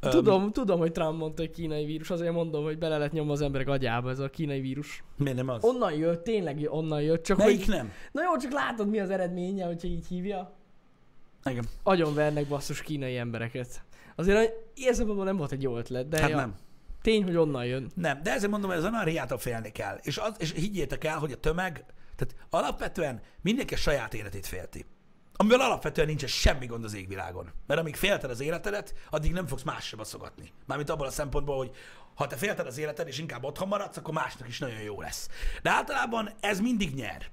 Tudom, 0.00 0.52
tudom, 0.52 0.78
hogy 0.78 0.92
Trump 0.92 1.18
mondta, 1.18 1.42
hogy 1.42 1.50
kínai 1.50 1.84
vírus, 1.84 2.10
azért 2.10 2.32
mondom, 2.32 2.64
hogy 2.64 2.78
bele 2.78 2.98
lett 2.98 3.12
nyomva 3.12 3.32
az 3.32 3.40
emberek 3.40 3.68
agyába 3.68 4.10
ez 4.10 4.18
a 4.18 4.30
kínai 4.30 4.60
vírus. 4.60 5.04
Miért 5.16 5.36
nem 5.36 5.48
az? 5.48 5.64
Onnan 5.64 5.92
jött, 5.92 6.24
tényleg 6.24 6.66
onnan 6.70 7.02
jött, 7.02 7.22
csak 7.22 7.36
Melyik 7.36 7.64
hogy... 7.64 7.74
nem? 7.74 7.92
Na 8.12 8.22
jó, 8.22 8.36
csak 8.36 8.52
látod 8.52 8.88
mi 8.88 8.98
az 9.00 9.10
eredménye, 9.10 9.66
hogyha 9.66 9.88
így 9.88 10.06
hívja. 10.06 10.52
Igen. 11.44 11.64
Agyon 11.82 12.14
vernek 12.14 12.46
basszus 12.46 12.82
kínai 12.82 13.16
embereket. 13.16 13.82
Azért 14.16 14.52
érzem, 14.74 15.06
nem 15.06 15.36
volt 15.36 15.52
egy 15.52 15.62
jó 15.62 15.76
ötlet, 15.76 16.08
de 16.08 16.20
Hát 16.20 16.30
ja, 16.30 16.36
nem. 16.36 16.54
tény, 17.02 17.24
hogy 17.24 17.36
onnan 17.36 17.66
jön. 17.66 17.90
Nem, 17.94 18.22
de 18.22 18.32
ezért 18.32 18.50
mondom, 18.50 18.70
hogy 18.70 18.78
az 18.78 18.84
anarhiától 18.84 19.38
félni 19.38 19.72
kell. 19.72 19.98
És, 20.02 20.18
az, 20.18 20.34
és 20.38 20.52
higgyétek 20.52 21.04
el, 21.04 21.18
hogy 21.18 21.32
a 21.32 21.36
tömeg, 21.36 21.84
tehát 22.16 22.46
alapvetően 22.50 23.22
mindenki 23.40 23.74
a 23.74 23.76
saját 23.76 24.14
életét 24.14 24.46
félti. 24.46 24.84
Amivel 25.36 25.60
alapvetően 25.60 26.06
nincsen 26.06 26.28
semmi 26.28 26.66
gond 26.66 26.84
az 26.84 26.94
égvilágon. 26.94 27.50
Mert 27.66 27.80
amíg 27.80 27.96
félted 27.96 28.30
az 28.30 28.40
életedet, 28.40 28.94
addig 29.10 29.32
nem 29.32 29.46
fogsz 29.46 29.62
más 29.62 29.86
sem 29.86 29.98
baszogatni. 29.98 30.52
Mármint 30.66 30.90
abból 30.90 31.06
a 31.06 31.10
szempontból, 31.10 31.56
hogy 31.56 31.70
ha 32.14 32.26
te 32.26 32.36
félted 32.36 32.66
az 32.66 32.78
életed, 32.78 33.08
és 33.08 33.18
inkább 33.18 33.44
otthon 33.44 33.68
maradsz, 33.68 33.96
akkor 33.96 34.14
másnak 34.14 34.48
is 34.48 34.58
nagyon 34.58 34.80
jó 34.80 35.00
lesz. 35.00 35.28
De 35.62 35.70
általában 35.70 36.30
ez 36.40 36.60
mindig 36.60 36.94
nyer. 36.94 37.30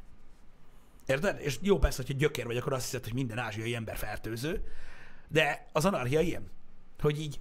Érted? 1.06 1.40
És 1.40 1.58
jó 1.62 1.78
persze, 1.78 2.02
hogyha 2.02 2.20
gyökér 2.20 2.46
vagy, 2.46 2.58
akkor 2.58 2.74
azt 2.74 2.84
hiszed, 2.84 3.04
hogy 3.04 3.14
minden 3.14 3.38
ázsiai 3.38 3.76
ember 3.76 3.98
fertőző. 3.98 4.64
De 5.28 5.68
az 5.72 5.86
anarchia 5.86 6.20
ilyen, 6.20 6.52
hogy 7.00 7.20
így 7.20 7.40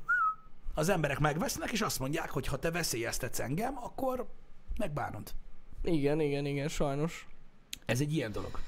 az 0.74 0.88
emberek 0.88 1.18
megvesznek, 1.18 1.70
és 1.70 1.80
azt 1.80 1.98
mondják, 1.98 2.30
hogy 2.30 2.46
ha 2.46 2.56
te 2.56 2.70
veszélyeztetsz 2.70 3.40
engem, 3.40 3.76
akkor 3.76 4.26
megbánod. 4.76 5.32
Igen, 5.82 6.20
igen, 6.20 6.46
igen, 6.46 6.68
sajnos. 6.68 7.28
Ez 7.86 8.00
egy 8.00 8.12
ilyen 8.12 8.32
dolog. 8.32 8.58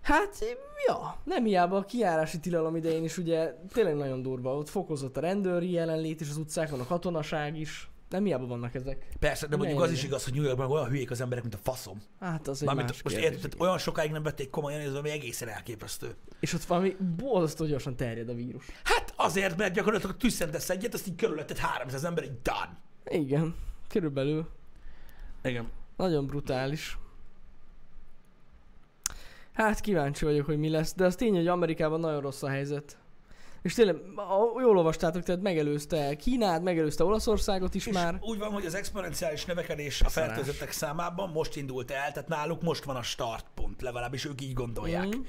Hát, 0.00 0.44
ja, 0.86 1.20
nem 1.24 1.44
hiába 1.44 1.76
a 1.76 1.84
kiárási 1.84 2.40
tilalom 2.40 2.76
idején 2.76 3.04
is 3.04 3.18
ugye 3.18 3.54
tényleg 3.72 3.96
nagyon 3.96 4.22
durva. 4.22 4.56
Ott 4.56 4.68
fokozott 4.68 5.16
a 5.16 5.20
rendőri 5.20 5.70
jelenlét 5.70 6.20
is 6.20 6.28
az 6.28 6.36
utcákon, 6.36 6.80
a 6.80 6.86
katonaság 6.86 7.58
is. 7.58 7.90
Nem 8.08 8.24
hiába 8.24 8.46
vannak 8.46 8.74
ezek. 8.74 9.06
Persze, 9.18 9.46
de 9.46 9.56
mondjuk 9.56 9.78
Ne, 9.78 9.84
az 9.84 9.90
ne, 9.90 9.96
is 9.96 10.04
igaz, 10.04 10.24
hogy 10.24 10.34
New 10.34 10.42
Yorkban 10.42 10.70
olyan 10.70 10.88
hülyék 10.88 11.10
az 11.10 11.20
emberek, 11.20 11.42
mint 11.42 11.54
a 11.54 11.58
faszom. 11.62 12.02
Hát 12.20 12.48
az 12.48 12.60
egy 12.60 12.66
Mármint 12.66 12.88
más 12.88 13.02
most 13.02 13.16
érted, 13.16 13.40
tehát 13.40 13.60
olyan 13.60 13.78
sokáig 13.78 14.10
nem 14.10 14.22
vették 14.22 14.50
komolyan, 14.50 14.80
ez 14.80 14.90
valami 14.90 15.10
egészen 15.10 15.48
elképesztő. 15.48 16.14
És 16.40 16.52
ott 16.52 16.64
valami 16.64 16.96
borzasztó 17.16 17.64
gyorsan 17.64 17.96
terjed 17.96 18.28
a 18.28 18.34
vírus. 18.34 18.64
Hát 18.84 19.12
azért, 19.16 19.56
mert 19.56 19.74
gyakorlatilag 19.74 20.16
tüsszentesz 20.16 20.70
egyet, 20.70 20.94
azt 20.94 21.06
így 21.06 21.16
körülötted 21.16 21.58
300 21.58 22.04
ember, 22.04 22.24
egy 22.24 22.40
done. 22.42 22.78
Igen, 23.04 23.54
körülbelül. 23.88 24.48
Igen. 25.42 25.70
Nagyon 25.96 26.26
brutális. 26.26 26.98
Hát 29.52 29.80
kíváncsi 29.80 30.24
vagyok, 30.24 30.46
hogy 30.46 30.58
mi 30.58 30.68
lesz, 30.68 30.94
de 30.94 31.04
az 31.04 31.14
tény, 31.14 31.34
hogy 31.34 31.46
Amerikában 31.46 32.00
nagyon 32.00 32.20
rossz 32.20 32.42
a 32.42 32.48
helyzet. 32.48 32.98
És 33.62 33.74
tényleg, 33.74 33.96
jól 34.60 34.76
olvastátok, 34.76 35.22
tehát 35.22 35.42
megelőzte 35.42 36.16
Kínát, 36.16 36.62
megelőzte 36.62 37.04
Olaszországot 37.04 37.74
is 37.74 37.86
És 37.86 37.92
már. 37.92 38.18
úgy 38.20 38.38
van, 38.38 38.52
hogy 38.52 38.66
az 38.66 38.74
exponenciális 38.74 39.44
növekedés 39.44 40.00
a 40.02 40.08
fertőzöttek 40.08 40.70
számában 40.70 41.30
most 41.30 41.56
indult 41.56 41.90
el, 41.90 42.12
tehát 42.12 42.28
náluk 42.28 42.62
most 42.62 42.84
van 42.84 42.96
a 42.96 43.02
startpont, 43.02 43.82
legalábbis 43.82 44.24
ők 44.24 44.40
így 44.42 44.52
gondolják. 44.52 45.06
Mhm. 45.06 45.20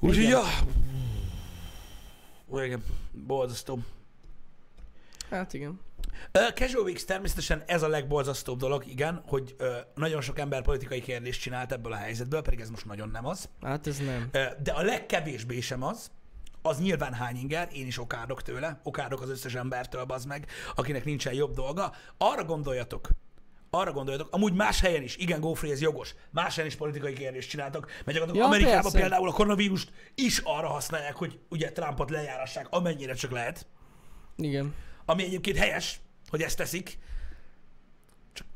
Úgyhogy, 0.00 0.28
ja. 0.28 0.42
Igen, 2.62 2.84
borzasztó. 3.26 3.78
Hát 5.30 5.54
igen. 5.54 5.80
Ö, 6.32 6.40
Casual 6.54 6.84
Weeks 6.84 7.04
természetesen 7.04 7.62
ez 7.66 7.82
a 7.82 7.88
legborzasztóbb 7.88 8.58
dolog, 8.58 8.86
igen, 8.86 9.22
hogy 9.26 9.54
ö, 9.58 9.76
nagyon 9.94 10.20
sok 10.20 10.38
ember 10.38 10.62
politikai 10.62 11.00
kérdést 11.00 11.40
csinált 11.40 11.72
ebből 11.72 11.92
a 11.92 11.96
helyzetből, 11.96 12.42
pedig 12.42 12.60
ez 12.60 12.70
most 12.70 12.84
nagyon 12.84 13.08
nem 13.08 13.26
az. 13.26 13.48
Hát 13.62 13.86
ez 13.86 13.98
nem. 13.98 14.28
Ö, 14.32 14.44
De 14.62 14.72
a 14.72 14.82
legkevésbé 14.82 15.60
sem 15.60 15.82
az, 15.82 16.10
az 16.62 16.78
nyilván 16.80 17.12
hány 17.12 17.36
inger, 17.36 17.68
én 17.72 17.86
is 17.86 17.98
okádok 17.98 18.42
tőle, 18.42 18.80
okádok 18.82 19.20
az 19.22 19.28
összes 19.30 19.54
embertől, 19.54 20.04
az 20.08 20.24
meg, 20.24 20.46
akinek 20.74 21.04
nincsen 21.04 21.32
jobb 21.32 21.54
dolga. 21.54 21.92
Arra 22.18 22.44
gondoljatok, 22.44 23.08
arra 23.70 23.92
gondoljatok, 23.92 24.34
amúgy 24.34 24.52
más 24.54 24.80
helyen 24.80 25.02
is, 25.02 25.16
igen, 25.16 25.40
Gófri, 25.40 25.70
ez 25.70 25.80
jogos, 25.80 26.14
más 26.30 26.54
helyen 26.54 26.70
is 26.70 26.76
politikai 26.76 27.12
kérdést 27.12 27.48
csináltak, 27.48 27.86
mert 27.86 27.96
gyakorlatilag 28.04 28.36
Ja, 28.36 28.44
Amerikában 28.44 28.82
persze. 28.82 28.98
például 28.98 29.28
a 29.28 29.32
koronavírust 29.32 29.92
is 30.14 30.38
arra 30.44 30.68
használják, 30.68 31.16
hogy 31.16 31.38
ugye 31.48 31.72
Trumpot 31.72 32.10
lejárassák, 32.10 32.66
amennyire 32.70 33.14
csak 33.14 33.30
lehet. 33.30 33.66
Igen. 34.36 34.74
Ami 35.04 35.24
egyébként 35.24 35.56
helyes, 35.56 36.00
hogy 36.28 36.42
ezt 36.42 36.56
teszik. 36.56 36.98
Csak, 38.32 38.46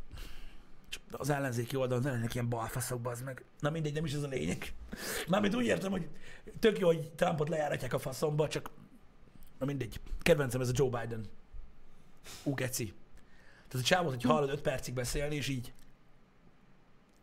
csak 0.88 1.02
az 1.11 1.30
ellenzéki 1.30 1.76
oldalon 1.76 2.02
ne 2.02 2.11
lennek 2.11 2.35
ilyen 2.35 2.48
balfaszok, 2.48 3.08
az 3.08 3.22
meg. 3.22 3.44
Na 3.61 3.70
mindegy, 3.70 3.94
nem 3.94 4.04
is 4.04 4.12
ez 4.12 4.22
a 4.22 4.28
lényeg. 4.28 4.72
Mármint 5.28 5.54
úgy 5.54 5.66
értem, 5.66 5.90
hogy 5.90 6.08
tök 6.58 6.78
jó, 6.78 6.87
hogy 6.87 7.11
Trumpot 7.11 7.48
lejáratják 7.48 7.92
a 7.92 7.98
faszomba, 7.98 8.48
csak 8.48 8.70
na 9.58 9.66
mindegy. 9.66 10.00
Kedvencem 10.22 10.61
ez 10.61 10.68
a 10.68 10.72
Joe 10.74 11.00
Biden. 11.00 11.26
Ú, 12.42 12.54
geci. 12.54 12.94
Tehát 13.68 13.87
a 13.87 13.88
csávot, 13.88 14.11
hogy 14.11 14.22
hallod 14.22 14.50
5 14.50 14.61
percig 14.61 14.94
beszélni, 14.94 15.35
és 15.35 15.48
így. 15.48 15.72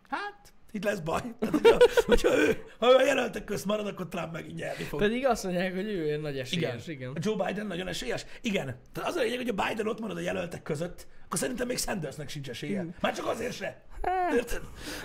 Hát, 0.09 0.53
Itt 0.71 0.83
lesz 0.83 0.99
baj. 0.99 1.21
Tehát, 1.39 1.55
hogyha, 1.55 1.77
hogyha 2.05 2.37
ő, 2.37 2.63
ha 2.79 2.91
ő 2.91 2.95
a 2.95 3.03
jelöltek 3.05 3.43
közt 3.43 3.65
marad, 3.65 3.87
akkor 3.87 4.07
Trump 4.07 4.31
megint 4.31 4.55
nyerni 4.55 4.83
fog. 4.83 4.99
Pedig 4.99 5.25
azt 5.25 5.43
mondják, 5.43 5.75
hogy 5.75 5.87
ő 5.87 6.03
olyan 6.03 6.19
nagy 6.19 6.31
Igen. 6.33 6.45
esélyes, 6.45 6.87
igen. 6.87 7.11
A 7.15 7.19
Joe 7.21 7.45
Biden 7.45 7.67
nagyon 7.67 7.87
esélyes? 7.87 8.25
Igen. 8.41 8.65
Tehát 8.93 9.09
az 9.09 9.15
a 9.15 9.21
lényeg, 9.21 9.37
hogy 9.37 9.53
a 9.57 9.63
Biden 9.67 9.87
ott 9.87 9.99
marad 9.99 10.17
a 10.17 10.19
jelöltek 10.19 10.61
között, 10.63 11.07
akkor 11.25 11.39
szerintem 11.39 11.67
még 11.67 11.77
Sandersnek 11.77 12.29
sincs 12.29 12.49
esélye. 12.49 12.85
Már 12.99 13.15
csak 13.15 13.25
azért 13.25 13.53
se. 13.55 13.81
Hát, 14.01 14.33
Érted? 14.33 14.61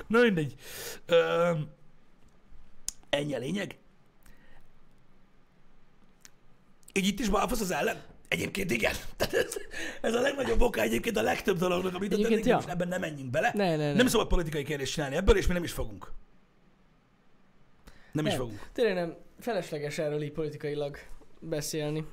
Na 0.07 0.21
mindegy. 0.21 0.55
Ö, 1.07 1.51
ennyi 3.11 3.35
a 3.35 3.39
lényeg. 3.39 3.77
Így 6.93 7.07
itt 7.07 7.21
is 7.21 7.29
balfasz 7.29 7.61
az 7.61 7.71
ellen? 7.71 8.03
Egyébként 8.35 8.71
igen. 8.71 8.95
Tehát 9.17 9.35
ez, 9.35 9.57
ez 10.01 10.15
a 10.15 10.21
legnagyobb 10.21 10.61
oka 10.61 10.81
egyébként 10.81 11.17
a 11.17 11.23
legtöbb 11.23 11.59
dolognak, 11.59 11.95
amit 11.95 12.13
Egyébként, 12.13 12.33
egyébként, 12.33 12.47
ja. 12.47 12.55
most 12.55 12.69
ebben 12.69 12.89
nem 12.89 13.01
menjünk 13.01 13.31
bele. 13.31 13.51
Ne, 13.55 13.77
ne, 13.77 13.77
ne. 13.77 13.93
Nem 13.93 14.07
szabad 14.07 14.27
politikai 14.27 14.65
kérdést 14.65 14.93
csinálni 14.93 15.17
ebből, 15.17 15.37
és 15.37 15.47
mi 15.47 15.53
nem 15.53 15.65
is 15.65 15.73
fogunk. 15.73 16.13
Nem, 18.13 18.27
is 18.27 18.31
nem. 18.31 18.41
fogunk. 18.41 18.61
Tényleg 18.73 18.95
nem, 18.95 19.17
felesleges 19.41 19.99
erről 19.99 20.23
így 20.23 20.33
politikailag 20.33 20.99
beszélni. 21.41 22.07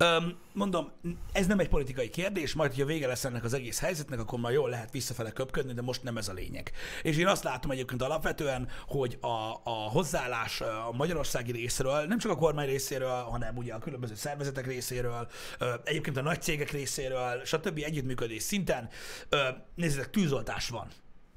Öm, 0.00 0.36
mondom, 0.52 0.90
ez 1.32 1.46
nem 1.46 1.58
egy 1.58 1.68
politikai 1.68 2.10
kérdés, 2.10 2.54
majd, 2.54 2.70
hogyha 2.70 2.86
vége 2.86 3.06
lesz 3.06 3.24
ennek 3.24 3.44
az 3.44 3.52
egész 3.52 3.80
helyzetnek, 3.80 4.20
akkor 4.20 4.38
már 4.38 4.52
jól 4.52 4.68
lehet 4.70 4.90
visszafele 4.90 5.30
köpködni, 5.30 5.72
de 5.72 5.82
most 5.82 6.02
nem 6.02 6.16
ez 6.16 6.28
a 6.28 6.32
lényeg. 6.32 6.72
És 7.02 7.16
én 7.16 7.26
azt 7.26 7.42
látom 7.42 7.70
egyébként 7.70 8.02
alapvetően, 8.02 8.68
hogy 8.86 9.18
a, 9.20 9.60
a 9.64 9.70
hozzáállás 9.90 10.60
a 10.60 10.92
magyarországi 10.92 11.52
részről, 11.52 12.04
nem 12.04 12.18
csak 12.18 12.30
a 12.30 12.36
kormány 12.36 12.66
részéről, 12.66 13.22
hanem 13.22 13.56
ugye 13.56 13.74
a 13.74 13.78
különböző 13.78 14.14
szervezetek 14.14 14.66
részéről, 14.66 15.28
egyébként 15.84 16.16
a 16.16 16.22
nagy 16.22 16.42
cégek 16.42 16.70
részéről, 16.70 17.44
stb. 17.44 17.80
együttműködés 17.84 18.42
szinten, 18.42 18.88
nézzétek, 19.74 20.10
tűzoltás 20.10 20.68
van. 20.68 20.88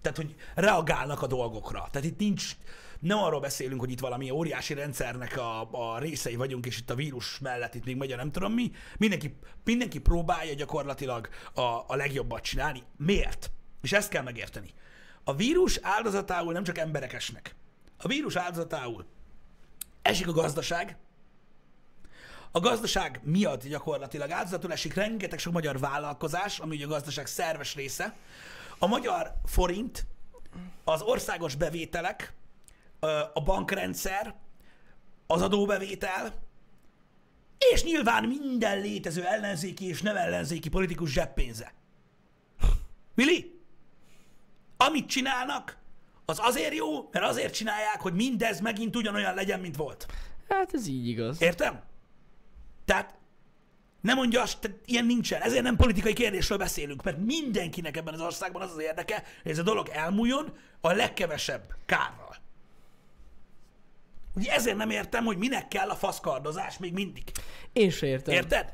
Tehát, 0.02 0.18
hogy 0.18 0.36
reagálnak 0.56 1.22
a 1.22 1.28
dolgokra. 1.28 1.88
Tehát 1.92 2.08
itt 2.08 2.20
nincs, 2.20 2.52
nem 3.02 3.18
arról 3.18 3.40
beszélünk, 3.40 3.80
hogy 3.80 3.92
itt 3.92 4.00
valami 4.00 4.30
óriási 4.30 4.74
rendszernek 4.74 5.38
a, 5.38 5.70
a 5.72 6.00
részei 6.00 6.36
vagyunk, 6.36 6.66
és 6.66 6.78
itt 6.78 6.90
a 6.90 6.96
vírus 6.96 7.40
mellett 7.40 7.76
itt 7.76 7.86
még 7.86 7.96
megy 7.96 8.12
a 8.12 8.16
nem 8.16 8.32
tudom 8.32 8.54
mi. 8.54 8.72
Mindenki, 8.98 9.38
mindenki 9.64 10.00
próbálja 10.00 10.54
gyakorlatilag 10.54 11.30
a, 11.54 11.62
a 11.62 11.96
legjobbat 11.96 12.42
csinálni. 12.42 12.84
Miért? 12.98 13.52
És 13.82 13.92
ezt 13.92 14.10
kell 14.10 14.24
megérteni. 14.24 14.74
A 15.24 15.36
vírus 15.36 15.80
áldozatául 15.82 16.54
nem 16.54 16.64
csak 16.64 16.78
emberek 16.78 17.14
esnek. 17.14 17.56
A 17.98 18.08
vírus 18.08 18.36
áldozatául 18.36 19.06
esik 20.02 20.28
a 20.28 20.32
gazdaság, 20.32 20.98
a 22.52 22.60
gazdaság 22.60 23.20
miatt 23.24 23.68
gyakorlatilag 23.68 24.32
áldozatul 24.32 24.72
esik 24.72 24.94
rengeteg 24.94 25.40
sok 25.40 25.54
magyar 25.54 25.80
vállalkozás, 25.80 26.60
ami 26.60 26.76
ugye 26.76 26.86
a 26.86 26.90
gazdaság 26.90 27.28
szerves 27.28 27.76
része. 27.76 28.16
A 28.78 28.88
magyar 28.88 29.34
forint, 29.46 30.06
az 30.84 31.02
országos 31.02 31.56
bevételek, 31.56 32.34
a 33.34 33.42
bankrendszer, 33.44 34.36
az 35.28 35.42
adóbevétel, 35.42 36.34
és 37.74 37.84
nyilván 37.84 38.24
minden 38.24 38.80
létező 38.80 39.26
ellenzéki 39.26 39.88
és 39.88 40.02
nem 40.02 40.16
ellenzéki 40.16 40.70
politikus 40.70 41.12
zseppénze. 41.12 41.74
Mili? 43.16 43.60
Amit 44.78 45.10
csinálnak, 45.10 45.78
az 46.26 46.40
azért 46.42 46.76
jó, 46.76 47.10
mert 47.12 47.26
azért 47.26 47.54
csinálják, 47.54 48.02
hogy 48.02 48.14
mindez 48.14 48.60
megint 48.60 48.96
ugyanolyan 48.96 49.36
legyen, 49.36 49.60
mint 49.60 49.76
volt. 49.76 50.06
Hát 50.50 50.74
ez 50.74 50.88
így 50.88 51.08
igaz. 51.08 51.42
Értem? 51.42 51.84
Tehát 52.86 53.14
nem 54.02 54.16
mondja 54.16 54.42
azt, 54.42 54.60
tehát 54.60 54.78
ilyen 54.86 55.06
nincsen. 55.06 55.42
Ezért 55.42 55.64
nem 55.64 55.76
politikai 55.76 56.14
kérdésről 56.14 56.58
beszélünk, 56.58 57.04
mert 57.04 57.18
mindenkinek 57.18 57.98
ebben 57.98 58.14
az 58.14 58.22
országban 58.22 58.62
az 58.62 58.72
az 58.72 58.82
érdeke, 58.82 59.24
hogy 59.42 59.52
ez 59.52 59.58
a 59.58 59.64
dolog 59.64 59.90
elmúljon 59.90 60.58
a 60.82 60.92
legkevesebb 60.92 61.76
kárral. 61.86 62.31
Ugye 64.36 64.52
ezért 64.52 64.78
nem 64.78 64.90
értem, 64.90 65.26
hogy 65.26 65.38
minek 65.38 65.68
kell 65.68 65.90
a 65.90 65.96
faszkardozás 65.96 66.78
még 66.78 66.94
mindig. 66.94 67.24
Én 67.74 67.90
se 67.90 68.08
értem. 68.08 68.34
Érted? 68.34 68.74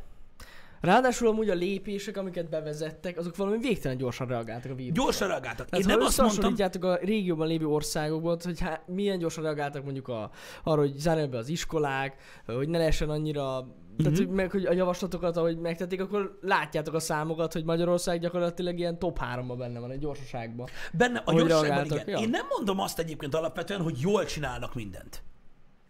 Ráadásul 0.81 1.27
amúgy 1.27 1.49
a 1.49 1.53
lépések, 1.53 2.17
amiket 2.17 2.49
bevezettek, 2.49 3.17
azok 3.17 3.35
valami 3.35 3.57
végtelen 3.57 3.97
gyorsan 3.97 4.27
reagáltak 4.27 4.71
a 4.71 4.75
vírusra. 4.75 5.03
Gyorsan 5.03 5.27
reagáltak. 5.27 5.69
Tehát 5.69 5.85
Én 5.85 5.91
nem 5.97 6.05
azt 6.05 6.17
mondtam, 6.21 6.81
a 6.91 6.95
régióban 6.95 7.47
lévő 7.47 7.65
országokból, 7.67 8.37
hogy 8.43 8.59
há, 8.59 8.81
milyen 8.85 9.17
gyorsan 9.17 9.43
reagáltak 9.43 9.83
mondjuk 9.83 10.07
a, 10.07 10.31
arra, 10.63 10.79
hogy 10.81 10.97
zárják 10.97 11.29
be 11.29 11.37
az 11.37 11.49
iskolák, 11.49 12.15
hogy 12.45 12.69
ne 12.69 12.77
lehessen 12.77 13.09
annyira 13.09 13.67
tehát, 13.97 14.11
Mhm. 14.11 14.21
hogy, 14.27 14.35
meg, 14.35 14.51
hogy 14.51 14.65
a 14.65 14.73
javaslatokat, 14.73 15.37
ahogy 15.37 15.57
megtették, 15.57 16.01
akkor 16.01 16.37
látjátok 16.41 16.93
a 16.93 16.99
számokat, 16.99 17.53
hogy 17.53 17.63
Magyarország 17.63 18.19
gyakorlatilag 18.19 18.79
ilyen 18.79 18.99
top 18.99 19.17
3 19.19 19.57
benne 19.57 19.79
van, 19.79 19.91
egy 19.91 19.99
gyorsaságban. 19.99 20.67
benne 20.93 21.21
a 21.25 21.31
reagáltak, 21.47 22.01
igen. 22.01 22.09
ja. 22.09 22.17
Én 22.17 22.29
nem 22.29 22.45
mondom 22.55 22.79
azt 22.79 22.99
egyébként 22.99 23.35
alapvetően, 23.35 23.81
hogy 23.81 23.99
jól 23.99 24.25
csinálnak 24.25 24.75
mindent. 24.75 25.23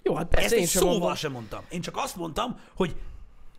Jó, 0.08 0.15
hát 0.15 0.28
persze 0.28 0.46
Ezt 0.46 0.56
én 0.56 0.65
sem 0.67 0.82
szóval 0.82 0.98
mondom. 0.98 1.15
sem 1.15 1.32
mondtam. 1.32 1.63
Én 1.70 1.82
csak 1.82 1.98
azt 1.98 2.15
mondtam, 2.15 2.60
hogy 2.76 2.96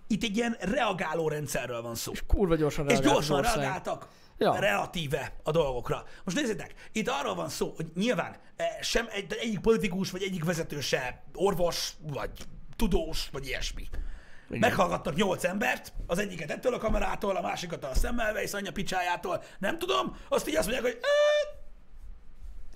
itt 0.07 0.23
egy 0.23 0.37
ilyen 0.37 0.57
reagáló 0.61 1.29
rendszerről 1.29 1.83
van 1.83 1.95
szó. 1.95 2.13
Kurva 2.27 2.55
gyorsan 2.57 2.85
És 2.85 2.91
reagált 2.93 3.13
gyorsan 3.15 3.37
az 3.39 3.41
ország. 3.45 3.59
reagáltak 3.61 4.09
Ja. 4.41 4.59
relatíve 4.59 5.33
a 5.43 5.51
dolgokra. 5.51 6.05
Most 6.25 6.37
nézzétek, 6.37 6.75
itt 6.93 7.09
arról 7.09 7.35
van 7.35 7.49
szó, 7.49 7.73
hogy 7.77 7.87
nyilván 7.95 8.37
eh, 8.57 8.67
sem 8.81 9.07
egy, 9.11 9.37
egyik 9.41 9.59
politikus, 9.61 10.11
vagy 10.11 10.23
egyik 10.23 10.45
vezető 10.45 10.81
se 10.81 11.23
orvos, 11.35 11.93
vagy 12.13 12.31
tudós, 12.77 13.29
vagy 13.33 13.47
ilyesmi. 13.47 13.83
Igen. 14.49 14.59
Meghallgattak 14.61 15.15
nyolc 15.15 15.45
embert, 15.45 15.93
az 16.07 16.19
egyiket 16.19 16.51
ettől 16.51 16.75
a 16.75 16.79
kamerától, 16.79 17.37
a 17.37 17.41
másikat 17.41 17.85
a 17.85 17.95
Semmelweis 17.95 18.53
anyja 18.53 18.73
picsájától, 18.73 19.43
nem 19.59 19.79
tudom, 19.79 20.17
azt 20.29 20.49
így 20.49 20.57
azt 20.57 20.69
mondják, 20.69 20.93
hogy 20.93 21.01
"Eh, 21.03 21.58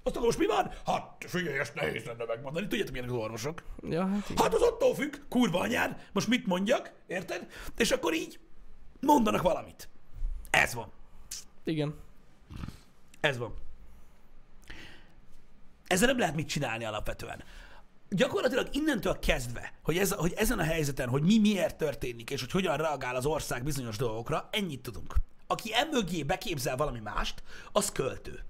azt 0.03 0.17
akkor 0.17 0.27
most 0.27 0.39
mi 0.39 0.47
van? 0.47 0.73
Hát 0.87 1.25
figyelj, 1.27 1.59
ezt 1.59 1.75
nehéz 1.75 2.05
lenne 2.05 2.25
megmondani. 2.25 2.67
Tudjátok, 2.67 2.93
milyenek 2.93 3.15
az 3.15 3.21
orvosok? 3.23 3.63
Ja, 3.89 4.07
hát 4.07 4.31
igen. 4.31 4.43
Hát 4.43 4.55
az 4.55 4.63
attól 4.63 4.95
függ, 4.95 5.17
kurva 5.29 5.59
anyád, 5.61 6.09
most 6.13 6.29
mit 6.29 6.47
mondjak, 6.47 6.93
érted? 7.07 7.47
És 7.77 7.91
akkor 7.91 8.15
így 8.15 8.39
mondanak 9.01 9.43
valamit. 9.43 9.89
Ez 10.51 10.75
van. 10.75 10.93
igen. 11.65 11.95
Ez 13.21 13.39
van. 13.39 13.55
Ezzel 15.87 16.07
nem 16.07 16.19
lehet 16.19 16.35
mit 16.35 16.49
csinálni 16.49 16.85
alapvetően. 16.85 17.45
Gyakorlatilag 18.09 18.69
innentől 18.73 19.19
kezdve, 19.19 19.73
hogy, 19.83 19.99
ez, 19.99 20.13
hogy 20.13 20.33
ezen 20.33 20.59
a 20.59 20.63
helyzeten, 20.63 21.09
hogy 21.09 21.23
mi 21.23 21.39
miért 21.39 21.77
történik, 21.77 22.31
és 22.31 22.41
hogy 22.41 22.51
hogyan 22.51 22.77
reagál 22.77 23.17
az 23.17 23.27
ország 23.27 23.63
bizonyos 23.65 23.97
dolgokra, 23.97 24.49
ennyit 24.53 24.83
tudunk. 24.83 25.15
Aki 25.47 25.75
emögé 25.75 26.23
beképzel 26.23 26.77
valami 26.77 27.01
mást, 27.01 27.43
az 27.73 27.93
költő. 27.93 28.45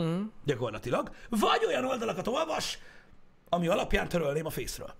Mm. 0.00 0.22
Gyakorlatilag. 0.44 1.10
Vagy 1.28 1.64
olyan 1.66 1.84
oldalakat 1.84 2.26
olvas, 2.26 2.78
ami 3.48 3.68
alapján 3.68 4.08
törölném 4.08 4.46
a 4.46 4.50
fészről. 4.50 4.94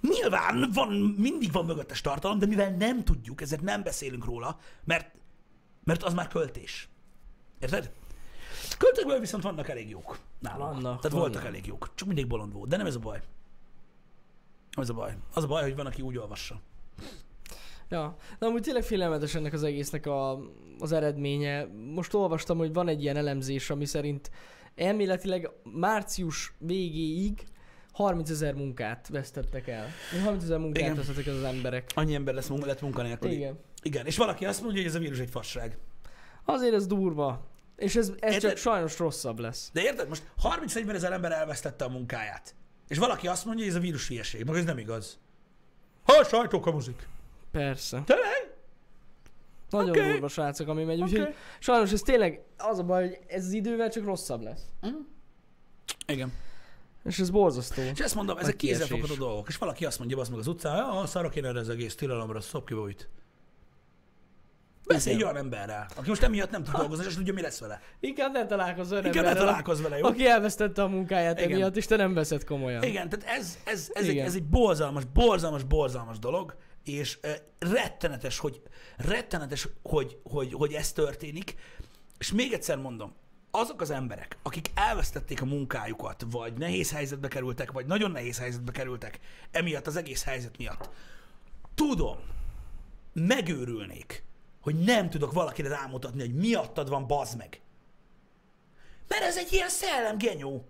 Nyilván 0.00 0.70
van, 0.72 0.92
mindig 1.18 1.52
van 1.52 1.64
mögöttes 1.64 2.00
tartalom, 2.00 2.38
de 2.38 2.46
mivel 2.46 2.70
nem 2.70 3.04
tudjuk, 3.04 3.40
ezért 3.40 3.62
nem 3.62 3.82
beszélünk 3.82 4.24
róla, 4.24 4.58
mert, 4.84 5.14
mert 5.84 6.02
az 6.02 6.14
már 6.14 6.28
költés. 6.28 6.88
Érted? 7.58 7.92
Költőkből 8.78 9.20
viszont 9.20 9.42
vannak 9.42 9.68
elég 9.68 9.88
jók 9.90 10.18
nálam. 10.38 10.58
Vannak, 10.58 10.82
Tehát 10.82 11.02
vannak. 11.02 11.18
voltak 11.18 11.44
elég 11.44 11.66
jók. 11.66 11.90
Csak 11.94 12.06
mindig 12.06 12.26
bolond 12.26 12.52
volt. 12.52 12.68
De 12.68 12.76
nem 12.76 12.86
ez 12.86 12.94
a 12.94 12.98
baj. 12.98 13.22
Nem 14.70 14.84
ez 14.84 14.88
a 14.90 14.94
baj. 14.94 15.16
Az 15.34 15.44
a 15.44 15.46
baj, 15.46 15.62
hogy 15.62 15.76
van, 15.76 15.86
aki 15.86 16.02
úgy 16.02 16.18
olvassa. 16.18 16.60
Ja, 17.94 18.16
de 18.38 18.46
amúgy 18.46 18.62
tényleg 18.62 18.82
félelmetes 18.82 19.34
ennek 19.34 19.52
az 19.52 19.62
egésznek 19.62 20.06
a, 20.06 20.38
az 20.78 20.92
eredménye. 20.92 21.66
Most 21.94 22.14
olvastam, 22.14 22.58
hogy 22.58 22.72
van 22.72 22.88
egy 22.88 23.02
ilyen 23.02 23.16
elemzés, 23.16 23.70
ami 23.70 23.84
szerint 23.84 24.30
elméletileg 24.74 25.50
március 25.62 26.54
végéig 26.58 27.44
30 27.92 28.30
ezer 28.30 28.54
munkát 28.54 29.08
vesztettek 29.08 29.68
el. 29.68 29.88
30 30.24 30.42
ezer 30.42 30.58
munkát 30.58 30.82
Igen. 30.82 30.96
vesztettek 30.96 31.26
az 31.26 31.42
emberek. 31.42 31.90
Annyi 31.94 32.14
ember 32.14 32.34
lesz, 32.34 32.48
lett 32.48 32.80
munkanélküli. 32.80 33.34
Igen. 33.34 33.58
Igen. 33.82 34.06
És 34.06 34.16
valaki 34.16 34.44
azt 34.44 34.62
mondja, 34.62 34.80
hogy 34.80 34.90
ez 34.90 34.96
a 34.96 34.98
vírus 34.98 35.18
egy 35.18 35.30
fasság. 35.30 35.78
Azért 36.44 36.74
ez 36.74 36.86
durva. 36.86 37.46
És 37.76 37.96
ez, 37.96 38.12
ez 38.18 38.38
csak 38.38 38.56
sajnos 38.56 38.98
rosszabb 38.98 39.38
lesz. 39.38 39.70
De 39.72 39.82
érted? 39.82 40.08
Most 40.08 40.22
30-40 40.42 40.94
ezer 40.94 41.12
ember 41.12 41.32
elvesztette 41.32 41.84
a 41.84 41.88
munkáját. 41.88 42.54
És 42.88 42.98
valaki 42.98 43.26
azt 43.28 43.44
mondja, 43.44 43.64
hogy 43.64 43.72
ez 43.72 43.78
a 43.78 43.82
vírus 43.82 44.08
hülyeség. 44.08 44.44
Meg 44.44 44.56
ez 44.56 44.64
nem 44.64 44.78
igaz. 44.78 45.18
Ha 46.04 46.12
a 46.12 46.24
sajtó 46.24 46.60
kamuzik. 46.60 47.06
Persze. 47.54 48.02
Tényleg? 48.06 48.54
Nagyon 49.70 49.90
okay. 49.90 50.10
durva 50.10 50.28
srácok, 50.28 50.68
ami 50.68 50.84
megy. 50.84 51.02
Úgyhogy 51.02 51.20
Oké. 51.20 51.34
sajnos 51.58 51.92
ez 51.92 52.00
tényleg 52.00 52.42
az 52.58 52.78
a 52.78 52.82
baj, 52.82 53.06
hogy 53.06 53.18
ez 53.26 53.44
az 53.44 53.52
idővel 53.52 53.90
csak 53.90 54.04
rosszabb 54.04 54.42
lesz. 54.42 54.62
Igen. 56.06 56.32
És 57.04 57.18
ez 57.18 57.30
borzasztó. 57.30 57.82
És 57.82 58.00
ezt 58.00 58.14
mondom, 58.14 58.38
ezek 58.38 58.56
kézzelfogható 58.56 59.14
dolgok. 59.14 59.48
És 59.48 59.56
valaki 59.56 59.84
azt 59.84 59.98
mondja, 59.98 60.18
az 60.18 60.28
meg 60.28 60.38
az 60.38 60.46
utcán, 60.46 60.76
ja, 60.76 61.06
szarok 61.06 61.36
én 61.36 61.44
erre 61.44 61.58
az 61.58 61.68
egész 61.68 61.94
tilalomra, 61.94 62.40
szop 62.40 62.66
ki 62.66 62.74
bújt. 62.74 63.08
Beszélj 64.86 65.16
egy 65.16 65.22
olyan 65.22 65.36
emberrel, 65.36 65.86
aki 65.96 66.08
most 66.08 66.22
emiatt 66.22 66.50
nem 66.50 66.62
tud 66.62 66.74
dolgozni, 66.74 67.04
és 67.04 67.14
tudja, 67.14 67.32
mi 67.32 67.40
lesz 67.40 67.60
vele. 67.60 67.80
Inkább 68.00 68.32
ne 68.32 68.46
találkozz 68.46 68.92
olyan 68.92 69.04
Inkább 69.04 69.22
ne 69.22 69.28
emberrel, 69.28 69.48
találkozz 69.48 69.80
vele, 69.80 69.98
jó? 69.98 70.06
aki 70.06 70.26
elvesztette 70.26 70.82
a 70.82 70.88
munkáját 70.88 71.38
Igen. 71.38 71.52
emiatt, 71.52 71.76
és 71.76 71.86
te 71.86 71.96
nem 71.96 72.14
veszed 72.14 72.44
komolyan. 72.44 72.82
Igen, 72.82 73.08
tehát 73.08 73.38
ez, 73.38 73.58
ez, 73.64 73.90
ez, 73.94 74.04
egy, 74.04 74.10
Igen. 74.10 74.26
ez 74.26 74.34
egy 74.34 74.44
borzalmas, 74.44 75.04
borzalmas, 75.04 75.62
borzalmas 75.62 76.18
dolog, 76.18 76.56
és 76.84 77.18
rettenetes, 77.58 78.38
hogy, 78.38 78.62
rettenetes 78.96 79.68
hogy, 79.82 80.18
hogy, 80.22 80.52
hogy 80.52 80.72
ez 80.72 80.92
történik. 80.92 81.54
És 82.18 82.32
még 82.32 82.52
egyszer 82.52 82.78
mondom, 82.78 83.14
azok 83.50 83.80
az 83.80 83.90
emberek, 83.90 84.38
akik 84.42 84.70
elvesztették 84.74 85.42
a 85.42 85.44
munkájukat, 85.44 86.24
vagy 86.30 86.52
nehéz 86.52 86.92
helyzetbe 86.92 87.28
kerültek, 87.28 87.72
vagy 87.72 87.86
nagyon 87.86 88.10
nehéz 88.10 88.38
helyzetbe 88.38 88.72
kerültek, 88.72 89.20
emiatt 89.50 89.86
az 89.86 89.96
egész 89.96 90.24
helyzet 90.24 90.58
miatt, 90.58 90.90
tudom, 91.74 92.18
megőrülnék, 93.12 94.24
hogy 94.60 94.74
nem 94.74 95.10
tudok 95.10 95.32
valakire 95.32 95.68
rámutatni, 95.68 96.20
hogy 96.20 96.34
miattad 96.34 96.88
van, 96.88 97.06
bazd 97.06 97.36
meg. 97.36 97.60
Mert 99.08 99.22
ez 99.22 99.36
egy 99.36 99.52
ilyen 99.52 99.68
szellemgenyó. 99.68 100.66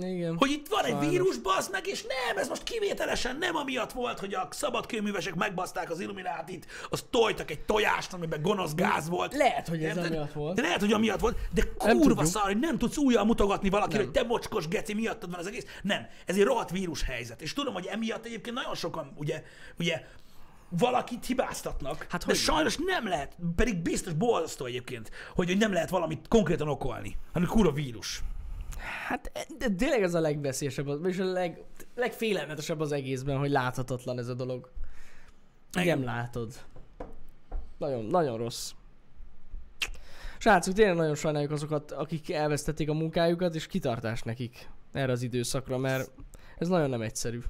Igen. 0.00 0.36
Hogy 0.36 0.50
itt 0.50 0.68
van 0.68 0.84
egy 0.84 0.90
Sajnos. 0.90 1.10
vírus, 1.10 1.38
bazd 1.38 1.70
meg, 1.70 1.86
és 1.86 2.02
nem, 2.02 2.36
ez 2.38 2.48
most 2.48 2.62
kivételesen 2.62 3.36
nem 3.36 3.56
amiatt 3.56 3.92
volt, 3.92 4.18
hogy 4.18 4.34
a 4.34 4.48
szabadkőművesek 4.50 5.34
megbaszták 5.34 5.90
az 5.90 6.00
Illuminátit, 6.00 6.66
az 6.90 7.04
tojtak 7.10 7.50
egy 7.50 7.60
tojást, 7.60 8.12
amiben 8.12 8.42
gonosz 8.42 8.74
gáz 8.74 9.08
volt. 9.08 9.34
Lehet, 9.34 9.68
hogy 9.68 9.84
ez 9.84 9.96
Érted? 9.96 10.12
amiatt 10.12 10.32
volt. 10.32 10.54
De 10.56 10.62
lehet, 10.62 10.80
hogy 10.80 10.92
amiatt 10.92 11.20
volt, 11.20 11.36
de 11.54 11.62
Nem 11.84 11.98
kurva 11.98 12.24
szar, 12.24 12.42
hogy 12.42 12.58
nem 12.58 12.78
tudsz 12.78 12.96
újjal 12.96 13.24
mutogatni 13.24 13.68
valakire, 13.68 13.98
Nem. 13.98 14.06
hogy 14.06 14.14
te 14.14 14.28
mocskos 14.28 14.68
geci, 14.68 14.94
miattad 14.94 15.30
van 15.30 15.38
az 15.38 15.46
egész. 15.46 15.64
Nem, 15.82 16.06
ez 16.26 16.36
egy 16.36 16.42
rohadt 16.42 16.70
vírus 16.70 17.02
helyzet. 17.02 17.42
És 17.42 17.52
tudom, 17.52 17.74
hogy 17.74 17.86
emiatt 17.86 18.24
egyébként 18.24 18.56
nagyon 18.56 18.74
sokan, 18.74 19.12
ugye, 19.16 19.42
ugye 19.78 20.02
valakit 20.78 21.26
hibáztatnak, 21.26 22.06
Hát 22.08 22.20
de 22.20 22.26
hogy 22.26 22.36
sajnos 22.36 22.76
nem 22.76 23.08
lehet, 23.08 23.36
pedig 23.56 23.76
biztos 23.76 24.12
borzasztó 24.12 24.64
egyébként, 24.64 25.10
hogy, 25.34 25.46
hogy 25.46 25.58
nem 25.58 25.72
lehet 25.72 25.90
valamit 25.90 26.28
konkrétan 26.28 26.68
okolni, 26.68 27.16
hanem 27.32 27.48
kurva 27.48 27.72
vírus. 27.72 28.20
Hát 29.06 29.32
de 29.58 29.68
tényleg 29.68 30.02
ez 30.02 30.14
a 30.14 30.20
legveszélyesebb, 30.20 31.06
és 31.06 31.18
a 31.18 31.24
leg, 31.24 31.62
legfélelmetesebb 31.94 32.80
az 32.80 32.92
egészben, 32.92 33.38
hogy 33.38 33.50
láthatatlan 33.50 34.18
ez 34.18 34.28
a 34.28 34.34
dolog. 34.34 34.70
Nem 35.72 36.04
látod. 36.04 36.52
Nagyon, 37.78 38.04
nagyon 38.04 38.36
rossz. 38.36 38.72
Srácok, 40.38 40.74
tényleg 40.74 40.96
nagyon 40.96 41.14
sajnáljuk 41.14 41.50
azokat, 41.50 41.90
akik 41.90 42.32
elvesztették 42.32 42.88
a 42.88 42.94
munkájukat, 42.94 43.54
és 43.54 43.66
kitartás 43.66 44.22
nekik 44.22 44.70
erre 44.92 45.12
az 45.12 45.22
időszakra, 45.22 45.78
mert 45.78 46.10
ez 46.58 46.68
nagyon 46.68 46.90
nem 46.90 47.02
egyszerű. 47.02 47.40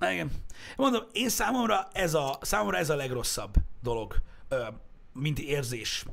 Igen. 0.00 0.30
Mondom, 0.76 1.02
én 1.12 1.28
számomra 1.28 1.88
ez 1.92 2.14
a, 2.14 2.38
számomra 2.40 2.76
ez 2.76 2.90
a 2.90 2.96
legrosszabb 2.96 3.54
dolog, 3.82 4.14
mint 5.12 5.38
érzés, 5.38 6.04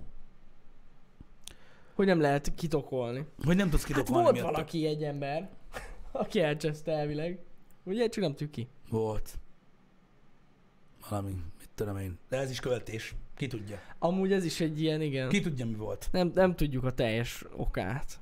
Hogy 1.93 2.05
nem 2.05 2.19
lehet 2.21 2.55
kitokolni. 2.55 3.25
hogy 3.43 3.55
nem 3.55 3.69
tudsz 3.69 3.81
Hát 3.83 3.91
kidokolni 3.91 4.21
volt 4.23 4.33
miatta. 4.35 4.51
valaki 4.51 4.85
egy 4.85 5.03
ember, 5.03 5.49
aki 6.11 6.39
elcseszte 6.41 6.91
elvileg. 6.91 7.39
Ugye, 7.83 8.07
csak 8.07 8.23
nem 8.23 8.31
tudjuk 8.31 8.51
ki. 8.51 8.67
Volt. 8.89 9.39
Valami, 11.09 11.31
mit 11.59 11.69
tudom 11.75 11.97
én. 11.97 12.17
De 12.29 12.37
ez 12.37 12.49
is 12.49 12.59
költés. 12.59 13.15
Ki 13.35 13.47
tudja. 13.47 13.79
Amúgy 13.99 14.31
ez 14.33 14.45
is 14.45 14.59
egy 14.59 14.81
ilyen, 14.81 15.01
igen. 15.01 15.29
Ki 15.29 15.41
tudja, 15.41 15.65
mi 15.65 15.73
volt. 15.75 16.09
Nem, 16.11 16.31
nem 16.33 16.55
tudjuk 16.55 16.83
a 16.83 16.93
teljes 16.93 17.45
okát. 17.55 18.19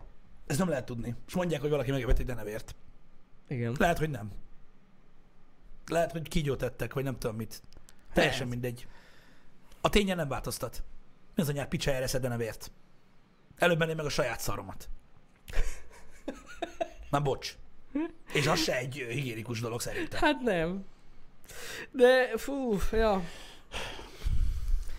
Ezt 0.48 0.60
nem 0.60 0.70
lehet 0.70 0.86
tudni. 0.86 1.16
És 1.28 1.34
mondják, 1.36 1.62
hogy 1.62 1.70
valaki 1.70 1.92
megevett 1.92 2.20
egy 2.20 2.26
denevért. 2.26 2.76
Igen. 3.48 3.76
Lehet, 3.80 3.98
hogy 3.98 4.10
nem. 4.10 4.32
Lehet, 5.86 6.12
hogy 6.12 6.28
kígyót 6.28 6.62
ettek, 6.62 6.94
vagy 6.94 7.04
nem 7.04 7.18
tudom 7.20 7.36
mit. 7.36 7.62
Teljesen 8.14 8.48
Lehet. 8.48 8.62
mindegy. 8.62 8.88
A 9.82 9.90
tényen 9.90 10.16
nem 10.16 10.28
változtat. 10.28 10.84
Mi 11.36 11.42
az 11.42 11.50
anyák 11.50 11.68
picsájára 11.68 12.04
eszed 12.04 12.22
denevért? 12.22 12.72
Előbb 13.60 13.78
menném 13.78 13.96
meg 13.96 14.06
a 14.06 14.10
saját 14.10 14.40
szaromat. 14.40 14.90
Na 17.12 17.22
bocs. 17.22 17.56
És 18.34 18.48
az 18.48 18.60
se 18.60 18.78
egy 18.78 18.94
higiénikus 19.10 19.60
dolog 19.60 19.82
szerintem. 19.82 20.20
Hát 20.20 20.42
nem. 20.42 20.86
De 21.92 22.38
fú, 22.38 22.78
ja. 22.92 23.24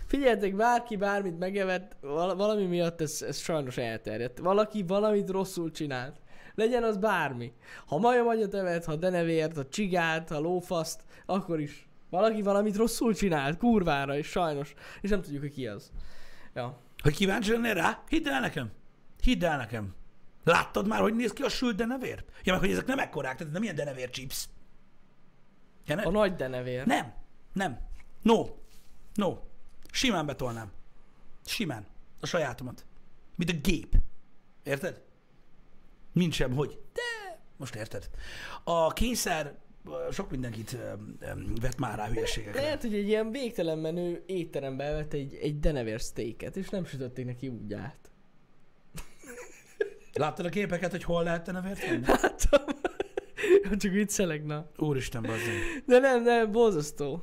Figyeljetek, 0.06 0.56
bárki 0.56 0.96
bármit 0.96 1.38
megevett, 1.38 1.96
val- 2.00 2.36
valami 2.36 2.64
miatt 2.64 3.00
ez, 3.00 3.22
ez 3.22 3.38
sajnos 3.38 3.76
elterjedt. 3.76 4.38
Valaki 4.38 4.82
valamit 4.82 5.30
rosszul 5.30 5.70
csinált. 5.70 6.16
Legyen 6.54 6.82
az 6.82 6.96
bármi. 6.96 7.52
Ha 7.86 7.98
majomanyat 7.98 8.54
evett, 8.54 8.84
ha 8.84 8.96
denevért, 8.96 9.56
ha 9.56 9.68
csigát, 9.68 10.28
ha 10.28 10.38
lófaszt, 10.38 11.00
akkor 11.26 11.60
is. 11.60 11.88
Valaki 12.10 12.42
valamit 12.42 12.76
rosszul 12.76 13.14
csinált, 13.14 13.58
kurvára, 13.58 14.16
és 14.16 14.26
sajnos. 14.26 14.74
És 15.00 15.10
nem 15.10 15.22
tudjuk, 15.22 15.40
hogy 15.40 15.52
ki 15.52 15.66
az. 15.66 15.90
Ja. 16.54 16.78
Hogy 17.02 17.14
kíváncsi 17.14 17.50
lennél 17.50 17.74
rá? 17.74 18.02
Hidd 18.08 18.28
el 18.28 18.40
nekem. 18.40 18.70
Hidd 19.22 19.44
el 19.44 19.56
nekem. 19.56 19.94
Láttad 20.44 20.86
már, 20.86 21.00
hogy 21.00 21.14
néz 21.14 21.32
ki 21.32 21.42
a 21.42 21.48
sült 21.48 21.76
denevér? 21.76 22.24
Ja, 22.42 22.52
meg 22.52 22.60
hogy 22.60 22.70
ezek 22.70 22.86
nem 22.86 22.98
ekkorák, 22.98 23.36
tehát 23.36 23.52
nem 23.52 23.62
ilyen 23.62 23.74
denevér 23.74 24.10
chips. 24.10 24.48
Ja, 25.86 25.94
nem? 25.94 26.06
A 26.06 26.10
nagy 26.10 26.36
denevér. 26.36 26.86
Nem, 26.86 27.14
nem. 27.52 27.78
No, 28.22 28.46
no. 29.14 29.36
Simán 29.92 30.26
betolnám. 30.26 30.72
Simán. 31.44 31.86
A 32.20 32.26
sajátomat. 32.26 32.86
Mint 33.36 33.50
a 33.50 33.54
gép. 33.62 33.96
Érted? 34.62 35.02
Nincs 36.12 36.34
sem, 36.34 36.54
hogy. 36.54 36.78
De, 36.92 37.38
most 37.56 37.74
érted. 37.74 38.10
A 38.64 38.92
kényszer 38.92 39.58
sok 40.10 40.30
mindenkit 40.30 40.72
ö, 40.72 40.92
ö, 41.20 41.32
vet 41.60 41.78
már 41.78 41.98
rá 41.98 42.06
hülyeségekre. 42.06 42.60
Lehet, 42.60 42.80
hogy 42.80 42.94
egy 42.94 43.06
ilyen 43.06 43.30
végtelen 43.30 43.78
menő 43.78 44.22
étterembe 44.26 44.84
elvett 44.84 45.12
egy, 45.12 45.34
egy 45.34 45.60
denevér 45.60 46.00
steaket, 46.00 46.56
és 46.56 46.68
nem 46.68 46.84
sütötték 46.84 47.24
neki 47.24 47.48
úgy 47.48 47.72
át. 47.72 48.10
Láttad 50.12 50.46
a 50.46 50.48
képeket, 50.48 50.90
hogy 50.90 51.04
hol 51.04 51.22
lehet 51.22 51.46
denevért 51.46 51.86
venni? 51.86 52.06
Láttam. 52.06 52.64
Csak 53.78 53.92
viccelek, 53.92 54.44
na. 54.44 54.70
Úristen, 54.76 55.22
bazzeg. 55.22 55.82
De 55.86 55.98
nem, 55.98 56.22
nem, 56.22 56.52
borzasztó. 56.52 57.22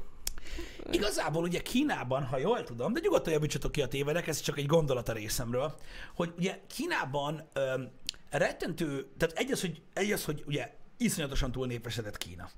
Igazából 0.91 1.43
ugye 1.43 1.61
Kínában, 1.61 2.23
ha 2.23 2.37
jól 2.37 2.63
tudom, 2.63 2.93
de 2.93 2.99
nyugodtan 3.03 3.33
javítsatok 3.33 3.71
ki 3.71 3.81
a 3.81 3.87
tévedek, 3.87 4.27
ez 4.27 4.39
csak 4.39 4.57
egy 4.57 4.65
gondolat 4.65 5.09
a 5.09 5.13
részemről, 5.13 5.75
hogy 6.15 6.33
ugye 6.37 6.59
Kínában 6.67 7.47
öm, 7.53 7.89
rettentő, 8.29 9.07
tehát 9.17 9.37
egy 9.37 9.51
az, 9.51 9.61
hogy, 9.61 9.81
egy 9.93 10.11
az, 10.11 10.25
hogy 10.25 10.43
ugye 10.47 10.71
iszonyatosan 10.97 11.51
túl 11.51 11.67
népesedett 11.67 12.17
Kína. 12.17 12.49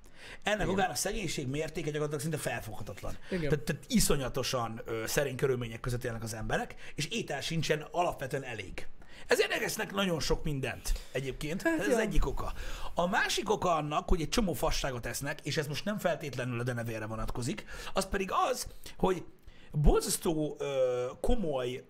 Ennek 0.44 0.60
Igen. 0.60 0.74
okán 0.74 0.90
a 0.90 0.96
szegénység 0.96 1.48
mértéke 1.48 1.86
gyakorlatilag 1.86 2.22
szinte 2.22 2.38
felfoghatatlan. 2.38 3.18
Igen. 3.30 3.50
Tehát, 3.50 3.66
tehát 3.66 3.84
iszonyatosan 3.88 4.82
ö, 4.86 5.04
szerény 5.08 5.36
körülmények 5.36 5.80
között 5.80 6.04
élnek 6.04 6.24
az 6.24 6.34
emberek, 6.34 6.76
és 6.96 7.08
étel 7.08 7.42
sincsen 7.42 7.86
alapvetően 7.92 8.44
elég. 8.44 8.88
Ezért 9.28 9.52
egesznek 9.52 9.94
nagyon 9.94 10.20
sok 10.20 10.44
mindent 10.44 10.94
egyébként. 11.12 11.62
Hát 11.62 11.80
ez 11.80 11.88
ja. 11.88 11.94
az 11.94 12.00
egyik 12.00 12.26
oka. 12.26 12.54
A 12.94 13.08
másik 13.08 13.50
oka 13.50 13.76
annak, 13.76 14.10
hogy 14.10 14.22
egy 14.22 14.30
csomó 14.30 14.54
fasságot 14.54 15.06
esznek, 15.06 15.40
és 15.44 15.58
ez 15.58 15.68
most 15.68 15.86
nem 15.86 15.98
feltétlenül 15.98 16.60
a 16.60 16.64
denevérre 16.64 17.06
vonatkozik, 17.06 17.66
az 17.94 18.08
pedig 18.08 18.30
az, 18.52 18.68
hogy 18.98 19.24
borzasztó 19.72 20.56
ö, 20.60 21.06
komoly 21.22 21.84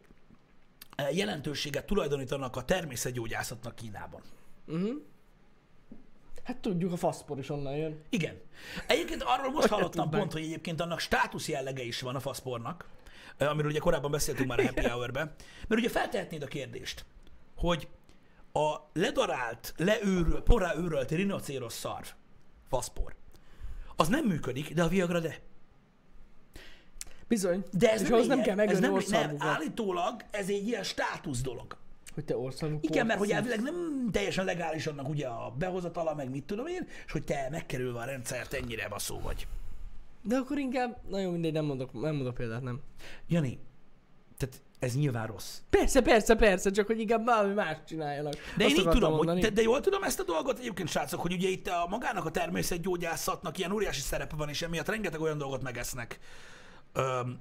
jelentőséget 1.11 1.85
tulajdonítanak 1.85 2.55
a 2.55 2.63
természetgyógyászatnak 2.65 3.75
Kínában. 3.75 4.21
Uh-huh. 4.67 5.01
Hát 6.49 6.57
tudjuk, 6.57 6.91
a 6.91 6.97
faszpor 6.97 7.39
is 7.39 7.49
onnan 7.49 7.75
jön. 7.75 8.01
Igen. 8.09 8.41
Egyébként 8.87 9.23
arról 9.23 9.51
most 9.51 9.67
hallottam 9.67 10.09
pont, 10.09 10.31
hogy 10.31 10.41
egyébként 10.41 10.81
annak 10.81 10.99
státusz 10.99 11.47
jellege 11.47 11.83
is 11.83 12.01
van 12.01 12.15
a 12.15 12.19
faszpornak, 12.19 12.85
amiről 13.37 13.69
ugye 13.69 13.79
korábban 13.79 14.11
beszéltünk 14.11 14.47
már 14.47 14.59
a 14.59 14.63
Happy 14.63 14.87
Hour-ben, 14.87 15.33
mert 15.67 15.81
ugye 15.81 15.89
feltehetnéd 15.89 16.43
a 16.43 16.47
kérdést, 16.47 17.05
hogy 17.55 17.87
a 18.53 18.75
ledarált, 18.93 19.73
leőrölt, 19.77 20.43
porrá 20.43 20.75
őrölt 20.75 21.11
rinocéros 21.11 21.73
szarv, 21.73 22.07
faszpor, 22.69 23.15
az 23.95 24.07
nem 24.07 24.25
működik, 24.25 24.73
de 24.73 24.83
a 24.83 24.87
Viagra 24.87 25.19
de. 25.19 25.39
Bizony. 27.27 27.63
De 27.71 27.91
ez 27.91 28.01
és 28.01 28.07
nem, 28.07 28.13
ahhoz 28.13 28.27
nem 28.27 28.37
lényeg, 28.39 28.55
kell 28.55 28.67
ez 28.67 28.79
nem, 28.79 28.97
nem, 29.09 29.35
állítólag 29.37 30.23
ez 30.31 30.49
egy 30.49 30.67
ilyen 30.67 30.83
státusz 30.83 31.41
dolog. 31.41 31.77
Hogy 32.19 32.27
te 32.27 32.37
országú 32.37 32.77
Igen, 32.81 33.05
mert 33.05 33.19
hogy 33.19 33.31
elvileg 33.31 33.61
nem 33.61 34.09
teljesen 34.11 34.45
legális 34.45 34.87
annak 34.87 35.09
ugye 35.09 35.27
a 35.27 35.53
behozatala, 35.57 36.15
meg 36.15 36.29
mit 36.29 36.43
tudom 36.43 36.67
én, 36.67 36.87
és 37.05 37.11
hogy 37.11 37.23
te 37.23 37.47
megkerülve 37.51 37.99
a 37.99 38.03
rendszert 38.03 38.53
ennyire 38.53 38.87
baszó 38.87 39.19
vagy. 39.19 39.47
De 40.23 40.35
akkor 40.35 40.57
inkább, 40.57 40.97
nagyon 41.09 41.31
mindegy, 41.31 41.53
nem 41.53 41.65
mondok, 41.65 42.01
nem 42.01 42.15
mondok 42.15 42.33
példát, 42.33 42.61
nem. 42.61 42.81
Jani, 43.27 43.59
tehát 44.37 44.61
ez 44.79 44.95
nyilván 44.95 45.27
rossz. 45.27 45.57
Persze, 45.69 46.01
persze, 46.01 46.35
persze, 46.35 46.71
csak 46.71 46.87
hogy 46.87 46.99
inkább 46.99 47.25
valami 47.25 47.53
más 47.53 47.77
csináljanak. 47.87 48.33
De 48.33 48.63
én 48.63 48.69
Azt 48.69 48.69
így 48.69 48.79
akartam 48.79 48.93
tudom, 48.93 49.15
mondani. 49.15 49.39
hogy, 49.41 49.49
de, 49.49 49.55
de 49.55 49.61
jól 49.61 49.79
tudom 49.79 50.03
ezt 50.03 50.19
a 50.19 50.23
dolgot 50.23 50.59
egyébként, 50.59 50.89
srácok, 50.89 51.21
hogy 51.21 51.33
ugye 51.33 51.49
itt 51.49 51.67
a 51.67 51.87
magának 51.89 52.25
a 52.25 52.31
természetgyógyászatnak 52.31 53.57
ilyen 53.57 53.71
óriási 53.71 54.01
szerepe 54.01 54.35
van, 54.35 54.49
és 54.49 54.61
emiatt 54.61 54.87
rengeteg 54.87 55.21
olyan 55.21 55.37
dolgot 55.37 55.63
megesznek, 55.63 56.19
öm, 56.93 57.39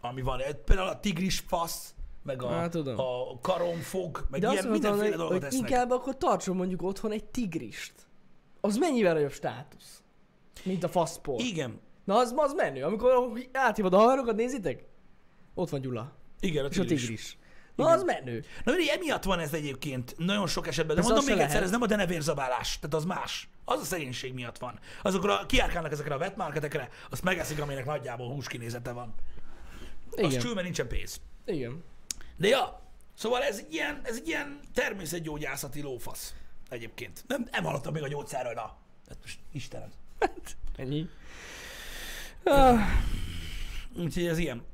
ami 0.00 0.22
van. 0.22 0.40
Például 0.64 0.88
a 0.88 1.00
tigris 1.00 1.38
fasz, 1.46 1.94
meg 2.24 2.42
a, 2.42 2.50
Á, 2.52 2.68
tudom. 2.68 2.98
a 3.00 3.38
karomfog, 3.40 4.26
meg 4.30 4.40
De 4.40 4.50
ilyen 4.50 4.64
akartam 4.64 4.70
mindenféle 4.72 5.16
dolgot 5.16 5.32
hogy 5.36 5.44
esznek. 5.44 5.70
inkább 5.70 5.90
akkor 5.90 6.16
tartson 6.16 6.56
mondjuk 6.56 6.82
otthon 6.82 7.12
egy 7.12 7.24
tigrist. 7.24 7.92
Az 8.60 8.76
mennyivel 8.76 9.14
nagyobb 9.14 9.32
státusz? 9.32 10.02
Mint 10.62 10.84
a 10.84 10.88
faszpor. 10.88 11.40
Igen, 11.40 11.80
Na 12.04 12.16
az, 12.16 12.32
az 12.36 12.52
menő. 12.52 12.82
Amikor 12.82 13.12
áthívod 13.52 13.94
a 13.94 13.98
haverokat, 13.98 14.36
nézitek? 14.36 14.84
Ott 15.54 15.68
van 15.68 15.80
Gyula. 15.80 16.12
igen, 16.40 16.64
a 16.64 16.68
És 16.68 16.78
a 16.78 16.80
tigris. 16.80 17.00
tigris. 17.00 17.38
Na 17.76 17.84
Igen. 17.84 17.96
az 17.96 18.02
menő. 18.04 18.44
Na 18.64 18.72
mindig 18.72 18.88
emiatt 18.88 19.22
van 19.22 19.38
ez 19.38 19.52
egyébként 19.52 20.14
nagyon 20.18 20.46
sok 20.46 20.66
esetben, 20.66 20.94
de 20.96 21.00
Ez 21.02 21.08
mondom 21.08 21.24
az 21.24 21.30
még 21.30 21.38
egyszer, 21.38 21.48
lehet. 21.54 21.64
ez 21.64 21.70
nem 21.70 21.82
a 21.82 21.86
denevérzabálás, 21.86 22.78
tehát 22.78 22.94
az 22.96 23.04
más. 23.04 23.48
Az 23.64 23.80
a 23.80 23.84
szegénység 23.84 24.32
miatt 24.34 24.58
van. 24.58 24.78
Azokra 25.02 25.40
a, 25.40 25.46
kiárkálnak 25.46 25.92
ezekre 25.92 26.14
a 26.14 26.18
wetmarketekre, 26.18 26.88
azt 27.10 27.22
megeszik, 27.22 27.60
aminek 27.60 27.84
nagyjából 27.84 28.28
húskinézete 28.32 28.92
van. 28.92 29.14
Az 30.10 30.18
Igen. 30.18 30.40
csül, 30.40 30.52
mert 30.54 30.64
nincsen 30.64 30.88
pénz. 30.88 31.20
Igen. 31.46 31.82
De 32.36 32.48
ja, 32.48 32.82
Szóval 33.14 33.42
ez 33.42 33.58
egy 33.58 33.72
ilyen, 33.72 34.00
ez 34.02 34.16
egy 34.16 34.28
ilyen 34.28 34.60
természetgyógyászati 34.74 35.82
lófasz 35.82 36.34
egyébként. 36.68 37.24
Nem, 37.26 37.48
nem 37.50 37.64
hallottam 37.64 37.92
még 37.92 38.02
a 38.02 38.08
gyógyszerről, 38.08 38.52
na. 38.52 38.76
Hát 39.08 39.18
most 39.22 39.38
Istenem. 39.52 39.92
Ennyi. 40.76 41.08
Ah, 42.44 42.80
Úgyhogy 43.96 44.26
ez 44.26 44.38
ilyen. 44.38 44.64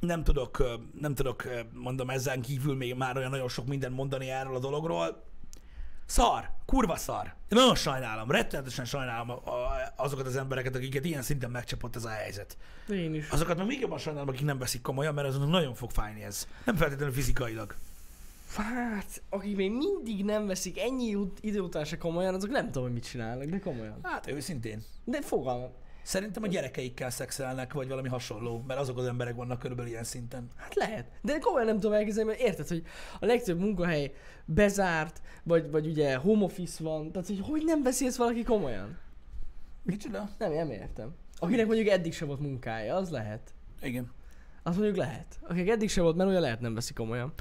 Nem 0.00 0.24
tudok, 0.24 0.80
nem 1.00 1.14
tudok, 1.14 1.48
mondom, 1.72 2.10
ezen 2.10 2.40
kívül 2.40 2.76
még 2.76 2.94
már 2.94 3.16
olyan 3.16 3.30
nagyon 3.30 3.48
sok 3.48 3.66
mindent 3.66 3.96
mondani 3.96 4.30
erről 4.30 4.54
a 4.54 4.58
dologról. 4.58 5.24
Szar, 6.10 6.50
kurva 6.66 6.96
szar. 6.96 7.24
Én 7.24 7.58
nagyon 7.58 7.74
sajnálom, 7.74 8.30
rettenetesen 8.30 8.84
sajnálom 8.84 9.30
a, 9.30 9.34
a, 9.34 9.92
azokat 9.96 10.26
az 10.26 10.36
embereket, 10.36 10.74
akiket 10.74 11.04
ilyen 11.04 11.22
szinten 11.22 11.50
megcsapott 11.50 11.96
ez 11.96 12.04
a 12.04 12.08
helyzet. 12.08 12.56
én 12.88 13.14
is. 13.14 13.28
Azokat 13.28 13.56
meg 13.56 13.66
még 13.66 13.80
jobban 13.80 13.98
sajnálom, 13.98 14.28
akik 14.28 14.44
nem 14.44 14.58
veszik 14.58 14.82
komolyan, 14.82 15.14
mert 15.14 15.28
azon 15.28 15.48
nagyon 15.48 15.74
fog 15.74 15.90
fájni 15.90 16.22
ez. 16.22 16.48
Nem 16.64 16.76
feltétlenül 16.76 17.14
fizikailag. 17.14 17.74
Hát, 18.56 19.22
akik 19.28 19.56
még 19.56 19.72
mindig 19.72 20.24
nem 20.24 20.46
veszik 20.46 20.78
ennyi 20.78 21.16
idő 21.40 21.60
után 21.60 21.84
se 21.84 21.98
komolyan, 21.98 22.34
azok 22.34 22.50
nem 22.50 22.66
tudom, 22.66 22.82
hogy 22.82 22.92
mit 22.92 23.08
csinálnak, 23.08 23.48
de 23.48 23.58
komolyan. 23.58 23.98
Hát 24.02 24.30
őszintén. 24.30 24.84
De 25.04 25.22
fogalmam. 25.22 25.70
Szerintem 26.02 26.42
a 26.42 26.46
gyerekeikkel 26.46 27.10
szexelnek, 27.10 27.72
vagy 27.72 27.88
valami 27.88 28.08
hasonló, 28.08 28.64
mert 28.66 28.80
azok 28.80 28.98
az 28.98 29.06
emberek 29.06 29.34
vannak 29.34 29.58
körülbelül 29.58 29.90
ilyen 29.90 30.04
szinten. 30.04 30.48
Hát 30.56 30.74
lehet. 30.74 31.06
De 31.22 31.38
komolyan 31.38 31.66
nem 31.66 31.80
tudom 31.80 31.92
elképzelni, 31.92 32.30
mert 32.30 32.42
érted, 32.42 32.68
hogy 32.68 32.82
a 33.20 33.26
legtöbb 33.26 33.58
munkahely 33.58 34.14
bezárt, 34.44 35.22
vagy, 35.42 35.70
vagy 35.70 35.86
ugye 35.86 36.16
home 36.16 36.44
office 36.44 36.84
van, 36.84 37.12
tehát 37.12 37.26
hogy 37.26 37.40
hogy 37.42 37.62
nem 37.64 37.82
ezt 37.84 38.16
valaki 38.16 38.42
komolyan? 38.42 38.98
Micsoda? 39.82 40.30
Nem, 40.38 40.52
nem 40.52 40.70
értem. 40.70 41.14
Akinek 41.36 41.66
mondjuk 41.66 41.88
eddig 41.88 42.14
se 42.14 42.24
volt 42.24 42.40
munkája, 42.40 42.96
az 42.96 43.10
lehet. 43.10 43.54
Igen. 43.82 44.12
Az 44.62 44.76
mondjuk 44.76 44.96
lehet. 44.96 45.38
Akik 45.42 45.68
eddig 45.68 45.90
se 45.90 46.02
volt, 46.02 46.16
mert 46.16 46.28
olyan 46.28 46.40
lehet 46.40 46.60
nem 46.60 46.74
veszi 46.74 46.92
komolyan. 46.92 47.32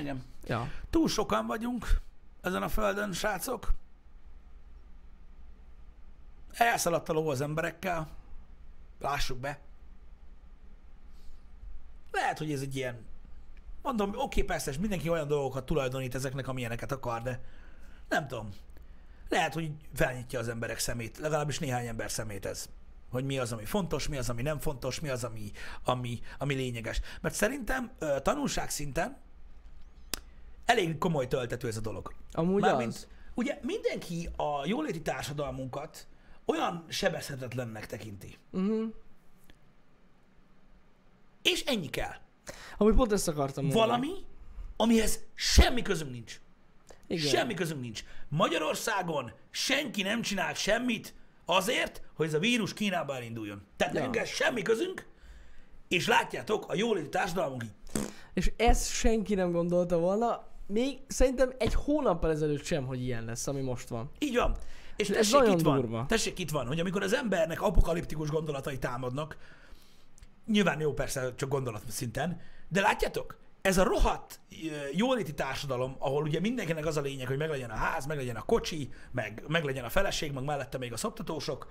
Igen. 0.00 0.22
Ja. 0.46 0.70
Túl 0.90 1.08
sokan 1.08 1.46
vagyunk 1.46 1.86
ezen 2.40 2.62
a 2.62 2.68
földön, 2.68 3.12
srácok. 3.12 3.74
Elszaladt 6.56 7.08
a 7.08 7.12
ló 7.12 7.28
az 7.28 7.40
emberekkel. 7.40 8.08
Lássuk 9.00 9.38
be. 9.38 9.58
Lehet, 12.12 12.38
hogy 12.38 12.52
ez 12.52 12.60
egy 12.60 12.76
ilyen... 12.76 13.04
Mondom, 13.82 14.12
oké, 14.16 14.42
persze, 14.42 14.70
és 14.70 14.78
mindenki 14.78 15.08
olyan 15.08 15.28
dolgokat 15.28 15.66
tulajdonít 15.66 16.14
ezeknek, 16.14 16.48
amilyeneket 16.48 16.92
akar, 16.92 17.22
de 17.22 17.40
nem 18.08 18.26
tudom. 18.26 18.48
Lehet, 19.28 19.54
hogy 19.54 19.70
felnyitja 19.94 20.38
az 20.38 20.48
emberek 20.48 20.78
szemét, 20.78 21.18
legalábbis 21.18 21.58
néhány 21.58 21.86
ember 21.86 22.10
szemét 22.10 22.46
ez. 22.46 22.68
Hogy 23.10 23.24
mi 23.24 23.38
az, 23.38 23.52
ami 23.52 23.64
fontos, 23.64 24.08
mi 24.08 24.16
az, 24.16 24.30
ami 24.30 24.42
nem 24.42 24.58
fontos, 24.58 25.00
mi 25.00 25.08
az, 25.08 25.24
ami, 25.24 25.50
ami, 25.84 26.20
ami 26.38 26.54
lényeges. 26.54 27.00
Mert 27.20 27.34
szerintem 27.34 27.92
tanulság 28.22 28.70
szinten 28.70 29.16
elég 30.64 30.98
komoly 30.98 31.28
töltető 31.28 31.68
ez 31.68 31.76
a 31.76 31.80
dolog. 31.80 32.12
Amúgy 32.32 32.60
Mármint, 32.60 32.92
az. 32.92 33.08
ugye 33.34 33.58
mindenki 33.62 34.28
a 34.36 34.66
jóléti 34.66 35.02
társadalmunkat 35.02 36.06
olyan 36.44 36.84
sebezhetetlennek 36.88 37.86
tekinti. 37.86 38.36
Uh-huh. 38.50 38.92
És 41.42 41.64
ennyi 41.64 41.90
kell. 41.90 42.14
Amúgy 42.78 42.94
pont 42.94 43.12
ezt 43.12 43.28
akartam 43.28 43.64
mondani. 43.64 43.86
Valami, 43.86 44.12
amihez 44.76 45.20
semmi 45.34 45.82
közünk 45.82 46.10
nincs. 46.10 46.40
Igen. 47.06 47.26
Semmi 47.26 47.54
közünk 47.54 47.80
nincs. 47.80 48.04
Magyarországon 48.28 49.32
senki 49.50 50.02
nem 50.02 50.22
csinált 50.22 50.56
semmit 50.56 51.14
azért, 51.44 52.02
hogy 52.14 52.26
ez 52.26 52.34
a 52.34 52.38
vírus 52.38 52.74
Kínába 52.74 53.14
elinduljon. 53.14 53.62
Tehát 53.76 53.94
Ja. 53.94 54.00
nekünk 54.00 54.16
ez 54.24 54.28
semmi 54.28 54.62
közünk, 54.62 55.06
és 55.88 56.06
látjátok, 56.06 56.68
a 56.68 56.74
jóléti 56.74 57.08
társadalmunk 57.08 57.64
így. 57.64 57.72
És 58.34 58.52
ezt 58.56 58.90
senki 58.92 59.34
nem 59.34 59.52
gondolta 59.52 59.98
volna, 59.98 60.46
még 60.66 60.98
szerintem 61.06 61.52
egy 61.58 61.74
hónappal 61.74 62.30
ezelőtt 62.30 62.64
sem, 62.64 62.86
hogy 62.86 63.02
ilyen 63.02 63.24
lesz, 63.24 63.46
ami 63.46 63.60
most 63.60 63.88
van. 63.88 64.10
Így 64.18 64.34
van. 64.36 64.56
És 64.96 65.08
Ez 65.08 65.16
tessék, 65.16 65.32
nagyon 65.32 65.58
itt 65.58 65.64
van, 65.64 65.80
durva. 65.80 66.06
tessék, 66.08 66.38
itt 66.38 66.50
van, 66.50 66.66
hogy 66.66 66.80
amikor 66.80 67.02
az 67.02 67.14
embernek 67.14 67.62
apokaliptikus 67.62 68.30
gondolatai 68.30 68.78
támadnak, 68.78 69.36
nyilván 70.46 70.80
jó 70.80 70.92
persze 70.92 71.34
csak 71.34 71.48
gondolat 71.48 71.82
szinten, 71.88 72.40
de 72.68 72.80
látjátok, 72.80 73.36
ez 73.62 73.78
a 73.78 73.82
rohadt 73.84 74.40
jóléti 74.92 75.34
társadalom, 75.34 75.96
ahol 75.98 76.22
ugye 76.22 76.40
mindenkinek 76.40 76.86
az 76.86 76.96
a 76.96 77.00
lényeg, 77.00 77.26
hogy 77.26 77.36
meglegyen 77.36 77.70
a 77.70 77.74
ház, 77.74 78.06
meglegyen 78.06 78.36
a 78.36 78.42
kocsi, 78.42 78.88
meg 79.10 79.42
meglegyen 79.48 79.84
a 79.84 79.88
feleség, 79.88 80.32
meg 80.32 80.44
mellette 80.44 80.78
még 80.78 80.92
a 80.92 80.96
szoptatósok, 80.96 81.68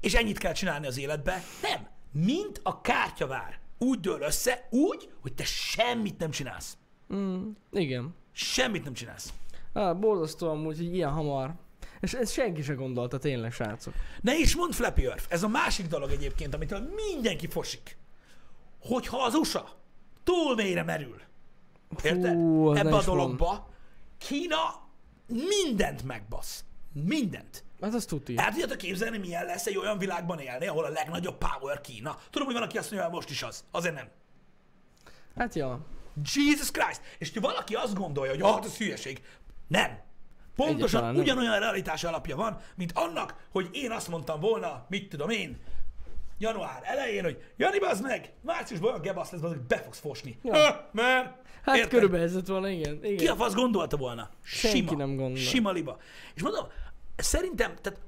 és 0.00 0.14
ennyit 0.14 0.38
kell 0.38 0.52
csinálni 0.52 0.86
az 0.86 0.98
életbe. 0.98 1.42
Nem. 1.62 1.88
Mint 2.12 2.60
a 2.62 2.80
kártyavár. 2.80 3.58
Úgy 3.78 4.00
dől 4.00 4.20
össze, 4.20 4.66
úgy, 4.70 5.12
hogy 5.20 5.34
te 5.34 5.44
semmit 5.44 6.18
nem 6.18 6.30
csinálsz. 6.30 6.76
Mm, 7.14 7.48
igen. 7.72 8.14
Semmit 8.32 8.84
nem 8.84 8.92
csinálsz. 8.92 9.32
Ah, 9.76 9.98
borzasztó 9.98 10.48
amúgy, 10.48 10.76
hogy 10.76 10.94
ilyen 10.94 11.10
hamar. 11.10 11.54
És 12.00 12.12
ezt 12.12 12.32
senki 12.32 12.62
se 12.62 12.74
gondolta 12.74 13.18
tényleg, 13.18 13.52
srácok. 13.52 13.94
Ne 14.20 14.38
is 14.38 14.56
mond 14.56 14.74
Flappy 14.74 15.06
Earth. 15.06 15.24
Ez 15.28 15.42
a 15.42 15.48
másik 15.48 15.86
dolog 15.86 16.10
egyébként, 16.10 16.54
amitől 16.54 16.90
mindenki 16.94 17.46
fosik. 17.46 17.96
Hogyha 18.80 19.22
az 19.22 19.34
USA 19.34 19.76
túl 20.24 20.54
mélyre 20.54 20.82
merül, 20.82 21.20
érted? 22.02 22.32
Fú, 22.32 22.74
Ebbe 22.74 22.96
a 22.96 23.02
dologba, 23.02 23.68
Kína 24.18 24.56
mindent 25.26 26.02
megbasz. 26.02 26.64
Mindent. 26.92 27.64
Hát 27.80 27.94
azt 27.94 28.08
tudja. 28.08 28.42
El 28.42 28.50
tudjátok 28.50 28.76
képzelni, 28.76 29.18
milyen 29.18 29.44
lesz 29.44 29.66
egy 29.66 29.76
olyan 29.76 29.98
világban 29.98 30.38
élni, 30.38 30.66
ahol 30.66 30.84
a 30.84 30.88
legnagyobb 30.88 31.38
power 31.38 31.80
Kína. 31.80 32.18
Tudom, 32.30 32.46
hogy 32.46 32.56
van, 32.56 32.64
aki 32.64 32.78
azt 32.78 32.90
mondja, 32.90 33.08
hogy 33.08 33.16
most 33.16 33.30
is 33.30 33.42
az. 33.42 33.64
Azért 33.70 33.94
nem. 33.94 34.08
Hát 35.36 35.54
ja. 35.54 35.80
Jesus 36.34 36.70
Christ! 36.70 37.00
És 37.18 37.32
ha 37.34 37.40
valaki 37.40 37.74
azt 37.74 37.94
gondolja, 37.94 38.30
hogy 38.30 38.42
hát 38.42 38.64
ez 38.64 38.76
hülyeség, 38.76 39.22
nem. 39.66 40.04
Pontosan 40.56 41.02
nem. 41.02 41.16
ugyanolyan 41.16 41.58
realitás 41.58 42.04
alapja 42.04 42.36
van, 42.36 42.60
mint 42.74 42.92
annak, 42.94 43.46
hogy 43.52 43.68
én 43.72 43.90
azt 43.90 44.08
mondtam 44.08 44.40
volna, 44.40 44.86
mit 44.88 45.08
tudom 45.08 45.30
én, 45.30 45.58
január 46.38 46.80
elején, 46.84 47.22
hogy 47.22 47.42
Jani, 47.56 47.78
bazd 47.78 48.02
meg, 48.02 48.32
márciusban 48.40 48.88
olyan 48.90 49.02
gebasz 49.02 49.30
lesz, 49.30 49.40
bazd 49.40 49.58
be 49.58 49.76
fogsz 49.76 49.98
fosni. 49.98 50.38
Ja. 50.42 50.58
Ha, 50.58 50.88
mert 50.92 51.44
Hát 51.66 51.76
Érted? 51.76 51.90
körülbelül 51.90 52.26
ez 52.26 52.48
volna, 52.48 52.68
igen. 52.68 53.04
igen. 53.04 53.16
ki 53.16 53.26
a 53.26 53.34
fasz 53.34 53.54
gondolta 53.54 53.96
volna? 53.96 54.30
Senki 54.42 54.76
Sima. 54.76 54.96
nem 54.96 55.16
gondol. 55.16 55.36
Sima 55.36 55.70
liba. 55.70 55.98
És 56.34 56.42
mondom, 56.42 56.66
szerintem, 57.16 57.74
tehát 57.82 58.00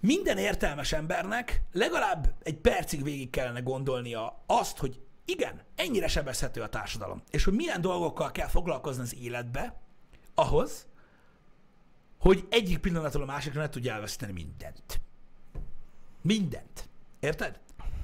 minden 0.00 0.38
értelmes 0.38 0.92
embernek 0.92 1.62
legalább 1.72 2.34
egy 2.42 2.56
percig 2.56 3.02
végig 3.02 3.30
kellene 3.30 3.60
gondolnia 3.60 4.42
azt, 4.46 4.78
hogy 4.78 5.00
igen, 5.24 5.60
ennyire 5.76 6.08
sebezhető 6.08 6.60
a 6.60 6.68
társadalom, 6.68 7.22
és 7.30 7.44
hogy 7.44 7.54
milyen 7.54 7.80
dolgokkal 7.80 8.30
kell 8.30 8.48
foglalkozni 8.48 9.02
az 9.02 9.16
életbe, 9.20 9.80
ahhoz, 10.34 10.86
hogy 12.18 12.46
egyik 12.50 12.78
pillanatról 12.78 13.22
a 13.22 13.26
másikra 13.26 13.60
ne 13.60 13.68
tudja 13.68 13.92
elveszteni 13.92 14.32
mindent. 14.32 15.00
Mindent. 16.20 16.88
Érted? 17.20 17.60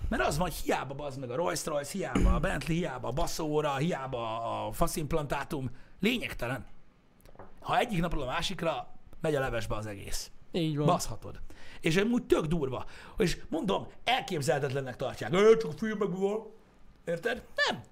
Mert 0.08 0.22
az 0.22 0.38
van, 0.38 0.50
hiába 0.64 1.04
az 1.04 1.16
meg 1.16 1.30
a 1.30 1.34
Rolls 1.34 1.64
Royce, 1.64 1.92
hiába 1.92 2.34
a 2.34 2.40
Bentley, 2.40 2.76
hiába 2.76 3.08
a 3.08 3.12
basszóra, 3.12 3.76
hiába 3.76 4.66
a 4.66 4.72
faszimplantátum, 4.72 5.70
lényegtelen. 6.00 6.66
Ha 7.60 7.78
egyik 7.78 8.00
napról 8.00 8.22
a 8.22 8.26
másikra 8.26 8.94
megy 9.20 9.34
a 9.34 9.40
levesbe 9.40 9.76
az 9.76 9.86
egész. 9.86 10.30
Így 10.52 10.76
van. 10.76 10.86
Baszhatod. 10.86 11.40
És 11.80 11.96
amúgy 11.96 12.26
tök 12.26 12.44
durva. 12.44 12.84
És 13.18 13.38
mondom, 13.48 13.86
elképzelhetetlennek 14.04 14.96
tartják. 14.96 15.32
Ö, 15.32 15.56
csak 15.56 15.70
a 15.70 15.76
filmekben 15.76 16.20
van. 16.20 16.46
Érted? 17.04 17.44
Nem. 17.54 17.82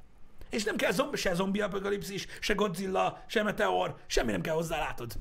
És 0.51 0.65
nem 0.65 0.77
kell 0.77 0.93
zombi, 0.93 1.17
se 1.17 1.35
zombi 1.35 1.61
apokalipszis, 1.61 2.27
se 2.41 2.55
Godzilla, 2.55 3.25
se 3.27 3.43
Meteor, 3.43 3.97
semmi 4.07 4.31
nem 4.33 4.41
kell 4.41 4.55
hozzá, 4.55 4.79
látod. 4.79 5.13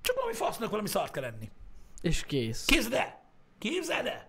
Csak 0.00 0.16
valami 0.16 0.34
fasznak 0.34 0.70
valami 0.70 0.88
szart 0.88 1.12
kell 1.12 1.24
enni. 1.24 1.50
És 2.00 2.24
kész. 2.24 2.64
Képzeld 2.64 2.92
el! 2.92 3.20
Képzeld 3.58 4.06
el! 4.06 4.28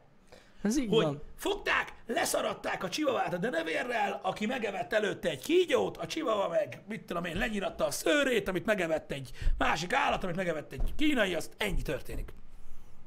Ez 0.62 0.78
így 0.78 0.90
Hogy 0.90 1.04
van. 1.04 1.22
fogták, 1.36 1.94
leszaradták 2.06 2.84
a 2.84 2.90
csivavát 2.90 3.34
a 3.34 3.38
denevérrel, 3.38 4.20
aki 4.24 4.46
megevett 4.46 4.94
előtte 4.94 5.30
egy 5.30 5.44
kígyót, 5.44 5.98
a 5.98 6.08
csivava 6.08 6.48
meg, 6.48 6.82
mit 6.88 7.04
tudom 7.04 7.26
én, 7.26 7.38
lenyiratta 7.38 7.86
a 7.86 7.92
szőrét, 7.92 8.48
amit 8.48 8.66
megevett 8.66 9.12
egy 9.12 9.32
másik 9.58 9.94
állat, 9.94 10.24
amit 10.24 10.36
megevett 10.36 10.72
egy 10.72 10.94
kínai, 10.96 11.36
azt 11.36 11.54
ennyi 11.58 11.82
történik. 11.82 12.34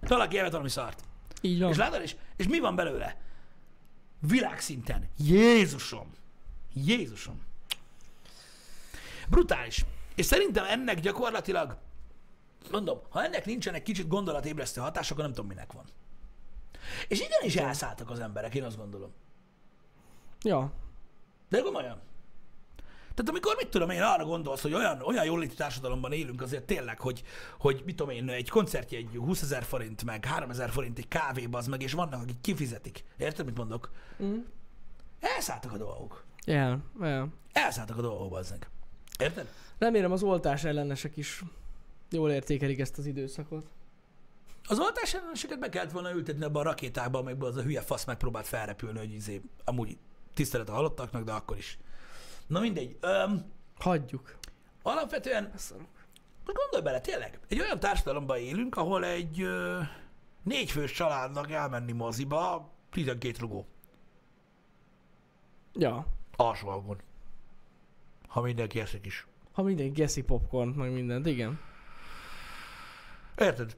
Valaki 0.00 0.38
evett 0.38 0.50
valami 0.50 0.68
szart. 0.68 1.00
Így 1.40 1.60
van. 1.60 1.70
És 1.70 1.76
látod, 1.76 2.02
és, 2.02 2.16
és 2.36 2.48
mi 2.48 2.58
van 2.58 2.76
belőle? 2.76 3.16
Világszinten. 4.28 5.10
Jézusom! 5.18 6.12
Jézusom! 6.74 7.42
Brutális. 9.28 9.84
És 10.14 10.26
szerintem 10.26 10.64
ennek 10.64 11.00
gyakorlatilag, 11.00 11.76
mondom, 12.70 12.98
ha 13.08 13.24
ennek 13.24 13.44
nincsen 13.44 13.74
egy 13.74 13.82
kicsit 13.82 14.08
gondolatébresztő 14.08 14.80
hatás, 14.80 15.10
akkor 15.10 15.22
nem 15.22 15.32
tudom, 15.32 15.48
minek 15.48 15.72
van. 15.72 15.84
És 17.08 17.20
igenis 17.20 17.56
elszálltak 17.56 18.10
az 18.10 18.20
emberek, 18.20 18.54
én 18.54 18.64
azt 18.64 18.76
gondolom. 18.76 19.12
Ja. 20.42 20.72
De 21.48 21.60
komolyan. 21.60 22.00
Tehát 23.14 23.30
amikor, 23.30 23.54
mit 23.56 23.68
tudom 23.68 23.90
én, 23.90 24.02
arra 24.02 24.24
gondolsz, 24.24 24.62
hogy 24.62 24.72
olyan, 24.74 25.00
olyan 25.00 25.24
jóléti 25.24 25.54
társadalomban 25.54 26.12
élünk 26.12 26.42
azért 26.42 26.64
tényleg, 26.64 27.00
hogy, 27.00 27.22
hogy 27.58 27.82
mit 27.84 27.96
tudom 27.96 28.14
én, 28.14 28.28
egy 28.28 28.48
koncertje 28.48 28.98
egy 28.98 29.16
20 29.16 29.42
ezer 29.42 29.62
forint, 29.62 30.04
meg 30.04 30.24
3 30.24 30.50
ezer 30.50 30.70
forint 30.70 30.98
egy 30.98 31.08
kávéba, 31.08 31.58
az 31.58 31.66
meg, 31.66 31.82
és 31.82 31.92
vannak, 31.92 32.22
akik 32.22 32.40
kifizetik. 32.40 33.04
Érted, 33.16 33.44
mit 33.44 33.56
mondok? 33.56 33.90
Mm. 34.22 34.38
Elszálltak 35.20 35.72
a 35.72 35.76
dolgok. 35.76 36.24
Ja, 36.45 36.80
ja. 37.01 37.28
Elszálltak 37.53 37.99
a 37.99 38.01
dolgok, 38.01 38.30
bazzeg. 38.30 38.68
Érted? 39.18 39.49
Remélem 39.78 40.12
az 40.12 40.22
oltás 40.22 40.64
ellenesek 40.64 41.16
is 41.16 41.42
jól 42.11 42.30
értékelik 42.30 42.78
ezt 42.78 42.99
az 42.99 43.07
időszakot. 43.07 43.66
Az 44.68 44.78
oltás 44.78 45.14
elleneseket 45.14 45.59
be 45.59 45.68
kellett 45.68 45.90
volna 45.90 46.12
ültetni 46.12 46.45
abban 46.45 46.61
a 46.61 46.68
rakétába, 46.68 47.18
amelyben 47.18 47.49
az 47.49 47.57
a 47.57 47.62
hülye 47.62 47.80
fasz 47.80 48.05
megpróbált 48.05 48.47
felrepülni, 48.47 48.99
hogy 48.99 49.12
izé, 49.12 49.40
amúgy 49.64 49.99
tisztelet 50.34 50.68
a 50.68 50.72
halottaknak, 50.72 51.24
de 51.24 51.32
akkor 51.32 51.57
is. 51.57 51.78
Na 52.47 52.61
mindegy. 52.61 52.97
Öm, 53.01 53.45
Hagyjuk. 53.78 54.36
alapvetően. 54.82 55.51
Most 55.53 56.59
gondolj 56.59 56.82
bele, 56.82 57.01
tényleg, 57.01 57.38
egy 57.49 57.61
olyan 57.61 57.80
társadalomban 57.80 58.38
élünk, 58.38 58.76
ahol 58.76 59.05
egy 59.05 59.40
ö, 59.40 59.80
négyfős 60.42 60.92
családnak 60.92 61.51
elmenni 61.51 61.92
moziba 61.92 62.70
12 62.90 63.36
rugó 63.40 63.66
Ja. 65.72 66.07
Alsóalgon. 66.37 67.01
Ha 68.28 68.41
mindenki 68.41 68.80
eszik 68.80 69.07
is. 69.07 69.26
Ha 69.53 69.62
mindenki 69.62 70.03
eszi 70.03 70.22
popcorn, 70.22 70.68
meg 70.68 70.93
mindent, 70.93 71.26
igen. 71.26 71.61
Érted? 73.39 73.76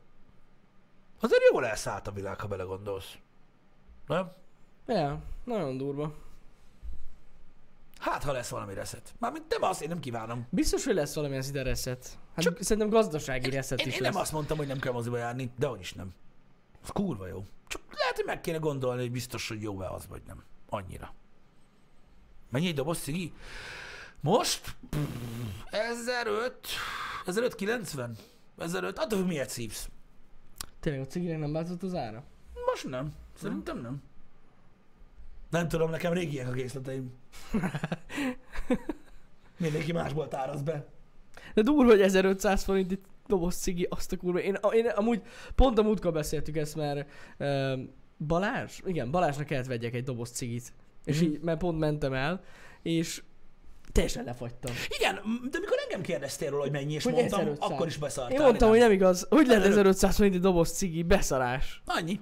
Azért 1.21 1.43
jól 1.53 1.67
elszállt 1.67 2.07
a 2.07 2.13
világ, 2.13 2.41
ha 2.41 2.47
belegondolsz. 2.47 3.19
Nem? 4.07 4.33
Ja, 4.87 5.23
nagyon 5.45 5.77
durva. 5.77 6.15
Hát, 7.99 8.23
ha 8.25 8.33
lesz 8.33 8.49
valami 8.49 8.75
reszet. 8.75 9.15
Mármint 9.19 9.45
nem 9.49 9.63
azt, 9.63 9.83
én 9.83 9.89
nem 9.89 10.01
kívánom. 10.01 10.47
Biztos, 10.51 10.85
hogy 10.85 10.95
lesz 10.95 11.15
valamilyen 11.15 11.43
szinte 11.43 11.63
reset. 11.63 12.19
Hát 12.35 12.45
Csak- 12.45 12.63
szerintem 12.63 12.89
gazdasági 12.93 13.51
reset 13.51 13.81
Én, 13.81 13.87
is 13.87 13.95
én 13.97 14.03
lesz. 14.03 14.13
nem 14.13 14.21
azt 14.21 14.33
mondtam, 14.33 14.57
hogy 14.57 14.67
nem 14.67 14.79
kell 14.79 14.93
moziba 14.93 15.17
járni, 15.17 15.53
de 15.59 15.67
hogy 15.67 15.81
is 15.81 15.93
nem. 15.93 16.15
Az 16.83 16.89
kurva 16.89 17.27
jó. 17.27 17.45
Csak 17.67 17.81
lehet, 17.93 18.17
hogy 18.17 18.25
meg 18.25 18.41
kéne 18.41 18.59
gondolni, 18.59 19.01
hogy 19.01 19.11
biztos, 19.11 19.49
hogy 19.49 19.63
jó-e 19.63 19.89
az, 19.91 20.07
vagy 20.07 20.23
nem. 20.27 20.43
Annyira. 20.69 21.15
Mennyi 22.57 22.69
egy 22.69 22.75
doboz 22.75 22.99
cigi? 22.99 23.33
Most? 24.21 24.77
Pff, 24.89 24.99
1005, 25.71 26.57
1590, 27.27 28.17
1005, 28.59 28.99
attól 28.99 29.19
függ, 29.19 29.29
miért 29.29 29.51
szívsz. 29.51 29.89
Tényleg 30.81 31.03
a 31.03 31.07
ciginek 31.07 31.39
nem 31.39 31.53
változott 31.53 31.83
az 31.83 31.95
ára? 31.95 32.25
Most 32.67 32.89
nem. 32.89 33.13
Szerintem 33.39 33.81
nem. 33.81 34.03
Nem 35.51 35.69
tudom, 35.69 35.91
nekem 35.91 36.13
régiek 36.13 36.49
a 36.49 36.51
készleteim. 36.51 37.13
Mindenki 39.57 39.93
másból 39.93 40.29
tárasz 40.29 40.61
be. 40.61 40.87
De 41.55 41.63
durva, 41.63 41.91
hogy 41.91 42.01
1500 42.01 42.65
forint 42.65 42.91
itt 42.91 43.05
doboz 43.27 43.57
cigi, 43.57 43.87
azt 43.91 44.13
a 44.13 44.17
kurva. 44.17 44.41
Én, 44.41 44.59
én 44.73 44.87
amúgy 44.87 45.23
pont 45.55 45.79
a 45.79 45.83
múltkor 45.83 46.13
beszéltük 46.13 46.57
ezt, 46.57 46.77
mert 46.77 47.09
uh, 47.39 47.81
Balázs, 48.27 48.81
igen, 48.85 49.11
Balázsnak 49.11 49.47
kellett 49.47 49.67
vegyek 49.67 49.95
egy 49.95 50.05
doboz 50.05 50.31
cigit. 50.31 50.73
És 51.07 51.17
Mhm. 51.21 51.25
így, 51.31 51.41
mert 51.41 51.59
pont 51.59 51.79
mentem 51.79 52.13
el, 52.13 52.43
és 52.83 53.23
teljesen 53.93 54.25
lefagytam. 54.25 54.75
Igen, 54.99 55.15
de 55.51 55.59
mikor 55.59 55.77
engem 55.83 56.01
kérdeztél 56.01 56.51
róla, 56.51 56.63
hogy 56.63 56.71
mennyi, 56.73 56.93
és 56.95 57.05
Hogy 57.05 57.13
mondtam, 57.13 57.41
1500. 57.41 57.71
akkor 57.71 57.87
is 57.87 57.97
beszartál. 57.97 58.37
Én 58.39 58.43
mondtam, 58.45 58.69
hogy 58.69 58.79
nem. 58.79 58.87
nem 58.89 58.97
igaz. 58.97 59.27
Hogy 59.29 59.47
lehet 59.47 59.51
Nem, 59.51 59.61
nem. 59.61 59.71
1500 59.79 60.17
forint 60.17 60.35
egy 60.35 60.41
doboz 60.41 60.73
cigi? 60.73 61.03
Beszarás. 61.03 61.83
Annyi. 61.85 62.21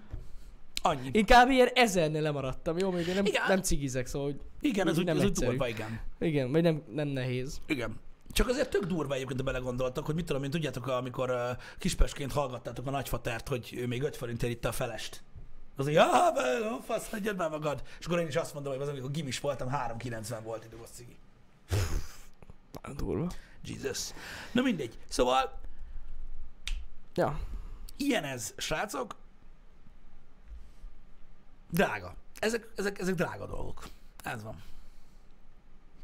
Annyi. 0.83 1.09
Én 1.13 1.25
kb. 1.25 1.51
ilyen 1.51 1.69
ezernél 1.75 2.23
lemaradtam, 2.23 2.79
jó? 2.79 2.91
Még 2.91 3.07
én 3.07 3.15
nem, 3.15 3.25
Igen. 3.27 3.43
nem 3.49 3.63
cigizek, 3.63 4.07
szóval 4.07 4.29
hogy 4.31 4.41
Igen, 4.61 4.89
ez 4.89 4.99
úgy 4.99 5.05
nem 5.05 5.17
ez 5.19 5.25
úgy 5.25 5.31
durva, 5.33 5.69
igen. 5.69 6.01
igen, 6.19 6.51
vagy 6.53 6.63
nem, 6.63 6.83
nem 6.95 7.09
nehéz. 7.09 7.61
Igen. 7.67 8.01
Csak 8.33 8.49
azért 8.49 8.71
tök 8.71 8.85
durva 8.85 9.15
egyébként, 9.15 9.39
ha 9.39 9.45
belegondoltak, 9.45 10.07
hogy 10.07 10.15
mit 10.15 10.25
tudom 10.25 10.45
én, 10.45 10.51
tudjátok, 10.51 10.87
amikor 10.87 11.31
uh, 11.31 11.37
kispesként 11.79 12.33
hallgattátok 12.33 12.87
a 12.87 12.91
nagyfatert, 12.91 13.49
hogy 13.49 13.75
ő 13.77 13.87
még 13.87 14.03
5 14.03 14.17
forintért 14.17 14.53
itta 14.53 14.69
a 14.69 14.73
felest. 14.73 15.23
Az 15.77 15.89
így, 15.89 15.97
ah, 15.97 16.35
be, 16.35 16.59
no, 16.59 16.81
fasz, 16.81 17.11
hagyjad 17.11 17.37
már 17.37 17.51
magad. 17.51 17.83
És 17.99 18.07
akkor 18.07 18.19
én 18.19 18.27
is 18.27 18.37
azt 18.37 18.55
mondom, 18.55 18.73
hogy 18.73 18.83
az, 18.83 18.89
amikor 18.89 19.11
gimis 19.11 19.41
voltam, 19.41 19.69
3,90 19.69 20.39
volt 20.43 20.65
egy 20.65 20.71
doboz 20.71 20.91
cigi. 20.91 21.17
Durva. 22.97 23.31
Jesus. 23.65 24.11
Na 24.53 24.63
mindegy. 24.63 24.99
Szóval, 25.09 25.61
Ja. 27.15 27.41
ilyen 27.97 28.25
ez, 28.25 28.55
srácok. 28.57 29.17
Drága. 31.71 32.15
Ezek, 32.39 32.73
ezek, 32.77 32.99
ezek 32.99 33.15
drága 33.15 33.47
dolgok. 33.47 33.89
Ez 34.25 34.43
van. 34.43 34.63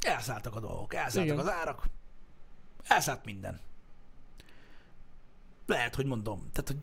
Elszálltak 0.01 0.57
a 0.57 0.61
dolgok, 0.61 0.95
elszálltak 0.95 1.35
Igen. 1.35 1.39
az 1.47 1.53
árak. 1.53 1.85
Elszállt 2.83 3.25
minden. 3.25 3.61
Lehet, 5.67 5.95
hogy 5.95 6.07
mondom. 6.07 6.51
Tehát, 6.53 6.69
hogy 6.69 6.79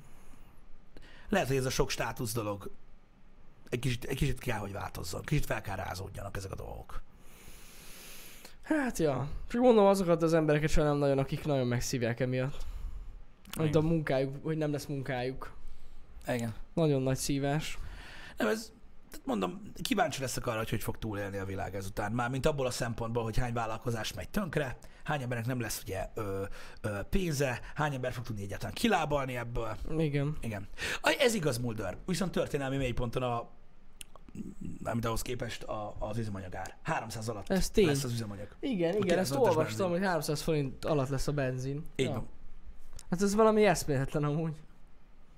lehet, 1.30 1.48
hogy 1.48 1.58
ez 1.58 1.66
a 1.66 1.70
sok 1.70 1.90
státusz 1.90 2.34
dolog 2.34 2.72
egy 3.70 3.80
kicsit, 3.80 4.04
egy 4.04 4.18
kicsit 4.18 4.40
kell, 4.40 4.58
hogy 4.58 4.72
változzon. 4.72 5.22
Kicsit 5.22 5.46
fel 5.46 5.62
kell 5.62 5.76
rázódjanak 5.76 6.38
ezek 6.38 6.52
a 6.52 6.56
dolgok. 6.56 7.02
Hát 8.62 8.98
ja. 8.98 9.28
Csak 9.48 9.62
mondom 9.62 9.86
azokat 9.86 10.22
az 10.22 10.34
embereket 10.34 10.70
sem 10.70 10.84
nem 10.84 10.98
nagyon, 10.98 11.18
akik 11.18 11.46
nagyon 11.46 11.68
megszívják 11.68 12.20
emiatt. 12.20 12.66
Hogy 13.54 13.76
a 13.76 13.82
munkájuk, 13.82 14.44
hogy 14.44 14.58
nem 14.58 14.72
lesz 14.72 14.86
munkájuk. 14.86 15.52
Igen. 16.28 16.54
Nagyon 16.74 17.02
nagy 17.02 17.18
szívás. 17.18 17.78
Nem, 18.38 18.48
ez, 18.48 18.72
mondom, 19.26 19.62
kíváncsi 19.82 20.22
leszek 20.22 20.48
arra, 20.48 20.58
hogy 20.58 20.70
hogy 20.70 20.84
fog 20.84 20.98
túlélni 20.98 21.38
a 21.38 21.46
világ 21.46 21.76
ezután. 21.76 22.12
Mármint 22.12 22.46
abból 22.46 22.66
a 22.66 22.72
szempontból, 22.72 23.24
hogy 23.24 23.38
hány 23.38 23.54
vállalkozás 23.54 24.14
megy 24.14 24.30
tönkre, 24.30 24.78
hány 25.04 25.22
embernek 25.22 25.46
nem 25.48 25.60
lesz 25.60 25.82
ugye 25.82 26.10
ö, 26.14 26.44
ö, 26.82 27.00
pénze, 27.10 27.60
hány 27.76 27.94
ember 27.94 28.12
fog 28.14 28.24
tudni 28.26 28.42
egyáltalán 28.42 28.74
kilábalni 28.74 29.36
ebből. 29.38 29.76
Igen. 29.98 30.38
Igen. 30.42 30.68
Ez 31.20 31.34
igaz, 31.34 31.58
Mulder. 31.58 31.98
Viszont 32.06 32.32
történelmi 32.32 32.78
mélyponton 32.78 33.24
a 33.24 33.50
amit 34.84 35.06
ahhoz 35.06 35.22
képest 35.22 35.64
a, 35.64 35.96
az 36.00 36.18
üzemanyagár. 36.18 36.78
300 36.84 37.30
alatt 37.30 37.50
Ez 37.50 37.70
tény. 37.70 37.86
lesz 37.86 38.04
az 38.04 38.12
üzemanyag. 38.12 38.48
Igen, 38.60 38.90
igen, 38.90 39.02
Oké, 39.02 39.14
ezt 39.16 39.36
olvastam, 39.36 39.78
benzin. 39.78 39.90
hogy 39.90 40.02
300 40.08 40.42
forint 40.42 40.86
alatt 40.86 41.10
lesz 41.10 41.28
a 41.28 41.32
benzin. 41.32 41.84
Így 41.96 42.06
Ja. 42.06 42.12
van. 42.14 42.28
Hát 43.10 43.22
ez 43.22 43.36
valami 43.36 43.66
eszméletlen 43.66 44.24
amúgy. 44.24 44.54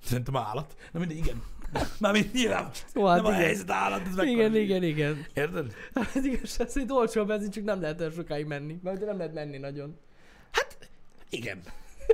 Szerintem 0.03 0.36
állat. 0.38 0.75
Na 0.91 0.99
mindegy, 0.99 1.17
igen. 1.17 1.43
Mármint 1.99 2.34
nyilván. 2.34 2.63
Hát 2.63 2.93
nem 2.93 3.03
a 3.05 3.30
igen. 3.30 3.34
helyzet 3.34 3.72
állat, 3.72 4.01
ez 4.07 4.24
Igen, 4.24 4.55
igen, 4.55 4.84
igen. 4.84 5.26
Érted? 5.34 5.74
Hát 5.93 6.15
igazság 6.15 6.70
szerint 6.70 6.91
olcsó 6.91 7.22
a 7.22 7.26
benzin, 7.26 7.49
csak 7.51 7.63
nem 7.63 7.82
lehet 7.82 8.01
el 8.01 8.09
sokáig 8.09 8.45
menni. 8.45 8.80
Mert 8.84 9.05
nem 9.05 9.17
lehet 9.17 9.34
menni 9.34 9.57
nagyon. 9.57 9.97
Hát, 10.51 10.89
igen. 11.30 11.61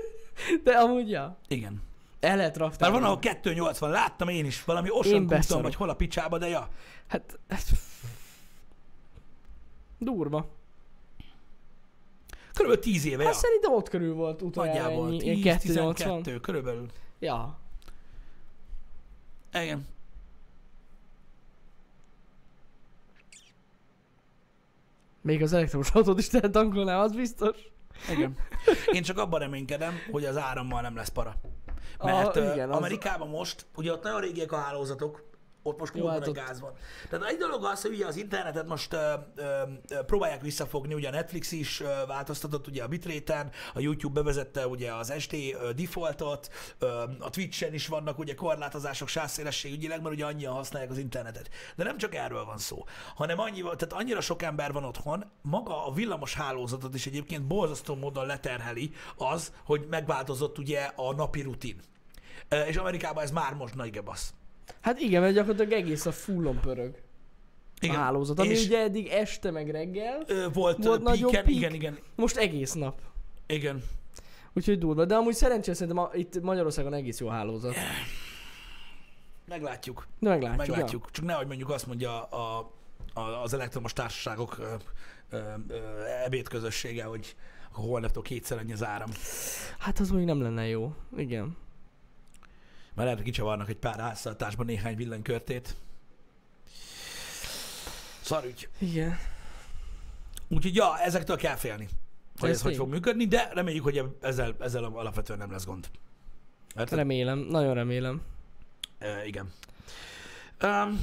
De 0.64 0.72
amúgy, 0.72 1.10
ja. 1.10 1.38
Igen. 1.48 1.82
El 2.20 2.36
lehet 2.36 2.58
Már 2.58 2.68
raktálni. 2.68 2.96
van, 2.96 3.04
ahol 3.04 3.20
280, 3.20 3.90
láttam 3.90 4.28
én 4.28 4.46
is, 4.46 4.64
valami 4.64 4.88
Én 4.88 4.94
Ocean 4.94 5.16
úton, 5.16 5.28
beszarok. 5.28 5.64
vagy 5.64 5.76
hol 5.76 5.90
a 5.90 5.94
picsába, 5.94 6.38
de 6.38 6.48
ja. 6.48 6.68
Hát, 7.08 7.40
hát... 7.50 7.64
Durva. 9.98 10.50
Körülbelül 12.54 12.84
10 12.84 13.06
éve, 13.06 13.24
Hát 13.24 13.34
ja. 13.34 13.40
szerintem 13.40 13.74
ott 13.74 13.90
körül 13.90 14.14
volt 14.14 14.42
utoljára 14.42 14.82
Nagyjából 14.82 15.08
ennyi. 15.08 15.18
Ilyen 15.24 15.58
280. 15.58 16.22
10-12, 16.26 16.38
körülbelül. 16.42 16.86
Ja. 17.20 17.60
Igen. 19.64 19.88
Még 25.22 25.42
az 25.42 25.54
elektromos 25.54 25.90
autót 25.92 26.20
is 26.20 26.32
lehet 26.32 26.52
tankolnál, 26.52 27.02
az 27.02 27.16
biztos. 27.16 27.58
Igen. 28.10 28.38
Én 28.92 29.04
csak 29.04 29.18
abban 29.18 29.40
reménykedem, 29.40 29.94
hogy 30.12 30.26
az 30.26 30.38
árammal 30.38 30.82
nem 30.82 30.96
lesz 30.96 31.10
para. 31.10 31.36
Mert 32.04 32.36
ah, 32.36 32.54
igen, 32.54 32.70
az- 32.70 32.78
Amerikában 32.78 33.28
most, 33.30 33.66
ugye 33.76 33.92
ott 33.92 34.04
nagyon 34.04 34.22
régiek 34.22 34.52
a 34.52 34.58
hálózatok, 34.58 35.24
ott 35.68 35.80
most 35.80 35.92
kurva 35.92 36.10
hát 36.10 36.28
ott- 36.28 36.36
gáz 36.36 36.60
van. 36.60 36.74
Tehát 37.10 37.26
egy 37.26 37.38
dolog 37.38 37.64
az, 37.66 37.82
hogy 37.82 37.92
ugye 37.92 38.06
az 38.06 38.16
internetet 38.16 38.68
most 38.68 38.94
ö, 38.94 39.14
ö, 39.36 39.62
ö, 39.90 40.04
próbálják 40.04 40.42
visszafogni, 40.42 40.94
ugye 40.94 41.08
a 41.08 41.12
Netflix 41.12 41.52
is 41.52 41.80
ö, 41.82 42.06
változtatott 42.08 42.68
ugye 42.68 42.84
a 42.84 42.88
bitréten, 42.88 43.52
a 43.74 43.80
YouTube 43.80 44.22
bevezette 44.22 44.68
ugye 44.68 44.94
az 44.94 45.14
SD 45.18 45.34
ö, 45.34 45.72
defaultot, 45.74 46.50
ö, 46.80 47.04
a 47.20 47.30
Twitch-en 47.30 47.74
is 47.74 47.88
vannak 47.88 48.20
ugye 48.20 48.34
korlátozások 48.34 49.08
sávszélességügyileg, 49.08 50.02
mert 50.02 50.16
ugye 50.16 50.26
annyian 50.26 50.54
használják 50.54 50.92
az 50.92 50.98
internetet. 50.98 51.50
De 51.76 51.84
nem 51.84 51.98
csak 51.98 52.16
erről 52.16 52.46
van 52.46 52.58
szó, 52.58 52.84
hanem 53.16 53.40
annyi, 53.40 53.62
tehát 53.62 53.94
annyira 53.94 54.22
sok 54.22 54.42
ember 54.42 54.72
van 54.72 54.84
otthon, 54.84 55.32
maga 55.42 55.86
a 55.86 55.92
villamos 55.92 56.34
hálózatot 56.34 56.94
is 56.96 57.06
egyébként 57.06 57.44
borzasztó 57.48 57.96
módon 57.96 58.26
leterheli 58.26 58.92
az, 59.18 59.54
hogy 59.66 59.86
megváltozott 59.90 60.58
ugye 60.58 60.92
a 60.96 61.14
napi 61.14 61.42
rutin. 61.42 61.80
És 62.68 62.76
Amerikában 62.76 63.24
ez 63.24 63.32
már 63.32 63.54
most 63.54 63.76
nagy 63.76 63.92
gebasz. 63.92 64.34
Hát 64.82 65.00
igen, 65.00 65.22
mert 65.22 65.34
gyakorlatilag 65.34 65.72
egész 65.72 66.06
a 66.06 66.12
fullon 66.12 66.60
pörög 66.60 67.02
Igen. 67.82 67.96
a 67.96 68.00
hálózat. 68.00 68.40
Ami 68.40 68.48
És 68.50 68.66
ugye 68.66 68.80
eddig 68.82 69.08
este 69.08 69.52
meg 69.52 69.70
reggel, 69.70 70.24
ö, 70.28 70.48
volt, 70.54 70.84
volt 70.84 71.02
nagyobb 71.02 71.32
peaken, 71.32 71.44
peak. 71.46 71.58
igen, 71.58 71.74
igen, 71.74 71.98
most 72.16 72.36
egész 72.38 72.74
nap. 72.74 73.00
igen. 73.48 73.84
Úgyhogy 74.54 74.78
durva. 74.78 75.06
De 75.06 75.16
amúgy 75.16 75.34
szerencsére 75.34 75.76
szerintem 75.76 76.04
a, 76.04 76.10
itt 76.14 76.42
Magyarországon 76.42 76.94
egész 76.94 77.20
jó 77.20 77.28
hálózat. 77.28 77.76
Meglátjuk, 79.48 80.08
De 80.20 80.30
meglátjuk. 80.30 80.68
meglátjuk. 80.68 81.12
Csak 81.12 81.26
nehogy 81.26 81.48
mondjuk 81.48 81.70
azt 81.70 81.88
mondja 81.88 82.24
a, 82.24 82.72
a, 83.14 83.20
az 83.22 83.54
elektromos 83.54 83.94
társaságok 83.94 84.58
ö, 84.60 84.74
ö, 85.30 85.38
ö, 85.68 85.76
ebédközössége, 86.26 87.04
hogy 87.04 87.36
holnaptól 87.72 88.24
kétszer 88.24 88.58
annyi 88.58 88.74
az 88.74 88.84
áram. 88.86 89.10
Ja. 89.12 89.18
Hát 89.80 90.00
az 90.00 90.10
még 90.12 90.26
nem 90.26 90.42
lenne 90.42 90.68
jó. 90.68 90.94
Igen. 91.18 91.58
Már 92.96 93.06
lehet, 93.06 93.22
kicsavarnak 93.22 93.70
egy 93.70 93.78
pár 93.78 94.00
háztartásban 94.00 94.66
néhány 94.66 94.96
villanykörtét. 94.96 95.76
Szarügy. 98.22 98.70
Igen. 98.78 99.18
Úgyhogy 100.48 100.76
ja, 100.76 101.00
ezektől 101.00 101.38
kell 101.38 101.56
félni, 101.56 101.88
hogy 102.40 102.50
ez, 102.50 102.56
Ez 102.56 102.62
hogy 102.62 102.76
fog 102.76 102.90
működni, 102.90 103.26
de 103.26 103.50
reméljük, 103.54 103.84
hogy 103.84 104.04
ezzel, 104.22 104.56
ezzel 104.60 104.84
alapvetően 104.84 105.40
nem 105.40 105.52
lesz 105.52 105.66
gond. 105.66 105.90
Érted? 106.78 106.98
Remélem, 106.98 107.40
nagyon 107.40 107.74
remélem. 107.74 108.22
E, 108.98 109.26
igen. 109.26 109.54
Um, 110.64 111.00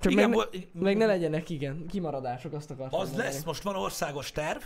Csak 0.00 0.12
igen, 0.12 0.30
meg, 0.30 0.48
ne, 0.72 0.80
meg 0.80 0.96
ne 0.96 1.06
legyenek, 1.06 1.50
igen, 1.50 1.86
kimaradások, 1.86 2.52
azt 2.52 2.70
akartam 2.70 3.00
az 3.00 3.08
mondani. 3.08 3.28
lesz, 3.28 3.44
most 3.44 3.62
van 3.62 3.76
országos 3.76 4.32
terv, 4.32 4.60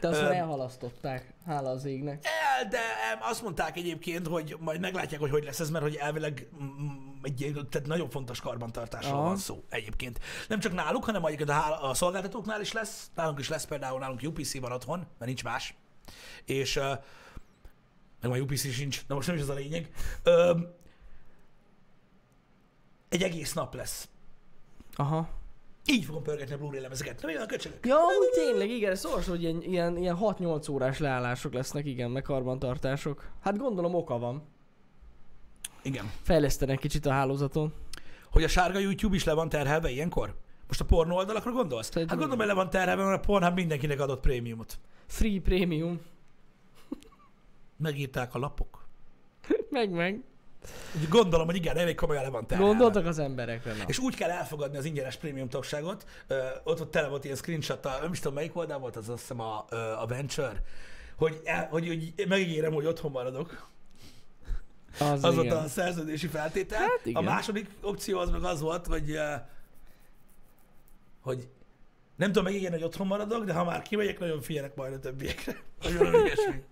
De 0.00 0.08
azt 0.08 0.22
már 0.22 0.32
elhalasztották, 0.32 1.34
hála 1.46 1.70
az 1.70 1.84
égnek. 1.84 2.24
El, 2.24 2.68
de 2.68 2.78
azt 3.20 3.42
mondták 3.42 3.76
egyébként, 3.76 4.26
hogy 4.26 4.56
majd 4.60 4.80
meglátják, 4.80 5.20
hogy 5.20 5.30
hogy 5.30 5.44
lesz 5.44 5.60
ez, 5.60 5.70
mert 5.70 5.84
hogy 5.84 5.94
elvileg 5.94 6.48
mm, 6.62 6.88
egy 7.22 7.40
ilyen- 7.40 7.68
tehát 7.70 7.86
nagyon 7.88 8.10
fontos 8.10 8.40
karbantartásról 8.40 9.14
Aha. 9.18 9.26
van 9.26 9.36
szó 9.36 9.64
egyébként. 9.68 10.18
Nem 10.48 10.60
csak 10.60 10.72
náluk, 10.72 11.04
hanem 11.04 11.24
egyébként 11.24 11.50
a, 11.50 11.88
a 11.88 11.94
szolgáltatóknál 11.94 12.60
is 12.60 12.72
lesz. 12.72 13.10
Nálunk 13.14 13.38
is 13.38 13.48
lesz 13.48 13.64
például, 13.66 13.98
nálunk 13.98 14.22
UPC 14.22 14.60
van 14.60 14.72
otthon, 14.72 14.98
mert 14.98 15.26
nincs 15.26 15.44
más. 15.44 15.74
És 16.44 16.76
uh, 16.76 16.84
meg 18.20 18.30
már 18.30 18.40
UPC 18.40 18.70
sincs, 18.72 19.06
de 19.06 19.14
most 19.14 19.26
nem 19.26 19.36
is 19.36 19.42
ez 19.42 19.48
a 19.48 19.54
lényeg. 19.54 19.90
Um, 20.24 20.66
egy 23.08 23.22
egész 23.22 23.52
nap 23.52 23.74
lesz. 23.74 24.08
Aha. 24.94 25.28
Így 25.86 26.04
fogom 26.04 26.22
pörgetni 26.22 26.54
a 26.54 26.58
Blu-ray 26.58 26.80
lemezeket. 26.80 27.22
Nem 27.22 27.30
olyan 27.30 27.46
köcsögök. 27.46 27.86
Ja, 27.86 27.96
úgy 27.96 28.30
tényleg, 28.34 28.70
igen, 28.70 28.94
szóval, 28.94 29.22
hogy 29.28 29.42
ilyen, 29.42 29.62
ilyen, 29.62 29.96
ilyen 29.96 30.16
6-8 30.20 30.70
órás 30.70 30.98
leállások 30.98 31.52
lesznek, 31.52 31.86
igen, 31.86 32.10
meg 32.10 32.22
karbantartások. 32.22 33.30
Hát 33.40 33.58
gondolom 33.58 33.94
oka 33.94 34.18
van. 34.18 34.42
Igen. 35.82 36.10
Fejlesztenek 36.22 36.78
kicsit 36.78 37.06
a 37.06 37.10
hálózaton. 37.10 37.72
Hogy 38.30 38.44
a 38.44 38.48
sárga 38.48 38.78
YouTube 38.78 39.16
is 39.16 39.24
le 39.24 39.32
van 39.32 39.48
terhelve 39.48 39.90
ilyenkor? 39.90 40.34
Most 40.66 40.80
a 40.80 40.84
pornó 40.84 41.16
oldalakra 41.16 41.52
gondolsz? 41.52 41.84
Hát 41.84 41.92
Szerintem 41.92 42.18
gondolom, 42.18 42.38
hogy 42.38 42.48
le 42.48 42.62
van 42.62 42.70
terhelve, 42.70 43.04
mert 43.04 43.22
a 43.22 43.26
Pornhub 43.26 43.54
mindenkinek 43.54 44.00
adott 44.00 44.20
prémiumot. 44.20 44.78
Free 45.06 45.40
Premium. 45.40 46.00
Megírták 47.76 48.34
a 48.34 48.38
lapok. 48.38 48.84
meg, 49.70 49.90
meg. 49.90 50.22
Úgy 51.00 51.08
gondolom, 51.08 51.46
hogy 51.46 51.56
igen, 51.56 51.76
elég 51.76 51.94
komolyan 51.94 52.22
le 52.22 52.28
van 52.28 52.46
terhelve. 52.46 52.72
Gondoltak 52.72 53.06
az 53.06 53.18
emberekre, 53.18 53.72
na. 53.72 53.84
És 53.86 53.98
úgy 53.98 54.14
kell 54.14 54.30
elfogadni 54.30 54.76
az 54.76 54.84
ingyenes 54.84 55.16
prémium 55.16 55.48
tagságot, 55.48 56.04
ö, 56.26 56.38
ott, 56.64 56.80
ott 56.80 56.90
tele 56.90 57.08
volt 57.08 57.24
ilyen 57.24 57.36
screenshot 57.36 57.84
nem 58.00 58.12
is 58.12 58.18
tudom 58.18 58.34
melyik 58.34 58.56
oldal 58.56 58.78
volt, 58.78 58.96
az 58.96 59.08
azt 59.08 59.20
hiszem 59.20 59.40
a, 59.40 59.64
a 60.00 60.06
Venture, 60.06 60.62
hogy, 61.16 61.40
el, 61.44 61.68
hogy, 61.70 61.86
hogy 61.88 62.26
megígérem, 62.28 62.72
hogy 62.72 62.86
otthon 62.86 63.10
maradok. 63.10 63.68
Az, 64.98 65.24
Az 65.24 65.34
volt 65.34 65.52
a 65.52 65.68
szerződési 65.68 66.26
feltétel. 66.26 66.78
Hát 66.78 67.00
a 67.04 67.08
igen. 67.08 67.24
második 67.24 67.68
opció 67.82 68.18
az 68.18 68.30
meg 68.30 68.44
az 68.44 68.60
volt, 68.60 68.86
hogy, 68.86 69.18
hogy 71.20 71.48
nem 72.16 72.28
tudom 72.28 72.44
megígérni, 72.44 72.76
hogy 72.76 72.84
otthon 72.84 73.06
maradok, 73.06 73.44
de 73.44 73.52
ha 73.52 73.64
már 73.64 73.82
kimegyek, 73.82 74.18
nagyon 74.18 74.40
figyelek 74.40 74.74
majd 74.74 74.92
a 74.92 74.98
többiekre. 74.98 75.56
Vagy 75.82 75.96
valami 75.98 76.18
ilyesmi. 76.18 76.62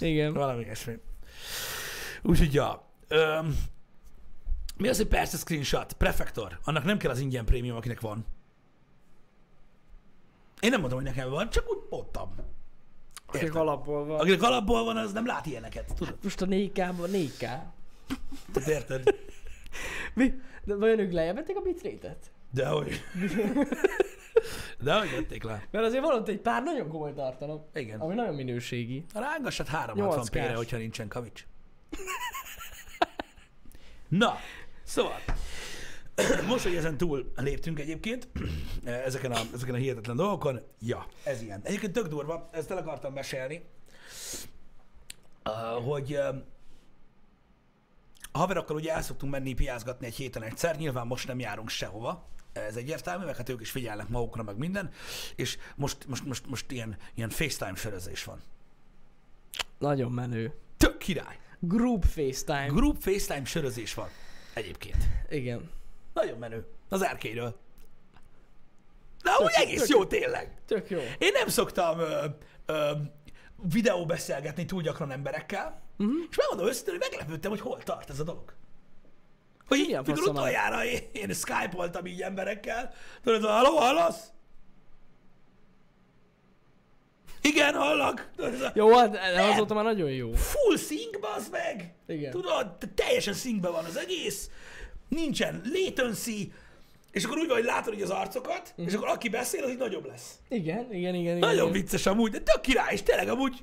Igen. 0.10 0.32
Valami 0.32 0.62
ilyesmi. 0.62 0.98
Úgyhogy, 2.26 2.54
ja. 2.54 2.84
Öm, 3.08 3.56
mi 4.76 4.88
az, 4.88 4.96
hogy 4.96 5.06
persze 5.06 5.36
screenshot? 5.36 5.92
Prefektor. 5.92 6.58
Annak 6.64 6.84
nem 6.84 6.98
kell 6.98 7.10
az 7.10 7.18
ingyen 7.18 7.44
prémium, 7.44 7.76
akinek 7.76 8.00
van. 8.00 8.24
Én 10.60 10.70
nem 10.70 10.80
mondom, 10.80 10.98
hogy 10.98 11.08
nekem 11.08 11.30
van, 11.30 11.50
csak 11.50 11.64
úgy 11.68 11.78
mondtam. 11.90 12.34
Érted? 13.32 13.56
alapból 13.56 14.04
van. 14.04 14.20
Akinek 14.20 14.42
alapból 14.42 14.84
van, 14.84 14.96
az 14.96 15.12
nem 15.12 15.26
lát 15.26 15.46
ilyeneket. 15.46 15.94
Tudod? 15.94 16.18
Most 16.22 16.42
a 16.42 16.46
4K-ban 16.46 17.08
4K. 17.12 17.38
Tehát 18.52 18.68
érted? 18.68 19.14
Mi? 20.14 20.34
De 20.64 20.74
vajon 20.74 20.98
ők 20.98 21.12
lejjebb 21.12 21.36
a 21.54 21.60
bitrate-et? 21.60 22.30
De 22.50 22.68
hogy. 22.68 23.00
De 24.78 24.98
hogy 24.98 25.10
vették 25.10 25.42
le. 25.42 25.66
Mert 25.70 25.84
azért 25.84 26.02
van 26.02 26.14
ott 26.14 26.28
egy 26.28 26.40
pár 26.40 26.62
nagyon 26.62 26.88
komoly 26.88 27.12
tartalom, 27.12 27.64
Igen. 27.74 28.00
ami 28.00 28.14
nagyon 28.14 28.34
minőségi. 28.34 29.04
Rángassad 29.14 29.66
360 29.66 30.22
8K-s. 30.22 30.30
p-re, 30.30 30.54
hogyha 30.54 30.76
nincsen 30.76 31.08
kavics. 31.08 31.46
Na, 34.08 34.38
szóval, 34.82 35.20
most, 36.48 36.62
hogy 36.62 36.74
ezen 36.74 36.96
túl 36.96 37.32
léptünk 37.36 37.78
egyébként, 37.78 38.28
ezeken 38.84 39.32
a, 39.32 39.40
ezeken 39.54 39.74
a 39.74 39.78
hihetetlen 39.78 40.16
dolgokon, 40.16 40.60
ja, 40.80 41.06
ez 41.24 41.42
ilyen. 41.42 41.60
Egyébként 41.62 41.92
tök 41.92 42.06
durva, 42.06 42.48
ezt 42.52 42.70
el 42.70 42.76
akartam 42.76 43.12
mesélni, 43.12 43.64
hogy 45.84 46.14
a 48.32 48.38
haverokkal 48.38 48.76
ugye 48.76 48.92
el 48.92 49.02
szoktunk 49.02 49.32
menni 49.32 49.54
piázgatni 49.54 50.06
egy 50.06 50.14
héten 50.14 50.42
egyszer, 50.42 50.76
nyilván 50.76 51.06
most 51.06 51.26
nem 51.26 51.38
járunk 51.38 51.68
sehova, 51.68 52.28
ez 52.52 52.76
egyértelmű, 52.76 53.24
meg 53.24 53.36
hát 53.36 53.48
ők 53.48 53.60
is 53.60 53.70
figyelnek 53.70 54.08
magukra, 54.08 54.42
meg 54.42 54.56
minden, 54.56 54.90
és 55.36 55.58
most, 55.76 56.06
most, 56.06 56.24
most, 56.24 56.46
most 56.46 56.70
ilyen, 56.70 56.96
ilyen 57.14 57.28
FaceTime 57.28 57.74
sörözés 57.74 58.24
van. 58.24 58.42
Nagyon 59.78 60.12
menő. 60.12 60.54
Tök 60.76 60.98
király. 60.98 61.38
Group 61.58 62.04
FaceTime. 62.04 62.66
Group 62.66 62.96
FaceTime 63.00 63.44
sörözés 63.44 63.94
van. 63.94 64.08
Egyébként. 64.54 64.96
Igen. 65.30 65.70
Nagyon 66.12 66.38
menő. 66.38 66.66
Az 66.88 67.02
erkéről. 67.02 67.56
De 69.22 69.30
Tök- 69.38 69.50
egész 69.50 69.80
tök- 69.80 69.88
jó 69.88 70.04
tényleg. 70.04 70.54
Tök 70.66 70.90
jó. 70.90 70.98
Én 71.18 71.32
nem 71.32 71.48
szoktam 71.48 71.98
ö, 71.98 72.24
ö, 72.66 72.90
videó 73.62 74.04
beszélgetni 74.06 74.64
túl 74.64 74.82
gyakran 74.82 75.10
emberekkel, 75.10 75.82
uh-huh. 75.98 76.14
és 76.30 76.36
megmondom 76.36 76.66
őszintén, 76.66 76.94
hogy 76.94 77.06
meglepődtem, 77.10 77.50
hogy 77.50 77.60
hol 77.60 77.82
tart 77.82 78.10
ez 78.10 78.20
a 78.20 78.24
dolog. 78.24 78.54
Hogy 79.68 79.78
így, 79.78 79.96
mikor 80.06 80.28
utoljára 80.28 80.84
én, 80.84 81.00
én 81.12 81.32
skype-oltam 81.32 82.06
így 82.06 82.22
emberekkel, 82.22 82.92
tudod, 83.22 83.44
halló, 83.44 83.76
hallasz? 83.76 84.32
Igen, 87.46 87.74
hallak. 87.74 88.30
Jó, 88.74 88.94
hát 88.96 89.12
Nem. 89.34 89.50
azóta 89.50 89.74
már 89.74 89.84
nagyon 89.84 90.10
jó. 90.10 90.32
full 90.32 90.76
sync, 90.76 91.20
bazd 91.20 91.50
meg! 91.52 91.94
Igen. 92.06 92.30
Tudod, 92.30 92.72
te- 92.78 92.86
teljesen 92.94 93.34
syncben 93.34 93.72
van 93.72 93.84
az 93.84 93.96
egész, 93.96 94.50
nincsen 95.08 95.62
latency, 95.72 96.52
és 97.10 97.24
akkor 97.24 97.38
úgy 97.38 97.46
van, 97.46 97.56
hogy 97.56 97.64
látod 97.66 97.94
így 97.94 98.02
az 98.02 98.10
arcokat, 98.10 98.74
és 98.76 98.94
akkor 98.94 99.08
aki 99.08 99.28
beszél, 99.28 99.64
az 99.64 99.70
így 99.70 99.78
nagyobb 99.78 100.06
lesz. 100.06 100.34
Igen, 100.48 100.78
igen, 100.78 100.94
igen. 100.94 101.14
igen 101.14 101.38
Nagyon 101.38 101.68
igen. 101.68 101.72
vicces 101.72 102.06
amúgy, 102.06 102.30
de 102.30 102.38
tök 102.40 102.60
király, 102.60 102.92
és 102.92 103.02
tényleg 103.02 103.28
amúgy 103.28 103.58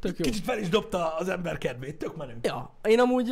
Tök 0.00 0.18
jó. 0.18 0.24
kicsit 0.24 0.44
fel 0.44 0.58
is 0.58 0.68
dobta 0.68 1.16
az 1.16 1.28
ember 1.28 1.58
kedvét, 1.58 1.96
tök 1.96 2.16
menő. 2.16 2.38
Ja, 2.42 2.74
én 2.88 3.00
amúgy 3.00 3.30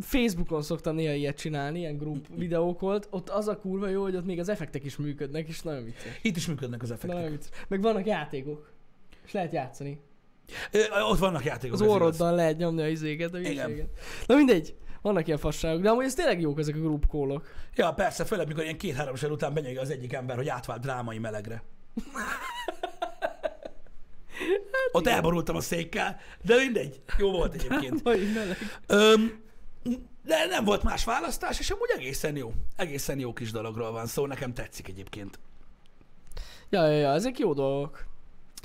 Facebookon 0.00 0.62
szoktam 0.62 0.94
néha 0.94 1.12
ilyet 1.12 1.36
csinálni, 1.36 1.78
ilyen 1.78 1.96
group 1.96 2.26
videókolt. 2.36 3.06
Ott 3.10 3.28
az 3.28 3.48
a 3.48 3.56
kurva 3.58 3.88
jó, 3.88 4.02
hogy 4.02 4.16
ott 4.16 4.24
még 4.24 4.38
az 4.38 4.48
effektek 4.48 4.84
is 4.84 4.96
működnek, 4.96 5.48
és 5.48 5.60
nagyon 5.62 5.84
vicces. 5.84 6.18
Itt 6.22 6.36
is 6.36 6.46
működnek 6.46 6.82
az 6.82 6.88
Nagyon 6.88 7.16
effektek. 7.16 7.30
vicces. 7.30 7.64
Meg 7.68 7.82
vannak 7.82 8.06
játékok. 8.06 8.72
És 9.24 9.32
lehet 9.32 9.52
játszani. 9.52 10.00
Ö, 10.70 10.78
Ott 11.10 11.18
vannak 11.18 11.44
játékok. 11.44 11.80
Az 11.80 11.86
orroddal 11.86 12.34
lehet 12.34 12.56
nyomni 12.56 12.82
a 12.82 12.88
izéket, 12.88 13.34
a 13.34 13.38
Igen. 13.38 13.90
Na 14.26 14.34
mindegy. 14.34 14.74
Vannak 15.02 15.26
ilyen 15.26 15.38
fasságok, 15.38 15.82
de 15.82 15.88
amúgy 15.90 16.04
ez 16.04 16.14
tényleg 16.14 16.40
jók 16.40 16.58
ezek 16.58 16.74
a 16.74 16.78
group 16.78 17.06
callok. 17.06 17.48
Ja, 17.74 17.92
persze, 17.92 18.24
főleg, 18.24 18.46
mikor 18.46 18.62
ilyen 18.62 18.76
két-három 18.78 19.14
sor 19.14 19.30
után 19.30 19.54
benyögi 19.54 19.76
az 19.76 19.90
egyik 19.90 20.12
ember, 20.12 20.36
hogy 20.36 20.48
átvált 20.48 20.80
drámai 20.80 21.18
melegre. 21.18 21.62
Ott 24.92 25.06
elborultam 25.06 25.56
a 25.56 25.60
székkel, 25.60 26.20
de 26.42 26.56
mindegy. 26.56 27.00
Jó 27.18 27.30
volt 27.30 27.54
egyébként. 27.54 28.02
Öm, 28.86 29.42
de 30.24 30.46
nem 30.46 30.64
volt 30.64 30.82
más 30.82 31.04
választás, 31.04 31.58
és 31.58 31.70
amúgy 31.70 31.90
egészen 31.96 32.36
jó. 32.36 32.52
Egészen 32.76 33.18
jó 33.18 33.32
kis 33.32 33.50
dologról 33.50 33.90
van 33.90 34.06
szó, 34.06 34.26
nekem 34.26 34.54
tetszik 34.54 34.88
egyébként. 34.88 35.38
Ja, 36.70 36.86
ja, 36.86 36.98
ja, 36.98 37.12
ezek 37.12 37.38
jó 37.38 37.52
dolgok. 37.52 38.04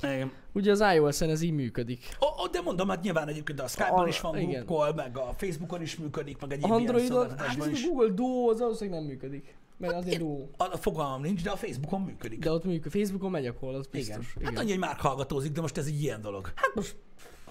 Igen. 0.02 0.32
Ugye 0.52 0.70
az 0.70 0.84
iOS-en 0.94 1.30
ez 1.30 1.42
így 1.42 1.52
működik. 1.52 2.16
O, 2.18 2.42
o, 2.42 2.48
de 2.48 2.60
mondom, 2.60 2.88
hát 2.88 3.02
nyilván 3.02 3.28
egyébként 3.28 3.60
a 3.60 3.66
Skype-on 3.66 4.08
is 4.08 4.20
van 4.20 4.38
igen. 4.38 4.64
Google 4.66 4.84
Call, 4.84 4.94
meg 4.94 5.16
a 5.16 5.32
Facebookon 5.36 5.82
is 5.82 5.96
működik, 5.96 6.40
meg 6.40 6.52
egyéb 6.52 6.64
ilyen 6.64 6.76
Androidon, 6.76 7.00
hát 7.00 7.10
szolgáltatásban 7.10 7.68
ez 7.68 7.74
is. 7.74 7.84
a 7.84 7.88
Google 7.88 8.08
Duo, 8.08 8.50
az 8.50 8.58
valószínűleg 8.58 9.00
nem 9.00 9.08
működik. 9.08 9.54
Mert 9.76 9.94
azért 9.94 10.18
Duo. 10.18 10.46
A, 10.56 10.64
a 10.64 10.76
fogalmam 10.76 11.20
nincs, 11.20 11.42
de 11.42 11.50
a 11.50 11.56
Facebookon 11.56 12.00
működik. 12.00 12.38
De 12.38 12.50
ott 12.50 12.64
működik. 12.64 13.00
Facebookon 13.00 13.30
megy 13.30 13.46
a 13.46 13.54
call, 13.54 13.74
az 13.74 13.88
igen. 13.92 14.18
biztos. 14.18 14.44
Hát 14.44 14.58
annyi, 14.58 14.70
hogy 14.70 14.78
már 14.78 14.96
hallgatózik, 14.96 15.52
de 15.52 15.60
most 15.60 15.78
ez 15.78 15.86
egy 15.86 16.02
ilyen 16.02 16.20
dolog. 16.20 16.52
Hát 16.54 16.74
most... 16.74 16.96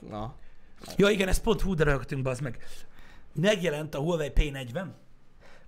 Na. 0.09 0.35
Ja 0.97 1.09
igen, 1.09 1.27
ezt 1.27 1.41
pont 1.41 1.61
hú, 1.61 1.73
de 1.73 1.83
rögtünk, 1.83 2.21
bazd 2.21 2.41
meg. 2.41 2.57
Megjelent 3.33 3.95
a 3.95 3.99
Huawei 3.99 4.31
P40. 4.35 4.85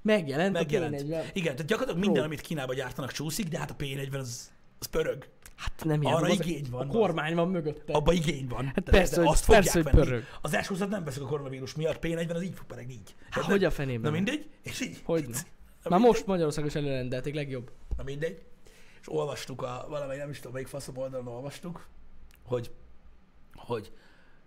Megjelent, 0.01 0.53
Megjelent. 0.53 0.93
a 0.93 0.97
P40. 0.97 1.23
Igen, 1.34 1.55
tehát 1.55 1.65
gyakorlatilag 1.65 1.99
minden, 1.99 2.13
Pro. 2.13 2.23
amit 2.23 2.41
Kínába 2.41 2.73
gyártanak 2.73 3.11
csúszik, 3.11 3.47
de 3.47 3.59
hát 3.59 3.71
a 3.71 3.75
P40 3.75 4.19
az, 4.19 4.51
az 4.79 4.86
pörög. 4.86 5.27
Hát 5.56 5.84
nem 5.86 6.02
ilyen. 6.02 6.14
Arra 6.14 6.28
az- 6.32 6.39
igény 6.39 6.66
van, 6.72 6.88
A 6.89 6.91
kormány 6.91 7.36
van 7.36 7.49
mögötte. 7.49 7.93
Abba 7.93 8.14
igény 8.14 8.47
van. 8.47 8.66
Hát 8.66 8.80
persze, 8.80 9.24
hogy- 9.24 9.39
persze, 9.45 9.82
hogy 9.82 9.91
pörög. 9.91 10.24
Az 10.41 10.58
s 10.64 10.70
nem 10.89 11.04
veszik 11.04 11.22
a 11.22 11.26
koronavírus 11.26 11.76
miatt, 11.76 11.97
P40 12.02 12.34
az 12.36 12.43
így 12.43 12.54
fog 12.56 12.66
pörögni 12.66 12.93
így. 12.93 13.16
Hát 13.30 13.45
de- 13.45 13.52
hogy 13.52 13.64
a 13.64 13.72
fenében? 13.72 14.02
Na 14.02 14.18
mindegy, 14.18 14.49
és 14.64 14.82
így. 14.82 15.02
Hogy 15.04 15.22
ne? 15.22 15.28
Na 15.28 15.89
Már 15.89 15.99
mindegy. 15.99 16.02
most 16.02 16.26
Magyarországon 16.26 16.70
is 16.70 16.76
előrendelték, 16.76 17.34
legjobb. 17.34 17.72
Na 17.97 18.04
mindegy. 18.04 18.41
És 19.02 19.08
olvastuk 19.12 19.62
a, 19.62 19.86
valamely 19.89 20.18
nem 20.18 20.30
is 20.30 20.38
tudom, 20.38 20.52
melyik 20.54 20.68
faszom 20.68 20.97
oldalon 20.97 21.28
olvastuk, 21.28 21.88
hogy, 22.45 22.72
hogy 23.56 23.91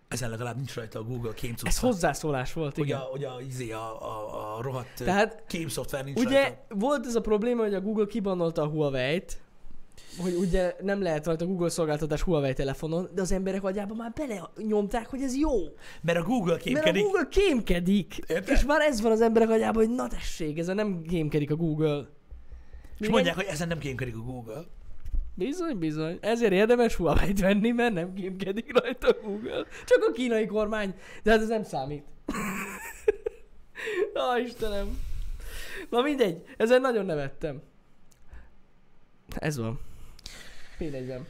ezen 0.09 0.31
legalább 0.31 0.57
nincs 0.57 0.75
rajta 0.75 0.99
a 0.99 1.03
Google 1.03 1.33
kémcucca. 1.35 1.67
Ez 1.69 1.79
hozzászólás 1.79 2.53
volt, 2.53 2.77
hogy 2.77 2.87
igen. 2.87 2.99
a, 2.99 3.03
hogy 3.03 3.25
a, 3.25 3.41
izé, 3.49 3.71
a, 3.73 4.03
a, 4.03 4.57
a 4.57 4.63
rohadt 4.63 4.95
Tehát 5.05 5.43
kém 5.49 5.69
szoftver 5.69 6.05
nincs 6.05 6.19
Ugye 6.21 6.41
rajta. 6.43 6.57
volt 6.69 7.07
ez 7.07 7.15
a 7.15 7.21
probléma, 7.21 7.63
hogy 7.63 7.75
a 7.75 7.81
Google 7.81 8.07
kibannolta 8.07 8.63
a 8.63 8.67
Huawei-t, 8.67 9.43
hogy 10.19 10.35
ugye 10.35 10.75
nem 10.81 11.03
lehet 11.03 11.27
rajta 11.27 11.47
Google 11.47 11.69
szolgáltatás 11.69 12.23
Huawei 12.23 12.53
telefonon, 12.53 13.09
de 13.15 13.21
az 13.21 13.33
emberek 13.33 13.65
agyában 13.65 13.97
már 13.97 14.13
bele 14.13 14.51
nyomták, 14.69 15.07
hogy 15.07 15.23
ez 15.23 15.37
jó. 15.37 15.51
Mert 16.03 16.19
a 16.19 16.23
Google 16.23 16.53
Mert 16.53 16.61
a 16.61 16.65
kémkedik. 16.65 17.03
Google 17.03 17.29
kémkedik. 17.31 18.19
Érted? 18.27 18.57
És 18.57 18.65
már 18.65 18.81
ez 18.81 19.01
van 19.01 19.13
az 19.13 19.21
emberek 19.21 19.51
agyában, 19.51 19.85
hogy 19.87 19.95
na 19.95 20.09
tessék, 20.09 20.59
ezen 20.59 20.75
nem 20.75 21.03
kémkedik 21.03 21.51
a 21.51 21.57
Google. 21.57 22.09
És 22.99 23.09
mondják, 23.09 23.35
hogy 23.35 23.47
ezen 23.49 23.69
nem 23.69 23.79
kémkedik 23.79 24.17
a 24.17 24.21
Google. 24.21 24.65
Bizony, 25.35 25.79
bizony. 25.79 26.19
Ezért 26.21 26.53
érdemes 26.53 26.95
Huawei-t 26.95 27.41
venni, 27.41 27.71
mert 27.71 27.95
nem 27.95 28.15
kémkedik 28.15 28.81
rajta 28.81 29.09
a 29.09 29.17
Google. 29.23 29.67
Csak 29.87 30.05
a 30.09 30.13
kínai 30.13 30.47
kormány. 30.47 30.95
De 31.23 31.31
hát 31.31 31.41
ez 31.41 31.49
nem 31.49 31.63
számít. 31.63 32.05
Á, 34.15 34.39
Istenem. 34.39 34.99
Na 35.91 36.01
mindegy, 36.01 36.45
ezen 36.57 36.81
nagyon 36.81 37.07
nevettem. 37.07 37.63
Ez 39.39 39.57
van. 39.57 39.81
P40. 40.79 41.21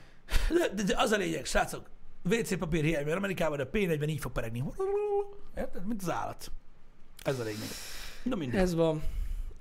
De, 0.49 0.69
de, 0.75 0.83
de 0.83 0.95
az 0.97 1.11
a 1.11 1.17
lényeg, 1.17 1.45
srácok, 1.45 1.91
WC 2.25 2.59
papír 2.59 2.85
hiány, 2.85 3.05
mert 3.05 3.17
Amerikában 3.17 3.61
a 3.61 3.65
P40 3.65 4.09
így 4.09 4.21
fog 4.21 4.33
peregni. 4.33 4.65
Érted? 5.57 5.87
Mint 5.87 6.03
az 6.03 6.11
állat. 6.11 6.51
Ez 7.23 7.39
a 7.39 7.43
lényeg. 7.43 7.69
Na 8.23 8.37
mindegy. 8.37 8.61
Ez 8.61 8.75
van. 8.75 9.03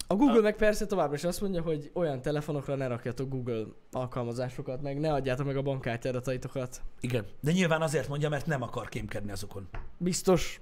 A 0.07 0.15
Google 0.15 0.41
meg 0.41 0.55
persze 0.55 0.85
továbbra 0.85 1.15
is 1.15 1.23
azt 1.23 1.41
mondja, 1.41 1.61
hogy 1.61 1.91
olyan 1.93 2.21
telefonokra 2.21 2.75
ne 2.75 2.87
rakjatok 2.87 3.29
Google 3.29 3.65
alkalmazásokat, 3.91 4.81
meg 4.81 4.99
ne 4.99 5.13
adjátok 5.13 5.45
meg 5.45 5.57
a 5.57 5.61
bankkártya 5.61 6.09
adataitokat. 6.09 6.81
Igen. 6.99 7.25
De 7.39 7.51
nyilván 7.51 7.81
azért 7.81 8.07
mondja, 8.07 8.29
mert 8.29 8.45
nem 8.45 8.61
akar 8.61 8.89
kémkedni 8.89 9.31
azokon. 9.31 9.67
Biztos. 9.97 10.61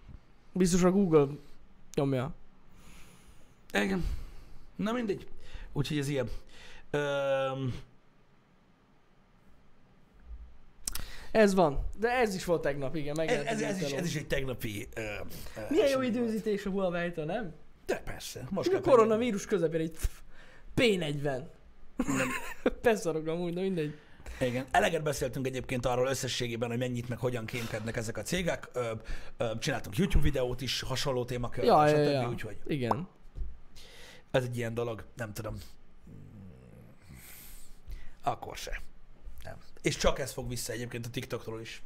Biztos 0.53 0.84
a 0.84 0.91
Google 0.91 1.27
nyomja. 1.95 2.34
Igen. 3.73 4.05
Na 4.75 4.91
mindegy. 4.91 5.27
Úgyhogy 5.73 5.97
ez 5.97 6.07
ilyen. 6.07 6.29
Öm, 6.92 7.74
Ez 11.32 11.54
van. 11.54 11.89
De 12.00 12.10
ez 12.10 12.36
is 12.36 12.46
volt 12.46 12.62
tegnap, 12.62 12.96
igen. 12.96 13.20
ez, 13.20 13.46
ez, 13.46 13.62
ez, 13.62 13.82
is, 13.82 13.92
ez 13.92 14.06
is 14.06 14.16
egy 14.16 14.28
tegnapi... 14.28 14.88
Ö, 14.96 15.02
ö, 15.02 15.62
Milyen 15.70 15.89
jó 15.89 16.02
időzítés 16.02 16.66
a 16.66 16.70
huawei 16.70 17.14
nem? 17.16 17.54
De 17.86 17.98
persze. 17.98 18.48
Most 18.50 18.74
a 18.74 18.82
koronavírus 18.82 19.46
közepén 19.46 19.82
egy 19.82 19.98
P40. 20.76 21.42
Beszarok 22.82 23.28
amúgy, 23.28 23.54
de 23.54 23.62
mindegy. 23.62 23.98
Igen. 24.39 24.66
Eleget 24.72 25.04
beszéltünk 25.04 25.48
egyébként 25.48 25.86
arról 25.86 26.08
összességében, 26.08 26.70
hogy 26.70 26.78
mennyit 26.78 27.10
meg 27.10 27.18
hogyan 27.18 27.46
kémkednek 27.46 27.98
ezek 27.98 28.18
a 28.18 28.22
cégek. 28.22 28.70
Ö, 28.74 28.92
ö, 29.38 29.52
csináltunk 29.60 29.98
YouTube 29.98 30.24
videót 30.24 30.62
is 30.62 30.82
hasonló 30.82 31.26
témakörről, 31.26 31.70
Ja, 31.70 31.88
ja, 31.88 31.98
ja. 31.98 32.30
Úgyhogy 32.30 32.58
Igen. 32.68 33.08
ez 34.32 34.44
egy 34.44 34.58
ilyen 34.58 34.74
dolog, 34.74 35.06
nem 35.16 35.34
tudom. 35.34 35.58
Akkor 38.24 38.57
se. 38.57 38.82
Nem. 39.43 39.57
És 39.82 39.97
csak 39.97 40.19
ez 40.19 40.32
fog 40.32 40.49
vissza 40.49 40.74
egyébként 40.74 41.05
a 41.05 41.09
TikTokról 41.09 41.61
is. 41.61 41.84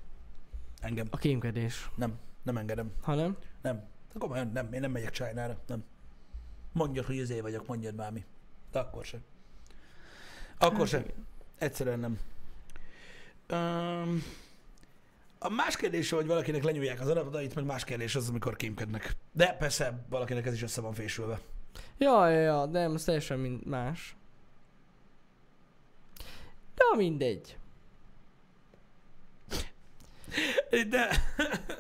Engem. 0.82 1.08
A 1.10 1.18
kémkedés. 1.18 1.90
Nem. 1.96 2.20
Nem 2.44 2.58
engedem. 2.58 2.92
Hanem? 3.02 3.38
Nem. 3.62 3.84
Komolyan 4.18 4.52
nem. 4.52 4.74
Én 4.74 4.80
nem 4.80 4.92
megyek 4.92 5.12
Csájnára. 5.12 5.60
Nem. 5.68 5.84
Mondjad, 6.72 7.06
hogy 7.06 7.16
izé 7.16 7.40
vagyok, 7.40 7.68
mondjad 7.68 7.96
már 7.96 8.12
mi. 8.12 8.24
De 8.72 8.80
akkor 8.80 9.06
se. 9.06 9.18
Akkor 10.58 10.78
Hát 10.78 10.88
se. 10.88 11.00
igen. 11.00 11.26
Egyszerűen 11.58 12.00
nem. 12.00 12.20
Um, 13.52 14.24
a 15.40 15.50
más 15.50 15.76
kérdés, 15.76 16.10
hogy 16.10 16.26
valakinek 16.28 16.64
lenyúlják 16.64 17.02
az 17.02 17.08
adatait, 17.08 17.56
meg 17.56 17.66
más 17.66 17.84
kérdés 17.84 18.16
az, 18.16 18.30
amikor 18.30 18.56
kémkednek. 18.56 19.16
De 19.32 19.54
persze 19.54 20.04
valakinek 20.10 20.46
ez 20.46 20.54
is 20.54 20.62
össze 20.62 20.82
van 20.82 20.94
fésülve. 20.94 21.40
Ja, 21.98 22.30
ja, 22.30 22.40
ja, 22.40 22.66
de 22.66 22.80
ez 22.80 23.04
teljesen 23.04 23.40
mind 23.40 23.66
más. 23.66 24.16
De 26.76 26.84
mindegy. 26.98 27.58
De 30.90 31.10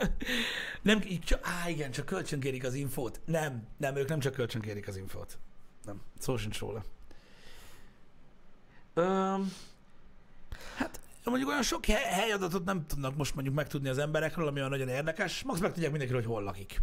nem, 0.81 1.01
csak, 1.23 1.39
á 1.43 1.69
igen, 1.69 1.91
csak 1.91 2.05
kölcsönkérik 2.05 2.63
az 2.63 2.73
infót. 2.73 3.21
Nem, 3.25 3.67
nem, 3.77 3.95
ők 3.95 4.07
nem 4.07 4.19
csak 4.19 4.33
kölcsönkérik 4.33 4.87
az 4.87 4.97
infót. 4.97 5.37
Nem, 5.85 6.01
szó 6.19 6.37
sincs 6.37 6.59
róla. 6.59 6.83
Um, 8.95 9.53
hát 10.75 10.99
mondjuk 11.23 11.49
olyan 11.49 11.63
sok 11.63 11.85
hely, 11.85 12.03
helyadatot 12.03 12.65
nem 12.65 12.85
tudnak 12.87 13.15
most 13.15 13.33
mondjuk 13.35 13.55
megtudni 13.55 13.89
az 13.89 13.97
emberekről, 13.97 14.47
ami 14.47 14.57
olyan 14.57 14.69
nagyon 14.69 14.87
érdekes. 14.87 15.43
Max 15.43 15.59
megtudják 15.59 15.91
mindenkiről, 15.91 16.21
hogy 16.23 16.31
hol 16.31 16.43
lakik. 16.43 16.81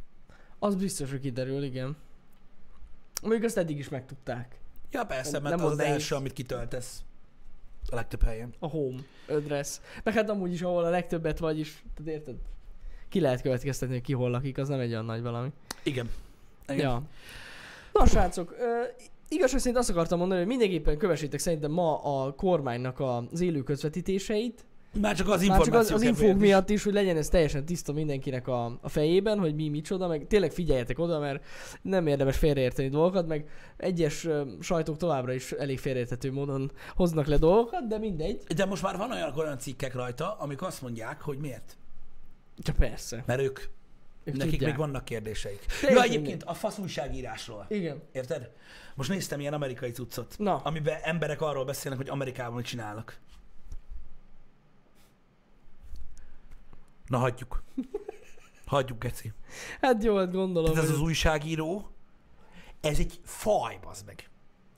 Az 0.58 0.74
biztos, 0.74 1.10
hogy 1.10 1.20
kiderül, 1.20 1.62
igen. 1.62 1.96
Mondjuk 3.22 3.44
azt 3.44 3.56
eddig 3.56 3.78
is 3.78 3.88
megtudták. 3.88 4.60
Ja 4.90 5.04
persze, 5.04 5.30
Nem- 5.30 5.42
mert 5.42 5.56
nem 5.56 5.64
az 5.64 5.70
az 5.70 5.76
nehéz. 5.78 5.92
első, 5.92 6.14
amit 6.14 6.32
kitöltesz. 6.32 7.02
A 7.90 7.94
legtöbb 7.94 8.22
helyen. 8.22 8.54
A 8.58 8.66
home 8.66 9.00
address. 9.28 9.80
Meg 10.02 10.14
hát 10.14 10.30
amúgy 10.30 10.52
is, 10.52 10.62
ahol 10.62 10.84
a 10.84 10.90
legtöbbet 10.90 11.38
vagy 11.38 11.58
is, 11.58 11.82
tehát 11.94 12.12
érted? 12.12 12.36
Ki 13.08 13.20
lehet 13.20 13.42
következtetni, 13.42 13.94
hogy 13.94 14.04
ki 14.04 14.12
hol 14.12 14.30
lakik, 14.30 14.58
az 14.58 14.68
nem 14.68 14.80
egy 14.80 14.90
olyan 14.90 15.04
nagy 15.04 15.22
valami. 15.22 15.48
Igen. 15.82 16.10
Igen. 16.68 16.78
Ja. 16.78 17.02
Na 17.92 18.06
srácok, 18.06 18.54
ö, 18.58 18.82
igazság 19.28 19.58
szerint 19.58 19.78
azt 19.78 19.90
akartam 19.90 20.18
mondani, 20.18 20.40
hogy 20.40 20.48
mindenképpen 20.48 20.98
kövessétek 20.98 21.40
szerintem 21.40 21.70
ma 21.70 21.98
a 22.02 22.34
kormánynak 22.34 23.00
az 23.00 23.40
élő 23.40 23.62
közvetítéseit. 23.62 24.64
Már 25.00 25.16
csak 25.16 25.28
az 25.28 25.46
Már 25.46 25.56
csak 25.58 25.66
információ 25.66 25.94
az, 25.96 26.02
az 26.02 26.08
infók 26.08 26.38
miatt 26.38 26.70
is, 26.70 26.84
hogy 26.84 26.92
legyen 26.92 27.16
ez 27.16 27.28
teljesen 27.28 27.64
tiszta 27.64 27.92
mindenkinek 27.92 28.48
a, 28.48 28.78
a 28.80 28.88
fejében, 28.88 29.38
hogy 29.38 29.54
mi 29.54 29.68
micsoda, 29.68 30.06
meg 30.08 30.26
tényleg 30.26 30.50
figyeljetek 30.52 30.98
oda, 30.98 31.18
mert 31.18 31.44
nem 31.82 32.06
érdemes 32.06 32.36
félreérteni 32.36 32.88
dolgokat, 32.88 33.26
meg 33.26 33.48
egyes 33.76 34.24
ö, 34.24 34.42
sajtók 34.60 34.96
továbbra 34.96 35.32
is 35.32 35.52
elég 35.52 35.78
félreérthető 35.78 36.32
módon 36.32 36.70
hoznak 36.96 37.26
le 37.26 37.36
dolgokat, 37.36 37.86
de 37.86 37.98
mindegy. 37.98 38.42
De 38.56 38.64
most 38.64 38.82
már 38.82 38.96
van 38.96 39.10
olyan, 39.10 39.32
olyan 39.36 39.58
cikkek 39.58 39.94
rajta, 39.94 40.36
amik 40.38 40.62
azt 40.62 40.82
mondják, 40.82 41.20
hogy 41.20 41.38
miért. 41.38 41.76
Csak 42.58 42.76
persze. 42.76 43.22
Mert 43.26 43.40
ők, 43.40 43.60
Ők 44.24 44.36
nekik 44.36 44.50
tudják. 44.52 44.70
még 44.70 44.78
vannak 44.78 45.04
kérdéseik. 45.04 45.58
Teljesen 45.58 45.90
Ja, 45.96 46.02
egyébként 46.02 46.26
mindegy. 46.26 46.48
a 46.48 46.54
fasz 46.54 46.78
újságírásról. 46.78 47.66
Igen. 47.68 48.02
Érted? 48.12 48.50
Most 48.94 49.08
néztem 49.10 49.40
ilyen 49.40 49.52
amerikai 49.52 49.90
cuccot, 49.90 50.34
Na. 50.38 50.56
amiben 50.56 50.98
emberek 51.02 51.40
arról 51.40 51.64
beszélnek, 51.64 52.00
hogy 52.00 52.08
Amerikában 52.10 52.54
mit 52.56 52.64
csinálnak. 52.64 53.20
Na 57.06 57.18
hagyjuk. 57.18 57.62
Hagyjuk, 58.66 58.98
Geci. 58.98 59.32
Hát 59.80 60.04
jó, 60.04 60.16
hát 60.16 60.32
gondolom. 60.32 60.72
Tehát 60.72 60.88
ez 60.88 60.94
az 60.94 61.00
újságíró, 61.00 61.90
ez 62.80 62.98
egy 62.98 63.20
faj, 63.24 63.78
bazd 63.82 64.06
meg. 64.06 64.28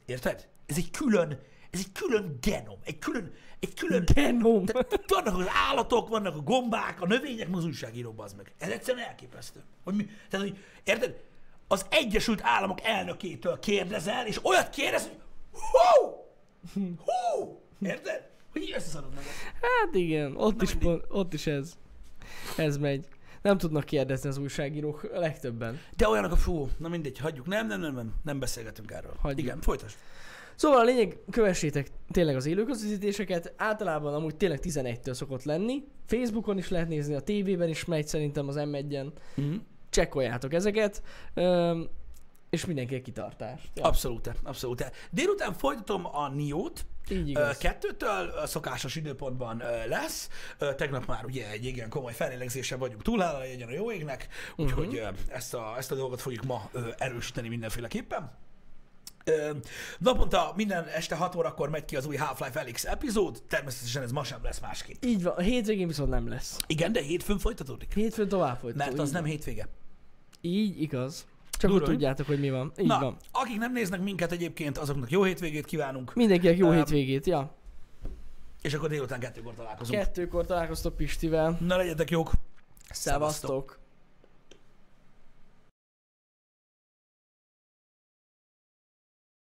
Érted? 0.06 0.48
Ez 0.66 0.76
egy 0.76 0.90
külön, 0.90 1.40
ez 1.70 1.80
egy 1.80 1.92
külön 1.92 2.38
genom, 2.40 2.78
egy 2.84 2.98
külön, 2.98 3.32
egy 3.60 3.74
külön... 3.74 4.04
Genom. 4.14 4.64
Tehát 4.64 5.04
vannak 5.06 5.38
az 5.38 5.46
állatok, 5.68 6.08
vannak 6.08 6.36
a 6.36 6.40
gombák, 6.40 7.00
a 7.00 7.06
növények, 7.06 7.48
meg 7.48 7.56
az 7.56 7.64
újságíró, 7.64 8.12
bazd 8.12 8.36
meg. 8.36 8.52
Ez 8.58 8.68
egyszerűen 8.68 9.06
elképesztő. 9.06 9.62
Hogy 9.84 9.94
mi, 9.94 10.08
tehát, 10.28 10.46
hogy, 10.46 10.58
érted? 10.84 11.22
Az 11.68 11.86
Egyesült 11.90 12.40
Államok 12.42 12.80
elnökétől 12.82 13.58
kérdezel, 13.58 14.26
és 14.26 14.44
olyat 14.44 14.70
kérdez, 14.70 15.02
hogy 15.02 15.18
hú! 15.52 16.10
Hú! 16.74 17.60
Érted? 17.80 18.28
Hogy 18.52 18.62
így 18.62 18.72
összeszarod 18.76 19.14
meg. 19.14 19.24
Hát 19.60 19.94
igen, 19.94 20.36
ott 20.36 20.56
Na 20.56 20.62
is, 20.62 20.74
pont, 20.74 21.04
ott 21.08 21.32
is 21.32 21.46
ez. 21.46 21.76
Ez 22.56 22.76
megy. 22.76 23.06
Nem 23.42 23.58
tudnak 23.58 23.84
kérdezni 23.84 24.28
az 24.28 24.38
újságírók 24.38 25.10
legtöbben. 25.12 25.80
De 25.96 26.08
olyanok 26.08 26.32
a 26.32 26.36
fú, 26.36 26.68
na 26.78 26.88
mindegy, 26.88 27.18
hagyjuk. 27.18 27.46
Nem, 27.46 27.66
nem, 27.66 27.80
nem, 27.80 27.94
nem, 27.94 28.14
nem 28.22 28.38
beszélgetünk 28.38 28.90
erről. 28.90 29.14
Hagyjuk. 29.20 29.46
Igen, 29.46 29.60
folytasd. 29.60 29.96
Szóval 30.54 30.78
a 30.78 30.84
lényeg, 30.84 31.18
kövessétek 31.30 31.88
tényleg 32.10 32.36
az 32.36 32.46
élőközvetítéseket, 32.46 33.52
általában 33.56 34.14
amúgy 34.14 34.36
tényleg 34.36 34.60
11-től 34.62 35.12
szokott 35.12 35.42
lenni. 35.42 35.84
Facebookon 36.06 36.58
is 36.58 36.68
lehet 36.68 36.88
nézni, 36.88 37.14
a 37.14 37.20
tévében 37.20 37.68
is 37.68 37.84
megy 37.84 38.06
szerintem 38.06 38.48
az 38.48 38.56
M1-en. 38.58 39.06
Mhm. 39.34 39.54
Csekkoljátok 39.90 40.54
ezeket, 40.54 41.02
öm, 41.34 41.88
és 42.54 42.64
mindenki 42.64 43.02
kitartást. 43.02 43.70
Ja, 43.74 43.82
Abszolút, 43.82 44.30
abszolút. 44.42 44.92
Délután 45.10 45.52
folytatom 45.54 46.06
a 46.06 46.28
Niót, 46.28 46.86
így 47.10 47.28
igaz. 47.28 47.58
Kettőtől 47.58 48.46
szokásos 48.46 48.96
időpontban 48.96 49.62
lesz. 49.88 50.28
Tegnap 50.76 51.06
már 51.06 51.24
ugye 51.24 51.50
egy 51.50 51.64
igen 51.64 51.88
komoly 51.88 52.12
felélegzésen 52.12 52.78
vagyunk 52.78 53.02
túlhálva, 53.02 53.38
legyen 53.38 53.68
a 53.68 53.72
jó 53.72 53.92
égnek, 53.92 54.28
úgyhogy 54.56 54.96
ö, 54.96 55.08
ezt 55.28 55.54
a, 55.54 55.74
ezt 55.76 55.92
a 55.92 55.94
dolgot 55.94 56.20
fogjuk 56.20 56.44
ma 56.44 56.70
erősíteni 56.98 57.48
mindenféleképpen. 57.48 58.32
Naponta 59.98 60.52
minden 60.56 60.84
este 60.86 61.14
6 61.14 61.34
órakor 61.34 61.70
megy 61.70 61.84
ki 61.84 61.96
az 61.96 62.06
új 62.06 62.16
Half-Life 62.16 62.60
Alyx 62.60 62.84
epizód, 62.84 63.42
természetesen 63.48 64.02
ez 64.02 64.12
ma 64.12 64.24
sem 64.24 64.38
lesz 64.42 64.60
másképp. 64.60 65.04
Így 65.04 65.22
van, 65.22 65.32
a 65.36 65.40
hétvégén 65.40 65.86
viszont 65.86 66.10
nem 66.10 66.28
lesz. 66.28 66.58
Igen, 66.66 66.92
de 66.92 67.00
hétfőn 67.00 67.38
folytatódik. 67.38 67.94
Hétfőn 67.94 68.28
tovább 68.28 68.58
folytató. 68.58 68.84
Mert 68.84 68.98
az 68.98 69.10
nem 69.10 69.22
van. 69.22 69.30
hétvége. 69.30 69.68
Így 70.40 70.82
igaz. 70.82 71.26
Csak 71.56 71.70
Durva, 71.70 71.86
tudjátok, 71.86 72.26
hogy 72.26 72.40
mi 72.40 72.50
van. 72.50 72.72
Így 72.78 72.86
Na, 72.86 72.98
van. 72.98 73.16
akik 73.32 73.58
nem 73.58 73.72
néznek 73.72 74.00
minket 74.00 74.32
egyébként, 74.32 74.78
azoknak 74.78 75.10
jó 75.10 75.22
hétvégét 75.22 75.64
kívánunk, 75.64 76.14
Mindenkinek 76.14 76.56
jó 76.56 76.68
Öm, 76.68 76.74
hétvégét, 76.76 77.26
ja. 77.26 77.54
és 78.62 78.74
akkor 78.74 78.88
délután 78.88 79.20
kettőkor 79.20 79.54
találkozunk. 79.54 79.98
Kettőkor 79.98 80.46
találkoztok 80.46 80.96
Pistivel. 80.96 81.58
Na 81.60 81.76
legyetek 81.76 82.10
jók! 82.10 82.30
Szevasztok! 82.90 83.78